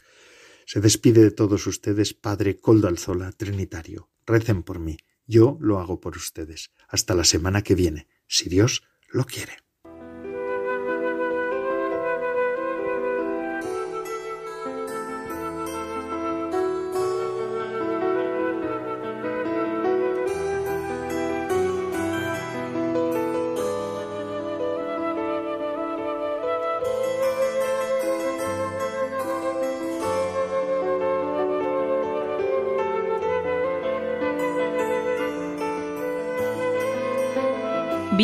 Se 0.66 0.82
despide 0.82 1.22
de 1.22 1.30
todos 1.30 1.66
ustedes 1.66 2.12
Padre 2.12 2.58
Coldo 2.58 2.88
Alzola, 2.88 3.32
Trinitario. 3.32 4.10
Recen 4.26 4.64
por 4.64 4.80
mí. 4.80 4.98
Yo 5.26 5.56
lo 5.62 5.80
hago 5.80 5.98
por 5.98 6.18
ustedes. 6.18 6.72
Hasta 6.88 7.14
la 7.14 7.24
semana 7.24 7.62
que 7.62 7.74
viene, 7.74 8.06
si 8.26 8.50
Dios 8.50 8.82
lo 9.08 9.24
quiere. 9.24 9.69